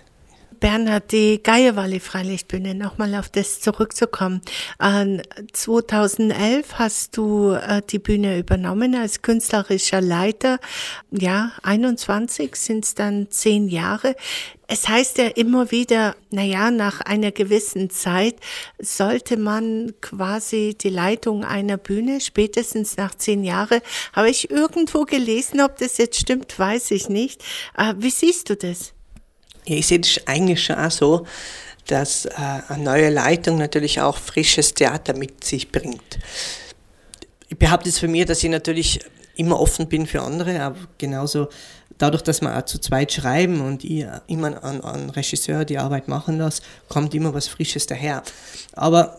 Bernhard, 0.61 1.11
die 1.11 1.43
Geierwalle 1.43 2.01
Freilichtbühne, 2.01 2.75
nochmal 2.75 3.15
auf 3.15 3.31
das 3.31 3.61
zurückzukommen. 3.61 4.43
Äh, 4.79 5.23
2011 5.53 6.75
hast 6.75 7.17
du 7.17 7.53
äh, 7.53 7.81
die 7.89 7.99
Bühne 7.99 8.39
übernommen 8.39 8.95
als 8.95 9.23
künstlerischer 9.23 10.03
Leiter. 10.03 10.59
Ja, 11.11 11.53
21 11.63 12.55
sind 12.57 12.85
es 12.85 12.95
dann 12.95 13.31
zehn 13.31 13.69
Jahre. 13.69 14.15
Es 14.67 14.87
heißt 14.87 15.19
ja 15.19 15.29
immer 15.29 15.71
wieder, 15.71 16.15
naja, 16.31 16.71
nach 16.71 17.01
einer 17.01 17.33
gewissen 17.33 17.89
Zeit 17.89 18.37
sollte 18.79 19.37
man 19.39 19.95
quasi 20.03 20.77
die 20.79 20.91
Leitung 20.91 21.45
einer 21.45 21.79
Bühne, 21.79 22.21
spätestens 22.21 22.99
nach 22.99 23.15
zehn 23.15 23.43
Jahren, 23.45 23.81
habe 24.13 24.29
ich 24.29 24.51
irgendwo 24.51 25.05
gelesen, 25.05 25.63
ob 25.63 25.79
das 25.79 25.97
jetzt 25.97 26.21
stimmt, 26.21 26.57
weiß 26.59 26.91
ich 26.91 27.09
nicht. 27.09 27.43
Äh, 27.79 27.95
wie 27.97 28.11
siehst 28.11 28.51
du 28.51 28.57
das? 28.57 28.93
Ja, 29.67 29.77
ich 29.77 29.87
sehe 29.87 30.01
das 30.01 30.21
eigentlich 30.27 30.65
schon 30.65 30.77
auch 30.77 30.91
so, 30.91 31.27
dass 31.87 32.27
äh, 32.27 32.31
eine 32.69 32.83
neue 32.83 33.11
Leitung 33.11 33.59
natürlich 33.59 34.01
auch 34.01 34.17
frisches 34.17 34.75
Theater 34.75 35.17
mit 35.17 35.45
sich 35.45 35.71
bringt. 35.71 36.19
Ich 37.49 37.59
behaupte 37.59 37.89
es 37.89 37.99
für 37.99 38.09
mich, 38.09 38.27
dass 38.27 38.43
ich 38.45 38.51
natürlich 38.51 39.01
immer 39.37 39.59
offen 39.59 39.89
bin 39.89 40.07
für 40.07 40.23
andere, 40.23 40.61
aber 40.61 40.77
genauso 40.99 41.49
dadurch, 41.99 42.23
dass 42.23 42.41
wir 42.41 42.57
auch 42.57 42.65
zu 42.65 42.79
zweit 42.79 43.13
schreiben 43.13 43.61
und 43.61 43.85
ich 43.85 44.07
immer 44.27 44.63
an, 44.63 44.81
an 44.81 45.11
Regisseur 45.11 45.65
die 45.65 45.79
Arbeit 45.79 46.09
machen 46.09 46.39
lasse, 46.39 46.63
kommt 46.89 47.15
immer 47.15 47.35
was 47.35 47.49
Frisches 47.49 47.87
daher. 47.87 48.23
Aber 48.73 49.19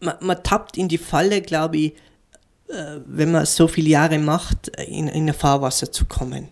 man, 0.00 0.16
man 0.20 0.42
tappt 0.42 0.76
in 0.76 0.88
die 0.88 0.98
Falle, 0.98 1.40
glaube 1.40 1.76
ich, 1.76 1.92
äh, 2.68 3.00
wenn 3.06 3.32
man 3.32 3.46
so 3.46 3.68
viele 3.68 3.88
Jahre 3.88 4.18
macht, 4.18 4.68
in, 4.78 5.08
in 5.08 5.28
ein 5.28 5.34
Fahrwasser 5.34 5.90
zu 5.90 6.04
kommen. 6.04 6.48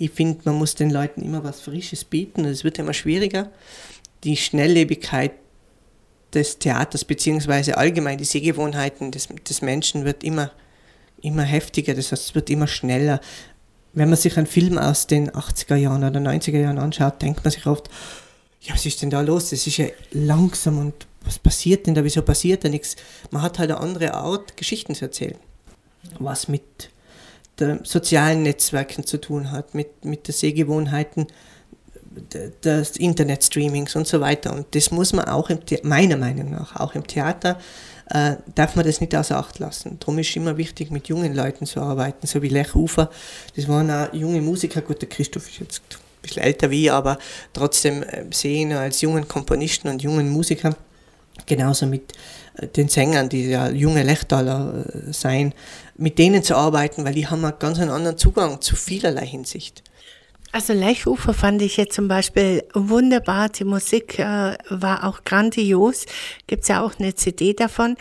Ich 0.00 0.12
finde, 0.12 0.40
man 0.44 0.54
muss 0.54 0.74
den 0.74 0.88
Leuten 0.88 1.20
immer 1.20 1.44
was 1.44 1.60
Frisches 1.60 2.04
bieten. 2.04 2.46
Es 2.46 2.64
wird 2.64 2.78
immer 2.78 2.94
schwieriger. 2.94 3.50
Die 4.24 4.34
Schnelllebigkeit 4.34 5.32
des 6.32 6.58
Theaters 6.58 7.04
beziehungsweise 7.04 7.76
allgemein 7.76 8.16
die 8.16 8.24
Sehgewohnheiten 8.24 9.10
des, 9.10 9.28
des 9.28 9.60
Menschen 9.60 10.06
wird 10.06 10.24
immer, 10.24 10.52
immer 11.20 11.42
heftiger. 11.42 11.92
Das 11.92 12.12
heißt, 12.12 12.30
es 12.30 12.34
wird 12.34 12.48
immer 12.48 12.66
schneller. 12.66 13.20
Wenn 13.92 14.08
man 14.08 14.16
sich 14.16 14.38
einen 14.38 14.46
Film 14.46 14.78
aus 14.78 15.06
den 15.06 15.32
80er 15.32 15.76
Jahren 15.76 16.02
oder 16.02 16.18
90er 16.18 16.58
Jahren 16.58 16.78
anschaut, 16.78 17.20
denkt 17.20 17.44
man 17.44 17.50
sich 17.50 17.66
oft, 17.66 17.90
ja, 18.62 18.72
was 18.72 18.86
ist 18.86 19.02
denn 19.02 19.10
da 19.10 19.20
los? 19.20 19.50
Das 19.50 19.66
ist 19.66 19.76
ja 19.76 19.88
langsam 20.12 20.78
und 20.78 20.94
was 21.26 21.38
passiert 21.38 21.86
denn 21.86 21.94
da? 21.94 22.04
Wieso 22.04 22.22
passiert 22.22 22.64
da 22.64 22.70
nichts? 22.70 22.96
Man 23.30 23.42
hat 23.42 23.58
halt 23.58 23.70
eine 23.70 23.80
andere 23.80 24.14
Art, 24.14 24.56
Geschichten 24.56 24.94
zu 24.94 25.04
erzählen. 25.04 25.36
Was 26.18 26.48
mit 26.48 26.88
sozialen 27.82 28.42
Netzwerken 28.42 29.04
zu 29.04 29.18
tun 29.18 29.50
hat, 29.50 29.74
mit, 29.74 30.04
mit 30.04 30.28
den 30.28 30.34
Sehgewohnheiten 30.34 31.26
des 32.64 32.96
Internetstreamings 32.96 33.94
und 33.94 34.06
so 34.06 34.20
weiter. 34.20 34.52
Und 34.52 34.74
das 34.74 34.90
muss 34.90 35.12
man 35.12 35.26
auch, 35.26 35.48
im 35.50 35.60
meiner 35.82 36.16
Meinung 36.16 36.50
nach, 36.50 36.76
auch 36.76 36.94
im 36.94 37.06
Theater, 37.06 37.58
äh, 38.10 38.34
darf 38.54 38.74
man 38.74 38.84
das 38.84 39.00
nicht 39.00 39.14
außer 39.14 39.36
Acht 39.36 39.60
lassen. 39.60 39.98
Darum 40.00 40.18
ist 40.18 40.30
es 40.30 40.36
immer 40.36 40.56
wichtig, 40.56 40.90
mit 40.90 41.08
jungen 41.08 41.34
Leuten 41.34 41.66
zu 41.66 41.80
arbeiten, 41.80 42.26
so 42.26 42.42
wie 42.42 42.48
Lech 42.48 42.74
Ufer. 42.74 43.10
Das 43.54 43.68
waren 43.68 43.90
auch 43.90 44.12
junge 44.12 44.40
Musiker, 44.40 44.80
gut, 44.80 45.00
der 45.00 45.08
Christoph 45.08 45.48
ist 45.48 45.60
jetzt 45.60 45.82
ein 45.90 46.22
bisschen 46.22 46.42
älter 46.42 46.70
wie 46.70 46.86
ich, 46.86 46.92
aber 46.92 47.18
trotzdem 47.52 48.02
äh, 48.02 48.24
sehe 48.32 48.54
ich 48.54 48.60
ihn 48.62 48.72
als 48.72 49.00
jungen 49.00 49.28
Komponisten 49.28 49.88
und 49.88 50.02
jungen 50.02 50.28
Musiker 50.28 50.74
genauso 51.46 51.86
mit 51.86 52.12
äh, 52.56 52.66
den 52.66 52.88
Sängern, 52.88 53.28
die 53.28 53.48
ja 53.48 53.70
junge 53.70 54.02
Lechtaler 54.02 54.86
äh, 54.86 55.12
sein, 55.12 55.54
mit 56.00 56.18
denen 56.18 56.42
zu 56.42 56.56
arbeiten, 56.56 57.04
weil 57.04 57.14
die 57.14 57.28
haben 57.28 57.44
einen 57.44 57.58
ganz 57.58 57.78
anderen 57.78 58.16
Zugang 58.16 58.60
zu 58.62 58.74
vielerlei 58.74 59.26
Hinsicht. 59.26 59.84
Also 60.50 60.72
Lech-Ufer 60.72 61.34
fand 61.34 61.62
ich 61.62 61.76
jetzt 61.76 61.94
zum 61.94 62.08
Beispiel 62.08 62.64
wunderbar. 62.74 63.50
Die 63.50 63.64
Musik 63.64 64.18
äh, 64.18 64.56
war 64.68 65.04
auch 65.04 65.22
grandios. 65.24 66.06
Gibt's 66.46 66.68
ja 66.68 66.82
auch 66.82 66.98
eine 66.98 67.14
CD 67.14 67.52
davon. 67.52 67.96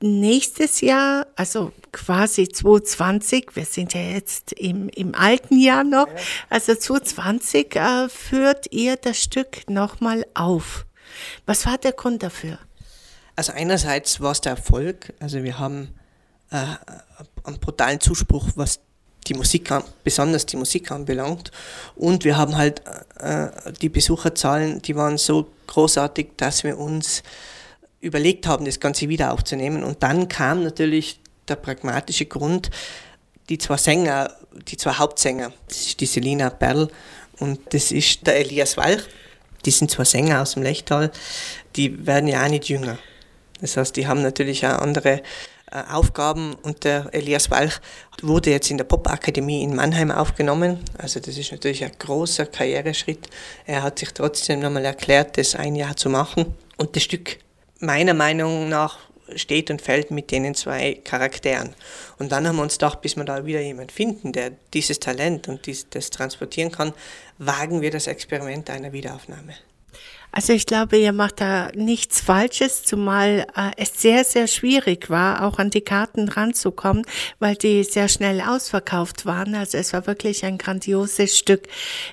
Nächstes 0.00 0.80
Jahr, 0.80 1.26
also 1.34 1.72
quasi 1.90 2.48
2020, 2.48 3.56
wir 3.56 3.64
sind 3.64 3.94
ja 3.94 4.00
jetzt 4.02 4.52
im, 4.52 4.88
im 4.90 5.14
alten 5.14 5.58
Jahr 5.58 5.82
noch, 5.82 6.06
also 6.50 6.72
2020 6.74 7.74
äh, 7.74 8.08
führt 8.08 8.70
ihr 8.70 8.94
das 8.94 9.20
Stück 9.20 9.68
nochmal 9.68 10.24
auf. 10.34 10.86
Was 11.46 11.66
war 11.66 11.78
der 11.78 11.92
Grund 11.92 12.22
dafür? 12.22 12.58
Also 13.34 13.52
einerseits 13.52 14.20
war 14.20 14.32
es 14.32 14.40
der 14.40 14.52
Erfolg, 14.52 15.14
also 15.18 15.42
wir 15.42 15.58
haben 15.58 15.98
äh, 16.50 16.64
einen 17.48 17.58
brutalen 17.58 18.00
Zuspruch, 18.00 18.48
was 18.54 18.80
die 19.26 19.34
Musik, 19.34 19.70
besonders 20.04 20.46
die 20.46 20.56
Musik 20.56 20.90
anbelangt. 20.90 21.50
Und 21.96 22.24
wir 22.24 22.36
haben 22.36 22.56
halt 22.56 22.82
äh, 23.18 23.48
die 23.80 23.88
Besucherzahlen, 23.88 24.80
die 24.82 24.96
waren 24.96 25.18
so 25.18 25.48
großartig, 25.66 26.30
dass 26.36 26.64
wir 26.64 26.78
uns 26.78 27.22
überlegt 28.00 28.46
haben, 28.46 28.64
das 28.64 28.80
Ganze 28.80 29.08
wieder 29.08 29.32
aufzunehmen. 29.32 29.82
Und 29.82 30.02
dann 30.02 30.28
kam 30.28 30.62
natürlich 30.62 31.20
der 31.48 31.56
pragmatische 31.56 32.26
Grund, 32.26 32.70
die 33.48 33.58
zwei 33.58 33.76
Sänger, 33.76 34.34
die 34.68 34.76
zwei 34.76 34.92
Hauptsänger, 34.92 35.52
das 35.68 35.78
ist 35.78 36.00
die 36.00 36.06
Selina 36.06 36.50
Perl 36.50 36.88
und 37.38 37.60
das 37.70 37.92
ist 37.92 38.26
der 38.26 38.36
Elias 38.36 38.76
Walch. 38.76 39.02
Die 39.64 39.70
sind 39.70 39.90
zwei 39.90 40.04
Sänger 40.04 40.42
aus 40.42 40.54
dem 40.54 40.62
Lechtal, 40.62 41.10
die 41.76 42.06
werden 42.06 42.28
ja 42.28 42.44
auch 42.44 42.48
nicht 42.48 42.68
jünger. 42.68 42.98
Das 43.60 43.76
heißt, 43.76 43.96
die 43.96 44.06
haben 44.06 44.22
natürlich 44.22 44.64
auch 44.66 44.78
andere 44.78 45.14
äh, 45.14 45.22
Aufgaben 45.70 46.54
und 46.62 46.84
der 46.84 47.08
Elias 47.12 47.50
Walch 47.50 47.80
wurde 48.22 48.50
jetzt 48.50 48.70
in 48.70 48.78
der 48.78 48.84
Popakademie 48.84 49.62
in 49.62 49.74
Mannheim 49.74 50.10
aufgenommen. 50.10 50.78
Also 50.96 51.20
das 51.20 51.36
ist 51.36 51.52
natürlich 51.52 51.84
ein 51.84 51.92
großer 51.98 52.46
Karriereschritt. 52.46 53.28
Er 53.66 53.82
hat 53.82 53.98
sich 53.98 54.12
trotzdem 54.12 54.60
nochmal 54.60 54.84
erklärt, 54.84 55.36
das 55.38 55.54
ein 55.54 55.74
Jahr 55.74 55.96
zu 55.96 56.08
machen. 56.10 56.54
Und 56.76 56.96
das 56.96 57.02
Stück 57.02 57.38
meiner 57.80 58.14
Meinung 58.14 58.68
nach 58.68 58.98
steht 59.34 59.70
und 59.70 59.82
fällt 59.82 60.10
mit 60.10 60.30
den 60.30 60.54
zwei 60.54 61.00
Charakteren. 61.04 61.74
Und 62.18 62.32
dann 62.32 62.46
haben 62.46 62.56
wir 62.56 62.62
uns 62.62 62.74
gedacht, 62.74 63.00
bis 63.02 63.16
wir 63.16 63.24
da 63.24 63.44
wieder 63.44 63.60
jemanden 63.60 63.90
finden, 63.90 64.32
der 64.32 64.52
dieses 64.72 65.00
Talent 65.00 65.48
und 65.48 65.66
dies, 65.66 65.88
das 65.90 66.10
transportieren 66.10 66.72
kann, 66.72 66.94
wagen 67.38 67.80
wir 67.80 67.90
das 67.90 68.06
Experiment 68.06 68.70
einer 68.70 68.92
Wiederaufnahme. 68.92 69.54
Also 70.30 70.52
ich 70.52 70.66
glaube, 70.66 70.98
ihr 70.98 71.12
macht 71.12 71.40
da 71.40 71.70
nichts 71.74 72.20
Falsches, 72.20 72.84
zumal 72.84 73.46
äh, 73.56 73.70
es 73.76 74.00
sehr, 74.00 74.24
sehr 74.24 74.46
schwierig 74.46 75.10
war, 75.10 75.44
auch 75.44 75.58
an 75.58 75.70
die 75.70 75.80
Karten 75.80 76.28
ranzukommen, 76.28 77.04
weil 77.38 77.56
die 77.56 77.82
sehr 77.84 78.08
schnell 78.08 78.40
ausverkauft 78.40 79.26
waren. 79.26 79.54
Also 79.54 79.78
es 79.78 79.92
war 79.92 80.06
wirklich 80.06 80.44
ein 80.44 80.58
grandioses 80.58 81.36
Stück. 81.38 81.66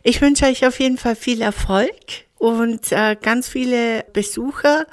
Ich 0.03 0.22
wünsche 0.22 0.45
euch 0.45 0.66
auf 0.66 0.80
jeden 0.80 0.97
Fall 0.97 1.16
viel 1.16 1.41
Erfolg 1.41 2.26
und 2.38 2.91
äh, 2.91 3.16
ganz 3.22 3.49
viele 3.49 4.05
Besucher 4.13 4.86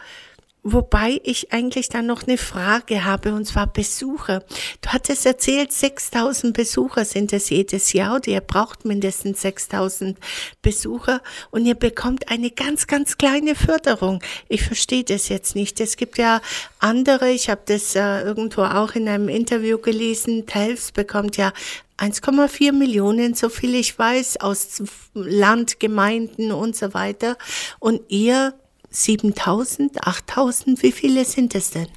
Wobei 0.65 1.21
ich 1.25 1.53
eigentlich 1.53 1.89
dann 1.89 2.07
noch 2.07 2.23
eine 2.23 2.39
Frage 2.39 3.05
habe, 3.05 3.35
und 3.35 3.47
zwar 3.47 3.67
Besucher. 3.67 4.45
Du 4.81 4.91
hattest 4.91 5.27
erzählt, 5.27 5.73
6000 5.73 6.55
Besucher 6.57 7.05
sind 7.05 7.33
es 7.33 7.51
jedes 7.51 7.93
Jahr 7.93 8.15
und 8.15 8.29
ihr 8.29 8.41
braucht 8.41 8.85
mindestens 8.85 9.43
6000 9.43 10.17
Besucher 10.63 11.21
und 11.51 11.67
ihr 11.67 11.75
bekommt 11.75 12.31
eine 12.31 12.53
ganz, 12.53 12.87
ganz 12.87 13.19
kleine 13.19 13.57
Förderung. 13.57 14.23
Ich 14.49 14.63
verstehe 14.63 15.03
das 15.03 15.29
jetzt 15.29 15.57
nicht. 15.57 15.81
Es 15.81 15.97
gibt 15.97 16.17
ja 16.17 16.41
andere, 16.79 17.31
ich 17.31 17.51
habe 17.51 17.63
das 17.67 17.97
äh, 17.97 18.23
irgendwo 18.23 18.63
auch 18.63 18.95
in 18.95 19.09
einem 19.09 19.29
Interview 19.29 19.79
gelesen, 19.79 20.47
Telfs 20.47 20.93
bekommt 20.93 21.37
ja 21.37 21.53
1,4 21.99 22.71
Millionen, 22.71 23.35
so 23.35 23.49
viel 23.49 23.75
ich 23.75 23.99
weiß, 23.99 24.41
aus 24.41 24.83
Land, 25.15 25.81
Gemeinden 25.81 26.53
und 26.53 26.77
so 26.77 26.95
weiter. 26.95 27.37
Und 27.81 28.01
ihr 28.09 28.55
7000, 28.93 30.07
8000, 30.07 30.83
wie 30.83 30.93
viele 30.93 31.25
sind 31.25 31.55
es 31.55 31.71
denn? 31.71 31.89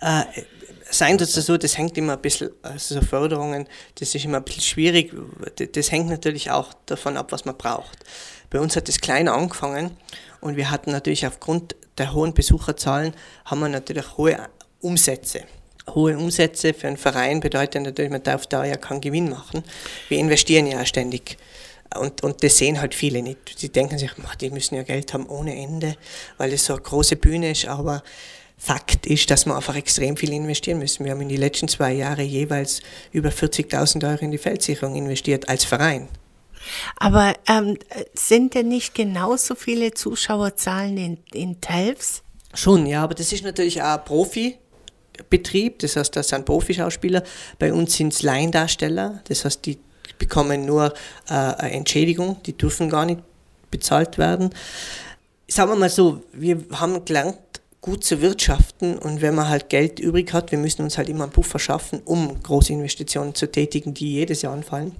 Äh, 0.00 0.24
seien 0.90 1.18
das 1.18 1.32
so, 1.32 1.56
das 1.56 1.78
hängt 1.78 1.96
immer 1.96 2.14
ein 2.14 2.20
bisschen, 2.20 2.50
also 2.62 2.96
so 2.96 3.00
Förderungen, 3.00 3.66
das 3.96 4.14
ist 4.14 4.24
immer 4.24 4.38
ein 4.38 4.44
bisschen 4.44 4.62
schwierig. 4.62 5.12
Das 5.72 5.90
hängt 5.90 6.08
natürlich 6.08 6.50
auch 6.50 6.72
davon 6.86 7.16
ab, 7.16 7.32
was 7.32 7.44
man 7.44 7.56
braucht. 7.56 7.98
Bei 8.50 8.60
uns 8.60 8.76
hat 8.76 8.88
es 8.88 9.00
klein 9.00 9.28
angefangen 9.28 9.96
und 10.40 10.56
wir 10.56 10.70
hatten 10.70 10.92
natürlich 10.92 11.26
aufgrund 11.26 11.76
der 11.98 12.12
hohen 12.12 12.34
Besucherzahlen, 12.34 13.14
haben 13.44 13.60
wir 13.60 13.68
natürlich 13.68 14.16
hohe 14.16 14.38
Umsätze. 14.80 15.44
Hohe 15.88 16.16
Umsätze 16.16 16.72
für 16.72 16.88
einen 16.88 16.96
Verein 16.96 17.40
bedeutet 17.40 17.82
natürlich, 17.82 18.10
man 18.10 18.22
darf 18.22 18.46
da 18.46 18.64
ja 18.64 18.76
keinen 18.76 19.00
Gewinn 19.00 19.28
machen. 19.28 19.62
Wir 20.08 20.18
investieren 20.18 20.66
ja 20.66 20.84
ständig. 20.86 21.36
Und, 21.98 22.22
und 22.22 22.42
das 22.42 22.58
sehen 22.58 22.80
halt 22.80 22.94
viele 22.94 23.22
nicht. 23.22 23.54
Sie 23.56 23.70
denken 23.70 23.98
sich, 23.98 24.10
die 24.40 24.50
müssen 24.50 24.74
ja 24.74 24.82
Geld 24.82 25.12
haben 25.14 25.26
ohne 25.26 25.54
Ende, 25.54 25.96
weil 26.38 26.52
es 26.52 26.66
so 26.66 26.74
eine 26.74 26.82
große 26.82 27.16
Bühne 27.16 27.50
ist. 27.50 27.66
Aber 27.66 28.02
Fakt 28.56 29.06
ist, 29.06 29.30
dass 29.30 29.46
wir 29.46 29.56
einfach 29.56 29.76
extrem 29.76 30.16
viel 30.16 30.32
investieren 30.32 30.78
müssen. 30.78 31.04
Wir 31.04 31.12
haben 31.12 31.20
in 31.20 31.28
die 31.28 31.36
letzten 31.36 31.68
zwei 31.68 31.92
Jahre 31.92 32.22
jeweils 32.22 32.80
über 33.12 33.30
40.000 33.30 34.08
Euro 34.08 34.24
in 34.24 34.30
die 34.30 34.38
Feldsicherung 34.38 34.94
investiert 34.94 35.48
als 35.48 35.64
Verein. 35.64 36.08
Aber 36.96 37.34
ähm, 37.46 37.78
sind 38.14 38.54
denn 38.54 38.68
nicht 38.68 38.94
genauso 38.94 39.54
viele 39.54 39.92
Zuschauerzahlen 39.92 40.96
in, 40.96 41.18
in 41.32 41.60
Telfs? 41.60 42.22
Schon, 42.54 42.86
ja, 42.86 43.02
aber 43.02 43.14
das 43.14 43.32
ist 43.32 43.44
natürlich 43.44 43.82
auch 43.82 43.98
ein 43.98 44.04
Profibetrieb, 44.04 45.80
das 45.80 45.96
heißt, 45.96 46.14
das 46.14 46.28
sind 46.28 46.46
Profischauspieler. 46.46 47.22
Bei 47.58 47.72
uns 47.72 47.96
sind 47.96 48.12
es 48.12 48.22
Laiendarsteller, 48.22 49.22
das 49.24 49.44
heißt, 49.44 49.66
die 49.66 49.78
bekommen 50.18 50.64
nur 50.66 50.92
äh, 51.28 51.32
eine 51.32 51.72
Entschädigung, 51.72 52.42
die 52.44 52.56
dürfen 52.56 52.90
gar 52.90 53.04
nicht 53.04 53.20
bezahlt 53.70 54.18
werden. 54.18 54.50
Sagen 55.48 55.70
wir 55.70 55.76
mal 55.76 55.90
so, 55.90 56.22
wir 56.32 56.64
haben 56.72 57.04
gelernt, 57.04 57.38
gut 57.80 58.02
zu 58.02 58.22
wirtschaften 58.22 58.96
und 58.96 59.20
wenn 59.20 59.34
man 59.34 59.48
halt 59.48 59.68
Geld 59.68 60.00
übrig 60.00 60.32
hat, 60.32 60.52
wir 60.52 60.58
müssen 60.58 60.82
uns 60.82 60.96
halt 60.96 61.10
immer 61.10 61.24
einen 61.24 61.32
Puffer 61.32 61.58
schaffen, 61.58 62.00
um 62.06 62.42
große 62.42 62.72
Investitionen 62.72 63.34
zu 63.34 63.50
tätigen, 63.50 63.92
die 63.92 64.14
jedes 64.14 64.40
Jahr 64.40 64.54
anfallen. 64.54 64.96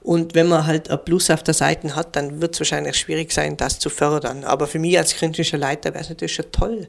Und 0.00 0.34
wenn 0.34 0.48
man 0.48 0.66
halt 0.66 0.90
ein 0.90 1.04
Plus 1.04 1.30
auf 1.30 1.42
der 1.42 1.52
Seite 1.52 1.94
hat, 1.94 2.16
dann 2.16 2.40
wird 2.40 2.54
es 2.54 2.60
wahrscheinlich 2.60 2.96
schwierig 2.96 3.32
sein, 3.32 3.56
das 3.56 3.78
zu 3.78 3.90
fördern. 3.90 4.44
Aber 4.44 4.66
für 4.66 4.78
mich 4.78 4.96
als 4.96 5.16
künstlerischer 5.16 5.58
Leiter 5.58 5.92
wäre 5.92 6.02
es 6.02 6.08
natürlich 6.08 6.34
schon 6.34 6.50
toll, 6.52 6.88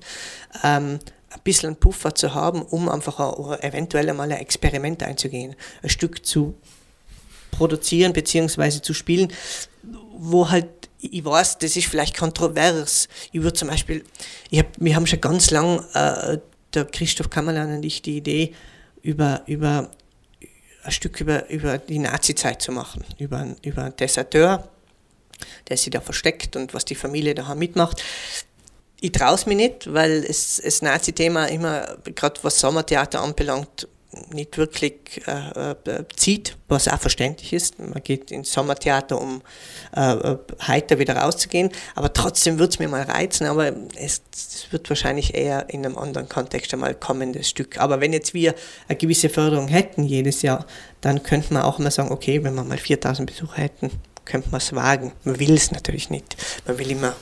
ähm, 0.63 0.99
ein 1.31 1.41
bisschen 1.43 1.67
einen 1.67 1.75
Puffer 1.75 2.15
zu 2.15 2.33
haben, 2.33 2.61
um 2.61 2.87
einfach 2.87 3.19
ein, 3.19 3.59
eventuell 3.59 4.09
einmal 4.09 4.31
ein 4.31 4.39
Experiment 4.39 5.03
einzugehen, 5.03 5.55
ein 5.83 5.89
Stück 5.89 6.25
zu 6.25 6.55
produzieren 7.51 8.13
bzw. 8.13 8.81
zu 8.81 8.93
spielen, 8.93 9.31
wo 10.17 10.49
halt 10.49 10.67
ich 11.01 11.23
weiß, 11.23 11.59
das 11.59 11.77
ist 11.77 11.87
vielleicht 11.87 12.17
kontrovers. 12.17 13.07
Ich 13.31 13.41
würde 13.41 13.53
zum 13.53 13.69
Beispiel, 13.69 14.03
ich 14.49 14.59
hab, 14.59 14.67
wir 14.77 14.95
haben 14.95 15.07
schon 15.07 15.21
ganz 15.21 15.49
lang, 15.49 15.81
äh, 15.93 16.39
der 16.73 16.85
Christoph 16.85 17.29
Kammerlein 17.29 17.77
und 17.77 17.85
ich, 17.85 18.01
die 18.01 18.17
Idee, 18.17 18.53
über, 19.01 19.43
über 19.47 19.89
ein 20.83 20.91
Stück 20.91 21.19
über, 21.21 21.49
über 21.49 21.77
die 21.77 21.99
Nazi-Zeit 21.99 22.61
zu 22.61 22.71
machen, 22.71 23.03
über, 23.17 23.47
über 23.63 23.83
einen 23.85 23.95
Deserteur, 23.95 24.69
der 25.67 25.77
sich 25.77 25.89
da 25.89 26.01
versteckt 26.01 26.55
und 26.55 26.73
was 26.73 26.85
die 26.85 26.95
Familie 26.95 27.35
da 27.35 27.55
mitmacht. 27.55 28.03
Ich 29.01 29.11
traue 29.13 29.35
es 29.35 29.45
mir 29.45 29.55
nicht, 29.55 29.93
weil 29.93 30.25
es, 30.27 30.61
das 30.63 30.81
Nazi-Thema 30.81 31.45
immer, 31.45 31.97
gerade 32.15 32.39
was 32.43 32.59
Sommertheater 32.59 33.21
anbelangt, 33.21 33.87
nicht 34.33 34.57
wirklich 34.57 35.21
äh, 35.27 35.71
äh, 35.71 36.05
zieht, 36.15 36.57
was 36.67 36.87
auch 36.87 36.99
verständlich 36.99 37.53
ist. 37.53 37.77
Man 37.77 38.01
geht 38.03 38.31
ins 38.31 38.51
Sommertheater, 38.51 39.21
um 39.21 39.41
äh, 39.95 40.13
äh 40.13 40.37
heiter 40.61 40.97
wieder 40.97 41.15
rauszugehen, 41.15 41.69
aber 41.95 42.11
trotzdem 42.11 42.57
wird 42.57 42.71
es 42.71 42.79
mir 42.79 42.87
mal 42.87 43.03
reizen, 43.03 43.45
aber 43.45 43.71
es, 43.95 44.21
wird 44.71 44.89
wahrscheinlich 44.89 45.35
eher 45.35 45.69
in 45.69 45.85
einem 45.85 45.97
anderen 45.97 46.27
Kontext 46.27 46.73
einmal 46.73 46.95
kommendes 46.95 47.49
Stück. 47.49 47.79
Aber 47.79 48.01
wenn 48.01 48.13
jetzt 48.13 48.33
wir 48.33 48.55
eine 48.87 48.97
gewisse 48.97 49.29
Förderung 49.29 49.67
hätten 49.67 50.03
jedes 50.03 50.41
Jahr, 50.41 50.65
dann 51.01 51.21
könnte 51.23 51.53
man 51.53 51.63
auch 51.63 51.77
mal 51.77 51.91
sagen, 51.91 52.11
okay, 52.11 52.43
wenn 52.43 52.55
wir 52.55 52.63
mal 52.63 52.77
4000 52.77 53.29
Besucher 53.29 53.57
hätten, 53.57 53.91
könnte 54.25 54.49
man 54.49 54.59
es 54.59 54.73
wagen. 54.73 55.11
Man 55.23 55.39
will 55.39 55.53
es 55.53 55.71
natürlich 55.71 56.09
nicht. 56.09 56.35
Man 56.65 56.77
will 56.77 56.91
immer 56.91 57.15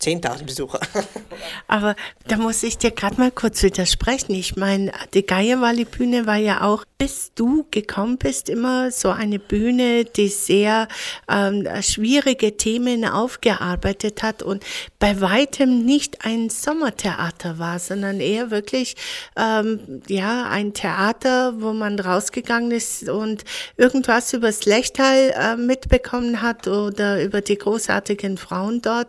10.000 0.00 0.44
Besucher. 0.44 0.80
Aber 1.68 1.96
da 2.26 2.36
muss 2.36 2.62
ich 2.62 2.78
dir 2.78 2.90
gerade 2.90 3.16
mal 3.18 3.30
kurz 3.30 3.62
widersprechen. 3.62 4.34
Ich 4.34 4.56
meine, 4.56 4.92
die 5.14 5.24
Geierwalli-Bühne 5.24 6.26
war 6.26 6.36
ja 6.36 6.62
auch 6.62 6.84
bis 6.98 7.32
du 7.34 7.66
gekommen 7.70 8.16
bist, 8.16 8.48
immer 8.48 8.90
so 8.90 9.10
eine 9.10 9.38
Bühne, 9.38 10.06
die 10.06 10.28
sehr 10.28 10.88
ähm, 11.28 11.68
schwierige 11.82 12.56
Themen 12.56 13.04
aufgearbeitet 13.04 14.22
hat 14.22 14.42
und 14.42 14.64
bei 14.98 15.20
weitem 15.20 15.84
nicht 15.84 16.24
ein 16.24 16.48
Sommertheater 16.48 17.58
war, 17.58 17.78
sondern 17.80 18.20
eher 18.20 18.50
wirklich 18.50 18.96
ähm, 19.36 20.02
ja 20.08 20.48
ein 20.48 20.72
Theater, 20.72 21.60
wo 21.60 21.74
man 21.74 21.98
rausgegangen 21.98 22.70
ist 22.70 23.10
und 23.10 23.44
irgendwas 23.76 24.32
übers 24.32 24.64
Lechtal 24.64 25.34
äh, 25.36 25.56
mitbekommen 25.56 26.40
hat 26.40 26.66
oder 26.66 27.22
über 27.22 27.42
die 27.42 27.58
großartigen 27.58 28.38
Frauen 28.38 28.80
dort. 28.80 29.08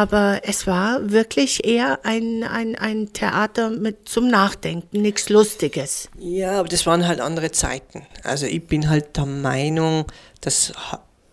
Aber 0.00 0.40
es 0.44 0.66
war 0.66 1.10
wirklich 1.10 1.66
eher 1.66 1.98
ein, 2.04 2.42
ein, 2.42 2.74
ein 2.74 3.12
Theater 3.12 3.68
mit 3.68 4.08
zum 4.08 4.28
Nachdenken, 4.28 5.02
nichts 5.02 5.28
Lustiges. 5.28 6.08
Ja, 6.18 6.60
aber 6.60 6.70
das 6.70 6.86
waren 6.86 7.06
halt 7.06 7.20
andere 7.20 7.52
Zeiten. 7.52 8.06
Also 8.24 8.46
ich 8.46 8.66
bin 8.66 8.88
halt 8.88 9.18
der 9.18 9.26
Meinung, 9.26 10.06
dass 10.40 10.72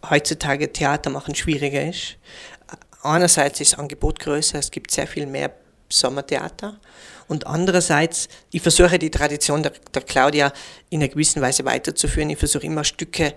heutzutage 0.09 0.73
Theater 0.73 1.09
machen 1.09 1.33
schwieriger 1.33 1.87
ist. 1.87 2.17
Einerseits 3.03 3.61
ist 3.61 3.71
das 3.71 3.79
Angebot 3.79 4.19
größer, 4.19 4.59
es 4.59 4.69
gibt 4.69 4.91
sehr 4.91 5.07
viel 5.07 5.27
mehr 5.27 5.53
Sommertheater. 5.87 6.77
Und 7.29 7.47
andererseits, 7.47 8.27
ich 8.51 8.61
versuche 8.61 8.99
die 8.99 9.11
Tradition 9.11 9.63
der, 9.63 9.71
der 9.93 10.01
Claudia 10.01 10.51
in 10.89 10.99
einer 10.99 11.07
gewissen 11.07 11.41
Weise 11.41 11.63
weiterzuführen. 11.63 12.31
Ich 12.31 12.37
versuche 12.37 12.65
immer 12.65 12.83
Stücke 12.83 13.33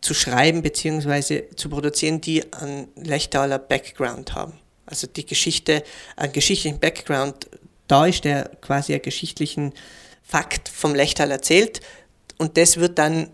zu 0.00 0.14
schreiben 0.14 0.62
bzw. 0.62 1.54
zu 1.56 1.68
produzieren, 1.68 2.20
die 2.20 2.52
einen 2.52 2.88
Lechtaler 2.96 3.58
Background 3.58 4.34
haben. 4.34 4.54
Also 4.86 5.06
die 5.06 5.26
Geschichte, 5.26 5.84
einen 6.16 6.32
geschichtlichen 6.32 6.80
Background 6.80 7.48
da 7.86 8.06
ist, 8.06 8.24
der 8.24 8.50
quasi 8.60 8.92
einen 8.92 9.02
geschichtlichen 9.02 9.72
Fakt 10.22 10.68
vom 10.68 10.94
Lechtal 10.94 11.30
erzählt 11.30 11.80
und 12.38 12.56
das 12.56 12.76
wird 12.76 12.98
dann 12.98 13.30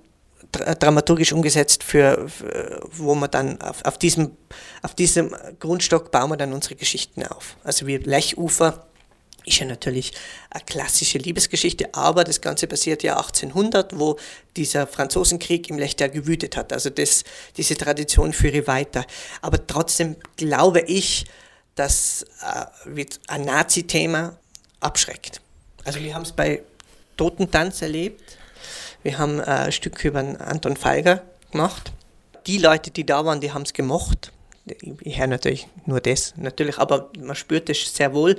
dramaturgisch 0.53 1.33
umgesetzt, 1.33 1.83
für, 1.83 2.29
für, 2.29 2.81
wo 2.91 3.15
man 3.15 3.31
dann 3.31 3.61
auf, 3.61 3.85
auf, 3.85 3.99
diesem, 3.99 4.33
auf 4.83 4.95
diesem 4.95 5.35
Grundstock 5.61 6.11
bauen 6.11 6.31
wir 6.31 6.37
dann 6.37 6.53
unsere 6.53 6.77
Geschichten 6.77 7.25
auf. 7.25 7.57
Also 7.65 7.87
wie 7.87 7.97
Lechufer 7.99 8.86
ist 9.47 9.61
ja 9.61 9.67
natürlich 9.67 10.13
eine 10.51 10.65
klassische 10.65 11.19
Liebesgeschichte, 11.19 11.95
aber 11.95 12.25
das 12.25 12.41
Ganze 12.41 12.67
passiert 12.67 13.03
ja 13.03 13.17
1800, 13.17 13.99
wo 13.99 14.19
dieser 14.57 14.87
Franzosenkrieg 14.87 15.71
im 15.71 15.79
Lechtal 15.79 16.11
gewütet 16.11 16.57
hat. 16.57 16.73
Also 16.73 16.91
das, 16.91 17.25
diese 17.57 17.77
Tradition 17.77 18.33
führe 18.33 18.59
ich 18.59 18.67
weiter. 18.67 19.07
Aber 19.41 19.65
trotzdem 19.67 20.17
glaube 20.37 20.81
ich, 20.81 21.25
dass 21.77 22.27
äh, 22.43 23.07
ein 23.29 23.43
Nazi-Thema 23.43 24.37
abschreckt. 24.81 25.41
Also 25.85 26.01
wir 26.01 26.15
haben 26.15 26.23
es 26.23 26.33
bei 26.33 26.63
Totentanz 27.17 27.83
erlebt. 27.83 28.39
Wir 29.03 29.19
haben 29.19 29.39
äh, 29.39 29.45
ein 29.45 29.73
Stück 29.73 30.05
über 30.05 30.19
Anton 30.19 30.77
Feiger 30.77 31.23
gemacht. 31.53 31.93
Die 32.47 32.59
Leute, 32.59 32.91
die 32.91 33.07
da 33.07 33.25
waren, 33.25 33.41
die 33.41 33.53
haben 33.53 33.63
es 33.63 33.73
gemocht. 33.73 34.33
Ich 35.01 35.19
höre 35.19 35.29
natürlich 35.29 35.69
nur 35.85 36.01
das, 36.01 36.35
natürlich, 36.37 36.79
aber 36.79 37.11
man 37.19 37.37
spürt 37.37 37.71
es 37.71 37.95
sehr 37.95 38.13
wohl. 38.13 38.37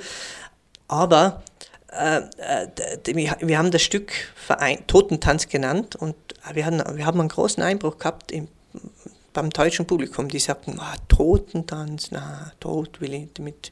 Aber 0.88 1.44
äh, 1.92 2.22
äh 2.38 3.32
wir 3.42 3.58
haben 3.58 3.72
das 3.72 3.82
Stück 3.82 4.12
Verein, 4.36 4.86
Totentanz 4.88 5.50
genannt 5.50 5.96
und 5.96 6.16
wir, 6.54 6.66
hatten, 6.66 6.98
wir 6.98 7.06
haben 7.06 7.20
einen 7.20 7.30
großen 7.30 7.62
Einbruch 7.64 7.98
gehabt 7.98 8.32
im 8.32 8.48
beim 9.38 9.52
deutschen 9.52 9.86
Publikum, 9.86 10.30
die 10.30 10.40
sagten, 10.40 10.80
ah, 10.80 10.96
Totentanz, 11.10 12.08
na, 12.10 12.52
Tod 12.60 13.00
will 13.02 13.14
ich 13.14 13.28
damit 13.36 13.72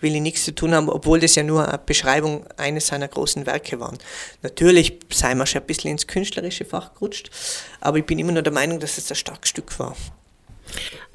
will 0.00 0.14
ich 0.14 0.20
nichts 0.20 0.44
zu 0.44 0.54
tun 0.54 0.74
haben, 0.74 0.90
obwohl 0.90 1.20
das 1.20 1.34
ja 1.36 1.42
nur 1.42 1.66
eine 1.66 1.78
Beschreibung 1.78 2.44
eines 2.58 2.88
seiner 2.88 3.08
großen 3.08 3.46
Werke 3.46 3.80
war. 3.80 3.94
Natürlich 4.42 4.98
sei 5.10 5.34
man 5.34 5.46
schon 5.46 5.62
ein 5.62 5.66
bisschen 5.66 5.92
ins 5.92 6.06
künstlerische 6.06 6.66
Fach 6.66 6.92
gerutscht, 6.92 7.30
aber 7.80 7.96
ich 7.96 8.04
bin 8.04 8.18
immer 8.18 8.32
nur 8.32 8.42
der 8.42 8.52
Meinung, 8.52 8.78
dass 8.78 8.98
es 8.98 9.10
ein 9.10 9.16
starkes 9.16 9.48
Stück 9.48 9.78
war. 9.78 9.96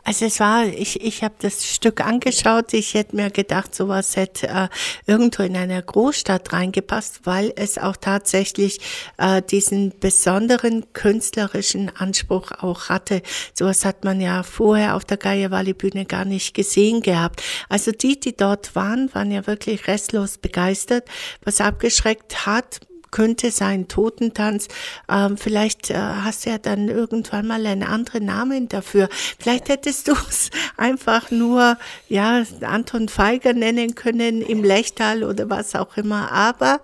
Also 0.04 0.26
es 0.26 0.40
war, 0.40 0.66
ich, 0.66 1.02
ich 1.02 1.24
habe 1.24 1.36
das 1.40 1.66
Stück 1.68 2.02
angeschaut, 2.06 2.74
ich 2.74 2.96
hätte 2.96 3.16
mir 3.16 3.30
gedacht, 3.30 3.76
sowas 3.76 4.16
hätte 4.16 4.48
äh, 4.48 4.68
irgendwo 5.06 5.44
in 5.44 5.56
einer 5.56 5.82
Großstadt 5.82 6.54
reingepasst, 6.54 7.22
weil 7.26 7.54
es 7.56 7.78
auch 7.78 7.96
tatsächlich 7.96 8.80
äh, 9.18 9.42
diesen 9.42 9.94
besonderen 10.00 10.92
künstlerischen 10.94 11.96
Anspruch 11.96 12.52
auch 12.52 12.90
hatte. 12.90 13.22
Sowas 13.54 13.86
hat 13.86 14.04
man 14.04 14.22
ja 14.22 14.44
vorher 14.44 14.96
auf 14.96 15.06
der 15.06 15.18
Geierwalli-Bühne 15.18 16.06
gar 16.06 16.26
nicht 16.26 16.54
gesehen 16.54 17.02
gehabt. 17.02 17.44
Also 17.70 17.92
die, 17.92 18.20
die 18.20 18.36
dort 18.36 18.76
waren, 18.76 19.14
waren 19.14 19.32
ja 19.32 19.46
wirklich 19.46 19.88
restlos 19.88 20.38
begeistert. 20.38 21.08
Was 21.44 21.62
abgeschreckt 21.62 22.46
hat, 22.46 22.80
könnte 23.12 23.52
sein 23.52 23.88
Totentanz. 23.88 24.68
Ähm, 25.10 25.38
vielleicht 25.38 25.90
äh, 25.90 25.96
hast 25.96 26.46
du 26.46 26.50
ja 26.50 26.58
dann 26.58 26.88
irgendwann 26.88 27.48
mal 27.48 27.66
einen 27.66 27.84
anderen 27.84 28.26
Namen 28.26 28.70
dafür. 28.70 29.10
Vielleicht 29.40 29.70
hättest 29.70 30.08
du 30.08 30.14
es 30.30 30.50
einfach 30.78 31.30
nur, 31.30 31.78
ja, 32.08 32.44
Anton 32.62 33.10
Feiger 33.10 33.54
nennen 33.54 33.96
können 33.96 34.42
im 34.42 34.64
Lechtal 34.64 35.24
oder 35.24 35.50
was 35.50 35.76
auch 35.76 35.98
immer. 35.98 36.32
Aber 36.32 36.82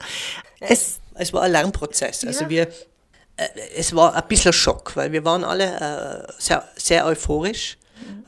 es, 0.60 1.00
es 1.16 1.34
war 1.34 1.44
ein 1.44 1.52
Lernprozess. 1.52 2.26
Also 2.26 2.44
ja. 2.44 2.50
wir, 2.50 2.62
äh, 3.38 3.48
es 3.76 3.96
war 3.96 4.16
ein 4.16 4.28
bisschen 4.28 4.54
Schock, 4.54 4.96
weil 4.96 5.12
wir 5.12 5.24
waren 5.26 5.44
alle 5.44 6.28
äh, 6.28 6.34
sehr, 6.38 6.68
sehr 6.76 7.06
euphorisch 7.06 7.78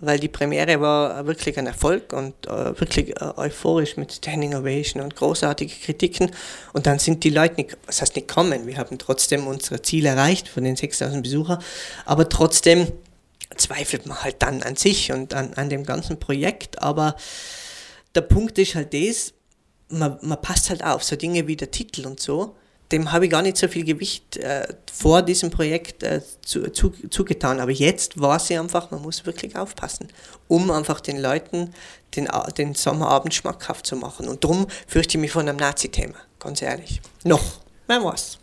weil 0.01 0.19
die 0.19 0.27
Premiere 0.27 0.79
war 0.79 1.25
wirklich 1.25 1.57
ein 1.57 1.67
Erfolg 1.67 2.13
und 2.13 2.47
äh, 2.47 2.79
wirklich 2.79 3.19
äh, 3.21 3.33
euphorisch 3.35 3.97
mit 3.97 4.13
Standing 4.13 4.55
Ovation 4.55 5.03
und 5.03 5.15
großartige 5.15 5.73
Kritiken. 5.73 6.31
Und 6.73 6.85
dann 6.85 6.99
sind 6.99 7.23
die 7.23 7.29
Leute 7.29 7.55
nicht, 7.55 7.77
was 7.85 8.01
heißt 8.01 8.15
nicht 8.15 8.27
kommen, 8.27 8.65
wir 8.67 8.77
haben 8.77 8.97
trotzdem 8.97 9.47
unser 9.47 9.81
Ziel 9.83 10.05
erreicht 10.05 10.47
von 10.47 10.63
den 10.63 10.75
6000 10.75 11.23
Besuchern, 11.23 11.61
aber 12.05 12.29
trotzdem 12.29 12.87
zweifelt 13.57 14.05
man 14.05 14.23
halt 14.23 14.37
dann 14.39 14.63
an 14.63 14.75
sich 14.75 15.11
und 15.11 15.33
an, 15.33 15.53
an 15.55 15.69
dem 15.69 15.85
ganzen 15.85 16.19
Projekt. 16.19 16.81
Aber 16.81 17.15
der 18.15 18.21
Punkt 18.21 18.57
ist 18.57 18.75
halt 18.75 18.93
das, 18.93 19.33
man, 19.89 20.17
man 20.21 20.41
passt 20.41 20.69
halt 20.69 20.83
auf, 20.83 21.03
so 21.03 21.15
Dinge 21.15 21.47
wie 21.47 21.55
der 21.55 21.71
Titel 21.71 22.05
und 22.05 22.19
so 22.19 22.55
dem 22.91 23.11
habe 23.11 23.25
ich 23.25 23.31
gar 23.31 23.41
nicht 23.41 23.57
so 23.57 23.67
viel 23.67 23.83
Gewicht 23.85 24.37
äh, 24.37 24.67
vor 24.91 25.21
diesem 25.21 25.51
Projekt 25.51 26.03
äh, 26.03 26.21
zu, 26.41 26.71
zu, 26.71 26.89
zugetan. 27.09 27.59
Aber 27.59 27.71
jetzt 27.71 28.19
war 28.19 28.39
sie 28.39 28.57
einfach, 28.57 28.89
man 28.91 29.01
muss 29.01 29.25
wirklich 29.25 29.55
aufpassen, 29.55 30.07
um 30.47 30.71
einfach 30.71 30.99
den 30.99 31.21
Leuten 31.21 31.73
den, 32.15 32.27
den 32.57 32.73
Sommerabend 32.73 33.33
schmackhaft 33.33 33.85
zu 33.85 33.95
machen. 33.95 34.27
Und 34.27 34.43
darum 34.43 34.67
fürchte 34.87 35.17
ich 35.17 35.21
mich 35.21 35.31
von 35.31 35.47
einem 35.47 35.57
Nazi-Thema, 35.57 36.15
ganz 36.39 36.61
ehrlich. 36.61 37.01
Noch. 37.23 37.59
Wer 37.89 38.03
weiß. 38.03 38.37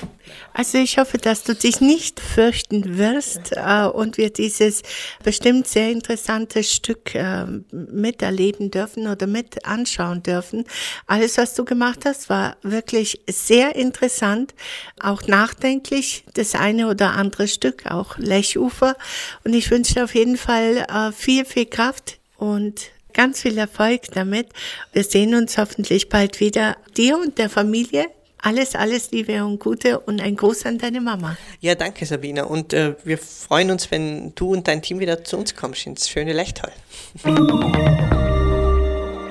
Also 0.54 0.78
ich 0.78 0.98
hoffe, 0.98 1.18
dass 1.18 1.44
du 1.44 1.54
dich 1.54 1.80
nicht 1.80 2.18
fürchten 2.18 2.98
wirst 2.98 3.52
äh, 3.52 3.84
und 3.84 4.18
wir 4.18 4.30
dieses 4.30 4.82
bestimmt 5.22 5.68
sehr 5.68 5.92
interessante 5.92 6.64
Stück 6.64 7.14
äh, 7.14 7.46
miterleben 7.70 8.72
dürfen 8.72 9.06
oder 9.06 9.28
mit 9.28 9.64
anschauen 9.64 10.24
dürfen. 10.24 10.64
Alles, 11.06 11.38
was 11.38 11.54
du 11.54 11.64
gemacht 11.64 12.00
hast, 12.04 12.28
war 12.28 12.56
wirklich 12.62 13.20
sehr 13.30 13.76
interessant, 13.76 14.52
auch 14.98 15.28
nachdenklich, 15.28 16.24
das 16.34 16.56
eine 16.56 16.88
oder 16.88 17.12
andere 17.12 17.46
Stück, 17.46 17.86
auch 17.86 18.18
Lechufer. 18.18 18.96
Und 19.44 19.54
ich 19.54 19.70
wünsche 19.70 19.94
dir 19.94 20.04
auf 20.04 20.16
jeden 20.16 20.38
Fall 20.38 20.84
äh, 20.92 21.12
viel, 21.12 21.44
viel 21.44 21.66
Kraft 21.66 22.18
und 22.36 22.90
ganz 23.12 23.42
viel 23.42 23.56
Erfolg 23.58 24.10
damit. 24.12 24.48
Wir 24.92 25.04
sehen 25.04 25.36
uns 25.36 25.56
hoffentlich 25.56 26.08
bald 26.08 26.40
wieder, 26.40 26.76
dir 26.96 27.16
und 27.16 27.38
der 27.38 27.48
Familie 27.48 28.08
alles, 28.46 28.76
alles 28.76 29.10
Liebe 29.10 29.44
und 29.44 29.58
Gute 29.58 29.98
und 29.98 30.20
ein 30.20 30.36
Gruß 30.36 30.66
an 30.66 30.78
deine 30.78 31.00
Mama. 31.00 31.36
Ja, 31.58 31.74
danke 31.74 32.06
Sabina. 32.06 32.44
Und 32.44 32.72
äh, 32.72 32.94
wir 33.02 33.18
freuen 33.18 33.72
uns, 33.72 33.90
wenn 33.90 34.36
du 34.36 34.52
und 34.52 34.68
dein 34.68 34.82
Team 34.82 35.00
wieder 35.00 35.24
zu 35.24 35.36
uns 35.36 35.56
kommst 35.56 35.84
ins 35.86 36.08
schöne 36.08 36.32
Lechtal. 36.32 36.70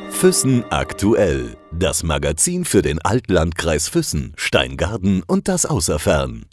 Füssen 0.10 0.66
aktuell. 0.70 1.56
Das 1.72 2.04
Magazin 2.04 2.66
für 2.66 2.82
den 2.82 3.00
Altlandkreis 3.00 3.88
Füssen, 3.88 4.34
Steingarten 4.36 5.24
und 5.24 5.48
das 5.48 5.66
Außerfern. 5.66 6.46